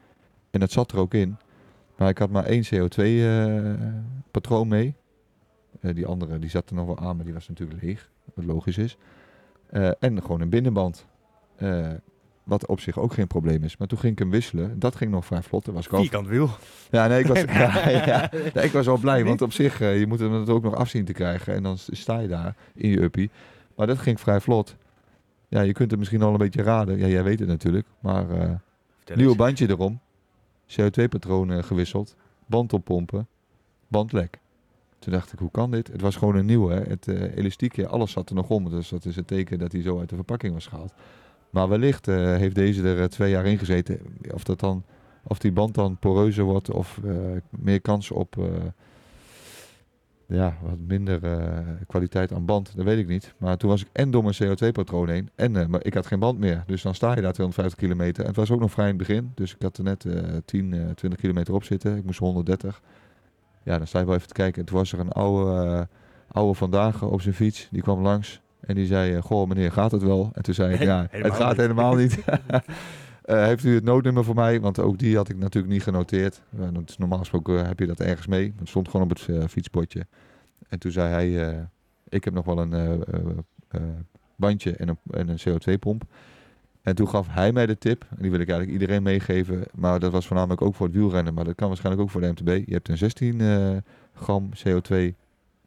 [0.50, 1.36] En dat zat er ook in.
[1.96, 4.94] Maar ik had maar één CO2-patroon mee.
[5.80, 8.10] Die andere die zat er nog wel aan, maar die was natuurlijk leeg.
[8.34, 8.96] Wat logisch is.
[9.98, 11.06] En gewoon een binnenband.
[12.46, 13.76] Eh, wat op zich ook geen probleem is.
[13.76, 14.78] Maar toen ging ik hem wisselen.
[14.78, 15.66] Dat ging nog vrij vlot.
[15.66, 16.48] Was ik Vierkant wiel.
[16.90, 18.30] ja, nee, ik was, ja, ja.
[18.54, 20.74] Nee, ik was wel blij, want op zich, eh, je moet hem het ook nog
[20.74, 21.54] afzien te krijgen.
[21.54, 23.30] En dan sta je daar in je uppie.
[23.76, 24.76] Maar dat ging vrij vlot.
[25.48, 26.98] Ja, je kunt het misschien al een beetje raden.
[26.98, 27.86] Ja, jij weet het natuurlijk.
[28.00, 28.50] Maar eh
[28.96, 29.36] Vertel nieuwe eens.
[29.36, 30.00] bandje erom.
[30.70, 32.16] CO2-patroon gewisseld.
[32.46, 33.26] Band oppompen.
[33.88, 34.38] Band lek.
[34.98, 35.86] Toen dacht ik, hoe kan dit?
[35.88, 36.74] Het was gewoon een nieuwe.
[36.74, 36.80] hè.
[36.82, 38.70] Het eh, elastiekje, alles zat er nog om.
[38.70, 40.92] Dus dat is het teken dat hij zo uit de verpakking was gehaald.
[41.56, 43.98] Maar wellicht eh, heeft deze er eh, twee jaar in gezeten.
[44.34, 44.84] Of, dat dan,
[45.22, 47.12] of die band dan poreuzer wordt of eh,
[47.50, 48.36] meer kans op
[50.26, 51.20] ja, wat minder
[51.86, 53.34] kwaliteit aan band, dat weet ik niet.
[53.38, 56.38] Maar toen was ik en door mijn CO2-patroon heen en maar ik had geen band
[56.38, 56.62] meer.
[56.66, 58.22] Dus dan sta je daar 250 kilometer.
[58.22, 59.32] En het was ook nog vrij in het begin.
[59.34, 61.96] Dus ik had er net eh 10, eh, 20 kilometer op zitten.
[61.96, 62.82] Ik moest 130.
[63.62, 64.60] Ja, dan sta je wel even te kijken.
[64.60, 65.88] En toen was er een oude,
[66.28, 67.68] oude vandaag op zijn fiets.
[67.70, 68.40] Die kwam langs.
[68.66, 70.30] En die zei, eh, goh meneer, gaat het wel?
[70.32, 71.60] En toen zei ik, ja, het gaat niet.
[71.60, 72.18] helemaal niet.
[73.26, 74.60] Eh, heeft u het noodnummer voor mij?
[74.60, 76.42] Want ook die had ik natuurlijk niet genoteerd.
[76.58, 78.54] Eh, normaal gesproken heb je dat ergens mee.
[78.58, 80.06] Het stond gewoon op het eh, fietsbordje.
[80.68, 81.68] En toen zei hij,
[82.08, 83.04] ik heb nog wel een
[84.36, 86.04] bandje en een, en een CO2-pomp.
[86.82, 90.00] En toen gaf hij mij de tip, en die wil ik eigenlijk iedereen meegeven, maar
[90.00, 92.66] dat was voornamelijk ook voor het wielrennen, maar dat kan waarschijnlijk ook voor de MTB.
[92.66, 93.76] Je hebt een 16 eh,
[94.14, 95.14] gram CO2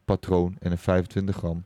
[0.05, 1.63] patroon en een 25 gram.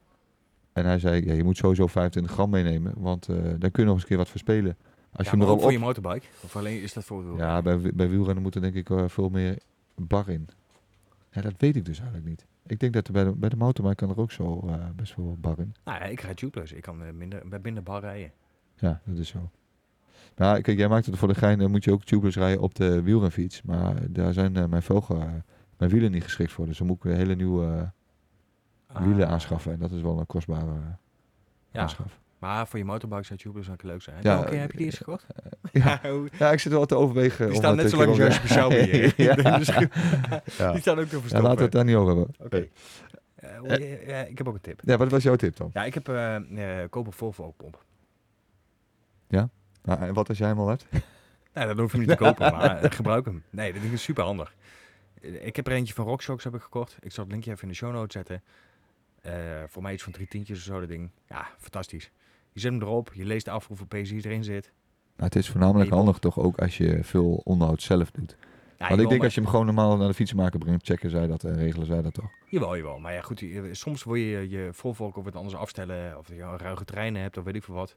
[0.74, 3.84] En hij zei, ja, je moet sowieso 25 gram meenemen, want eh, dan kun je
[3.84, 4.78] nog eens een keer wat verspelen.
[5.12, 5.74] Als ja, je maar ook voor op...
[5.74, 6.26] je motorbike?
[6.44, 7.38] Of alleen is dat voor?
[7.38, 9.58] Ja, bij, bij wielrennen moet er denk ik eh, veel meer
[9.96, 10.48] bar in.
[11.32, 12.46] Ja, dat weet ik dus eigenlijk niet.
[12.68, 15.16] Ik denk dat er bij de, bij de mountainbike kan er ook zo eh, best
[15.16, 15.76] wel bar in.
[15.84, 16.72] Nou ja, ik rijd tubeless.
[16.72, 18.32] Ik kan minder, bij minder bar rijden.
[18.76, 19.50] Ja, dat is zo.
[20.36, 22.76] Nou, kijk, jij maakt het voor de gein, dan moet je ook tubeless rijden op
[22.76, 23.62] de wielrenfiets.
[23.62, 25.46] Maar daar zijn mijn velgen,
[25.78, 26.66] mijn wielen niet geschikt voor.
[26.66, 27.92] Dus dan moet ik weer hele nieuwe
[29.00, 29.32] wielen Ah.
[29.34, 29.72] aanschaffen.
[29.72, 30.78] En dat is wel een kostbare eh,
[31.72, 32.20] Ja, aanschaf.
[32.40, 34.18] maar voor je motorbike zou tubeless ook leuk zijn.
[34.22, 35.26] Ja, Ja, Oké, heb je die eh, eens gekocht?
[35.72, 36.00] Ja,
[36.40, 37.48] ja, ik zit wel te overwegen.
[37.48, 39.14] die staan het net zo lang als je speciaal hier.
[39.18, 39.36] ja.
[40.58, 40.72] Ja.
[40.72, 41.42] Die staan ook te Ja, verstoppen.
[41.42, 42.36] laten we het daar niet over hebben.
[42.40, 42.68] Oké.
[43.36, 44.82] Eh, ja, ik heb ook een tip.
[44.86, 45.70] Ja, wat was jouw tip dan?
[45.74, 46.36] Ja, ik heb eh
[46.84, 47.84] eh koop een Volvo pomp.
[49.86, 50.86] Nou, en wat als jij hem al hebt?
[51.54, 53.44] Nee, dat hoef je niet te kopen, maar eh, gebruik hem.
[53.50, 54.54] Nee, dat is super handig.
[55.22, 56.98] Eh, Ik heb er eentje van RockShox heb ik gekocht.
[57.02, 58.42] Ik zal het linkje even in de show notes zetten.
[59.24, 59.34] Eh,
[59.68, 61.10] voor mij iets van drie tientjes of zo, dat ding.
[61.30, 62.12] Ja, fantastisch.
[62.52, 64.72] Je zet hem erop, je leest af hoeveel PSI erin zit.
[65.16, 68.36] Nou, het is voornamelijk Nee, handig toch ook als je veel onderhoud zelf doet.
[68.78, 71.10] Ja, Want ik denk maar- als je hem gewoon normaal naar de fietsenmaker brengt, checken
[71.10, 72.30] zij dat en regelen zij dat toch.
[72.50, 73.00] Jawel, jawel.
[73.00, 76.18] Maar ja, goed, je- soms wil je je Volvo ook wat anders afstellen.
[76.18, 77.96] Of je een ruige treinen hebt, of weet ik veel wat.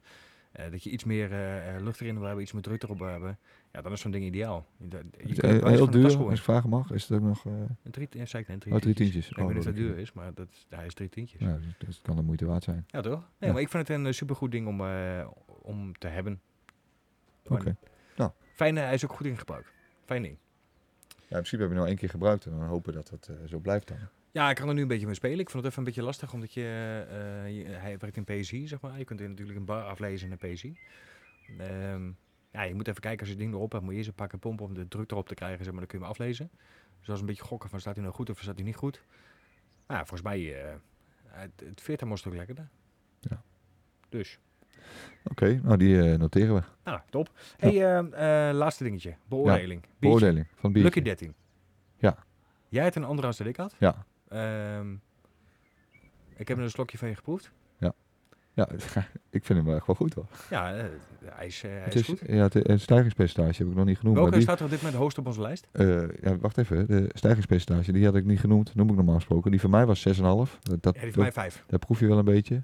[0.52, 2.98] Eh, dat je iets meer eh, eh, lucht erin wil hebben, iets meer druk erop
[2.98, 3.38] wil hebben.
[3.76, 4.66] Ja, dan is zo'n ding ideaal.
[4.78, 7.46] Je, je Is het het heel duur, als ik vragen mag, is het ook nog...
[7.46, 7.52] eh,
[7.82, 9.28] Een drie, ja, zei ik net, drie, Oh, drie tientjes.
[9.30, 11.40] Ik Oh, weet niet of dat duur is, maar dat, hij is drie tientjes.
[11.40, 12.84] ja, dus dat kan de moeite waard zijn.
[12.88, 13.18] Ja, toch?
[13.20, 13.52] Nee, Ja.
[13.52, 16.40] maar ik vind het een super supergoed ding om, eh, om te hebben.
[17.48, 17.76] Oké.
[18.16, 18.30] Nou.
[18.54, 19.72] Fijn, eh, hij is ook goed in gebruik.
[20.04, 20.36] Fijn ding.
[21.08, 23.36] Ja, in principe heb je nou één keer gebruikt en dan hopen dat het eh,
[23.46, 23.98] zo blijft dan.
[24.30, 25.38] Ja, ik kan er nu een beetje mee spelen.
[25.38, 26.62] Ik vond het even een beetje lastig, omdat je,
[27.10, 28.98] eh, je- hij werkt in PSI, zeg maar.
[28.98, 30.78] Je kunt er natuurlijk een bar aflezen in een PSI.
[31.58, 32.10] Ehm,
[32.56, 34.14] ja, je moet even kijken als je het ding erop hebt, moet je eerst een
[34.14, 35.80] pakken pompen om de druk erop te krijgen, zeg maar.
[35.80, 36.50] Dan kun je hem aflezen.
[36.98, 38.76] Dus dat is een beetje gokken van staat hij nou goed of staat hij niet
[38.76, 39.02] goed.
[39.86, 40.74] Nou, ja, volgens mij, eh
[41.36, 42.68] het, het veert hem een stuk lekkerder.
[43.20, 43.42] Ja.
[44.08, 44.38] Dus.
[45.24, 46.62] Oké, nou die eh, noteren we.
[46.84, 47.30] Nou, top.
[47.56, 49.16] Hey, eh, eh, laatste dingetje.
[49.28, 49.82] Beoordeling.
[49.98, 51.26] Beoordeling van het Lucky biertje.
[51.26, 51.34] 13.
[51.96, 52.24] Ja.
[52.68, 53.74] Jij hebt een andere als dat ik had.
[53.78, 54.06] Ja.
[54.28, 54.94] Ehm,
[56.36, 57.52] ik heb een slokje van je geproefd.
[58.56, 58.68] Ja,
[59.36, 60.26] ik vind hem echt wel goed hoor.
[60.50, 60.84] Ja, eh,
[61.24, 62.20] hij is, eh, hij is goed.
[62.26, 64.16] ja, het, het stijgingspercentage heb ik nog niet genoemd.
[64.16, 65.66] Welke maar die, staat er op dit moment hoogst op onze lijst?
[65.72, 68.74] eh, ja, wacht even, de stijgingspercentage, die had ik niet genoemd.
[68.74, 69.50] Noem ik normaal gesproken.
[69.50, 70.58] Die van mij was 6,5.
[70.62, 71.64] Dat, dat, Ja, die van mij vijf.
[71.66, 72.62] dat proef je wel een beetje.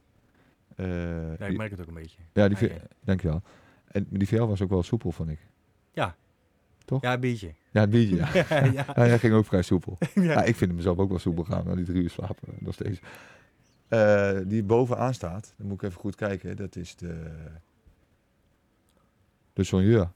[0.76, 2.18] Eh, Ja, ik die- merk het ook een beetje.
[2.32, 2.74] ja, die, ja.
[3.04, 3.42] dankjewel.
[3.86, 5.38] En die jou was ook wel soepel, vond ik.
[5.92, 6.16] Ja,
[7.00, 7.54] een biertje.
[7.70, 8.30] Ja, het biertje, ja.
[8.64, 8.84] ja.
[8.86, 9.98] ja, hij ging ook vrij soepel.
[10.14, 10.22] ja.
[10.22, 12.54] Ja, ik vind hem zelf ook wel soepel gaan, na die drie uur slapen eh,
[12.58, 13.00] nog steeds.
[13.92, 17.30] Eh, die bovenaan staat, dan moet ik even goed kijken, dat is de...
[19.52, 20.10] De Sonneur.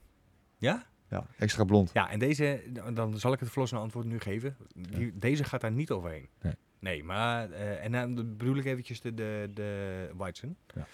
[0.58, 0.86] Ja?
[1.08, 1.90] Ja, extra blond.
[1.92, 2.62] Ja, en deze,
[2.92, 4.56] dan zal ik het verlossende antwoord nu geven.
[4.74, 6.28] Die, Deze gaat daar niet overheen.
[6.42, 6.54] Nee.
[6.78, 10.56] Nee, maar, eh, en dan bedoel ik eventjes de, de, de Weizen.
[10.74, 10.86] Ja.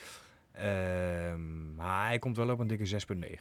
[0.52, 3.40] Ehm, maar hij komt wel op een dikke 6,9.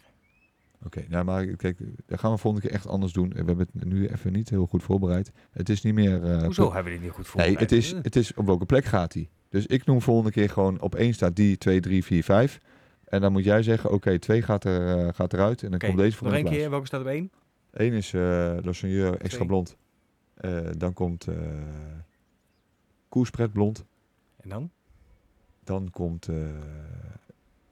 [0.86, 3.30] Oké, nou maar kijk, dat gaan we volgende keer echt anders doen.
[3.30, 5.32] We hebben het nu even niet heel goed voorbereid.
[5.52, 6.24] Het is niet meer...
[6.24, 7.42] eh, Hoezo hebben we dit niet goed voor?
[7.42, 9.30] Nee, het is, het is op welke plek gaat hij.
[9.50, 12.60] Dus ik noem volgende keer gewoon op één staat die, 2, 3, 4, 5.
[13.04, 15.64] En dan moet jij zeggen, oké, 2 gaat, er, eh, gaat eruit.
[15.64, 17.32] En dan komt deze voor Nog één keer, welke staat op één?
[17.72, 19.48] Eén is Seigneur extra Twee.
[19.48, 19.78] blond.
[20.78, 21.36] Dan komt eh
[23.10, 23.86] Koerspret blond.
[24.38, 24.72] En dan?
[25.64, 26.28] Dan komt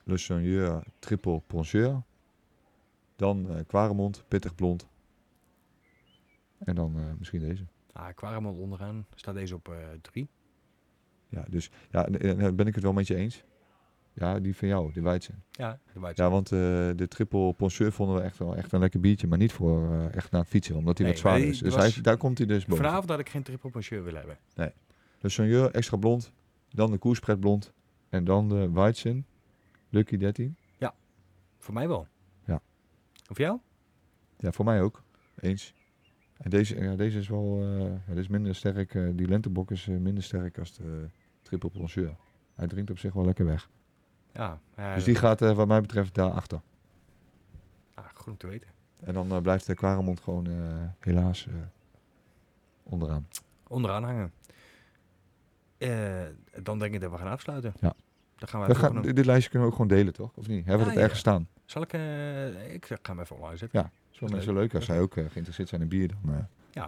[0.03, 2.01] Le Seigneur triple poncheur.
[3.19, 4.87] Dan eh Quaremont pittig blond.
[6.57, 7.63] En dan eh, misschien deze.
[7.91, 10.29] Ah, Quaremont onderaan staat deze op eh 3.
[11.29, 13.43] Ja, dus ja, eh, ben ik het wel met je eens.
[14.13, 15.43] Ja, die van jou, de Weidsen.
[15.51, 16.23] Ja, de Weizen.
[16.23, 16.59] Ja, want eh,
[16.95, 19.27] de triple poncheur vonden we echt wel echt een lekker biertje.
[19.27, 21.61] Maar niet voor eh, echt na het fietsen, omdat hij Nee, wat zwaarder maar is.
[21.61, 22.85] Dus was- hij, daar komt hij dus boven.
[22.85, 24.73] Vanavond had ik geen triple monsieur willen hebben.
[25.19, 26.31] De Seigneur extra blond.
[26.69, 27.73] Dan de Koerspret blond.
[28.09, 29.25] En dan de Weidsen.
[29.89, 30.55] Lucky 13.
[31.61, 32.07] Voor mij wel.
[33.29, 33.59] Of jou?
[34.37, 35.03] Ja, voor mij ook.
[35.39, 35.73] Eens.
[36.37, 37.57] En deze, ja, deze is wel
[38.07, 38.95] deze is minder sterk.
[38.95, 41.09] eh, die lentebok is eh, minder sterk als de
[41.41, 42.15] triple.
[42.55, 43.69] Hij drinkt op zich wel lekker weg.
[44.33, 44.59] Ja.
[44.95, 46.61] dus die gaat wat mij betreft daarachter.
[47.93, 48.69] ah, goed om te weten.
[48.99, 50.47] En dan blijft de Quaremont gewoon
[50.99, 51.47] helaas
[52.83, 53.27] onderaan.
[53.67, 54.33] Onderaan hangen.
[56.63, 57.73] Dan denk ik dat we gaan afsluiten.
[57.79, 57.93] Ja.
[58.35, 60.31] Dan gaan we gaan, dit lijstje kunnen we ook gewoon delen, toch?
[60.35, 60.65] Of niet?
[60.65, 61.01] Hebben we Ja, dat ja.
[61.01, 61.47] ergens staan?
[61.69, 61.93] Zal ik...
[61.93, 63.79] eh, ik ga hem even online zetten.
[63.79, 63.91] Ja.
[64.13, 64.55] Is wel Dat is leuk.
[64.55, 66.07] leuk als zij ook eh, geïnteresseerd zijn in bier.
[66.07, 66.35] Dan,
[66.73, 66.85] eh,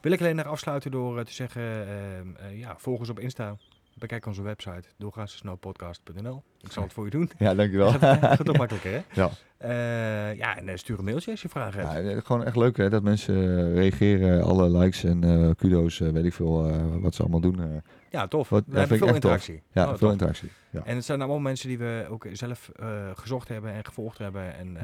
[0.00, 1.62] Wil ik alleen nog afsluiten door te zeggen...
[1.88, 3.56] ehm, eh, ja, volg ons op Insta.
[3.98, 6.42] Bekijk onze website doorgaansnelpodcast.nl.
[6.60, 7.30] Ik zal het voor je doen.
[7.38, 7.90] Ja, dankjewel.
[7.92, 9.02] Gaat gaat toch makkelijker, hè?
[9.12, 9.30] Ja.
[9.56, 12.06] Eh, ja, en eh, stuur een mailtje als je vragen hebt.
[12.06, 16.32] Ja, gewoon echt leuk hè, dat mensen eh, reageren, alle likes en kudo's, weet ik
[16.32, 16.70] veel
[17.00, 17.82] wat ze allemaal doen.
[18.10, 18.48] Ja, tof.
[18.48, 19.16] Wat- we hebben veel tof.
[19.16, 19.62] interactie.
[19.72, 20.10] ja, Oh, veel tof.
[20.12, 20.50] interactie.
[20.70, 20.84] Ja.
[20.84, 22.70] En het zijn allemaal mensen die we ook zelf
[23.14, 24.54] gezocht hebben en gevolgd hebben.
[24.56, 24.78] En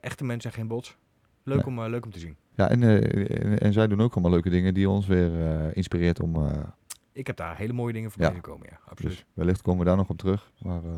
[0.00, 0.96] echte mensen en geen bots.
[1.42, 2.36] Leuk, om, leuk om te zien.
[2.54, 5.30] Ja, en, en, en zij doen ook allemaal leuke dingen die ons weer
[5.76, 6.52] inspireert om...
[7.14, 8.34] Ik heb daar hele mooie dingen voorbij Ja.
[8.34, 9.12] gekomen, ja, absoluut.
[9.12, 10.50] dus wellicht komen we daar nog op terug.
[10.58, 10.90] Maar eh,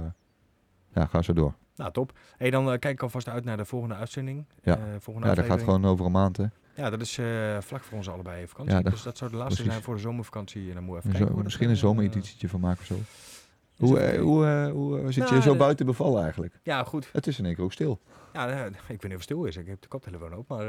[0.95, 1.55] ja, ga zo door.
[1.77, 2.19] Nou, top.
[2.37, 4.45] Hey, dan eh, kijk ik alvast uit naar de volgende uitzending.
[4.63, 4.77] Ja.
[4.77, 6.45] Eh, volgende Ja, dat gaat gewoon over een maand hè.
[6.75, 7.13] Ja, dat is
[7.67, 8.75] vlak voor ons allebei vakantie.
[8.77, 9.73] Ja, dat- dus dat zou de laatste precies.
[9.73, 10.69] zijn voor de zomervakantie.
[10.69, 11.37] En dan moet we even kijken.
[11.37, 12.95] zo- misschien een zomereditie van maken of zo.
[13.77, 16.61] Hoe, eh, hoe, hoe zit Nou, je zo de- buiten bevallen eigenlijk?
[16.63, 17.09] Ja, goed.
[17.13, 18.01] Het is in één keer ook stil.
[18.33, 19.57] Ja, ik weet niet of het stil is.
[19.57, 20.49] Ik heb de koptelefoon op.
[20.49, 20.67] Maar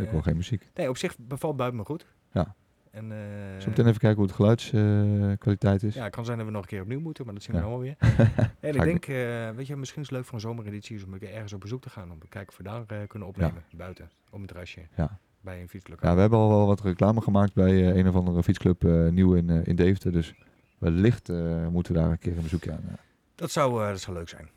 [0.00, 0.70] ik hoor geen muziek.
[0.74, 2.06] nee, op zich bevalt buiten me goed.
[2.32, 2.54] Ja.
[2.94, 3.18] En, eh,
[3.58, 5.94] Zometeen even kijken hoe het geluidskwaliteit is.
[5.94, 7.60] Ja, het kan zijn dat we nog een keer opnieuw moeten, maar dat zien we
[7.60, 7.66] Ja.
[7.68, 7.96] dan wel weer.
[8.60, 11.12] En ik denk, eh, weet je, misschien is het leuk voor een zomereditie is om
[11.12, 12.10] een keer ergens op bezoek te gaan.
[12.10, 13.62] Om te kijken of we daar eh, kunnen opnemen.
[13.76, 14.80] Buiten, op een terrasje.
[14.96, 15.18] Ja.
[15.40, 16.02] Bij een fietsclub.
[16.02, 19.08] Ja, we hebben al wel wat reclame gemaakt bij eh, een of andere fietsclub eh,
[19.08, 20.12] nieuw in, eh, in Deventer.
[20.12, 20.34] Dus
[20.78, 22.84] wellicht eh, moeten we daar een keer een bezoekje aan.
[22.88, 22.94] eh.
[23.34, 24.48] Dat, zou, eh, dat zou leuk zijn.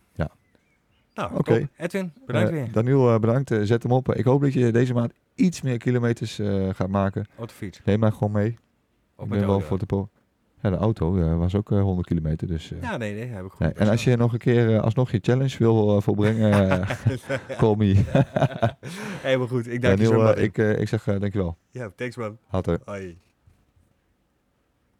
[1.17, 1.69] Nou, Oké.
[1.77, 2.71] Edwin, bedankt Eh, weer.
[2.71, 3.51] Daniel, eh, bedankt.
[3.51, 4.13] Eh, zet hem op.
[4.15, 6.39] Ik hoop dat je deze maand iets meer kilometers
[6.71, 7.25] gaat maken.
[7.37, 7.81] Autofiets.
[7.85, 8.57] Neem maar gewoon mee.
[9.15, 9.65] Of ik ben wel auto.
[9.65, 10.09] voor de po.
[10.61, 12.47] Ja, de auto was ook eh, 100 kilometer.
[12.47, 13.59] Dus, Ja, nee, nee, heb ik goed.
[13.59, 13.73] nee.
[13.73, 16.85] En als je nog een keer alsnog je challenge wil volbrengen,
[17.59, 18.03] call me.
[19.21, 19.67] Helemaal goed.
[19.67, 21.57] Ik dank je zo, ik, ik zeg dankjewel.
[21.71, 22.37] Ja, thanks man.
[22.85, 23.17] Hoi.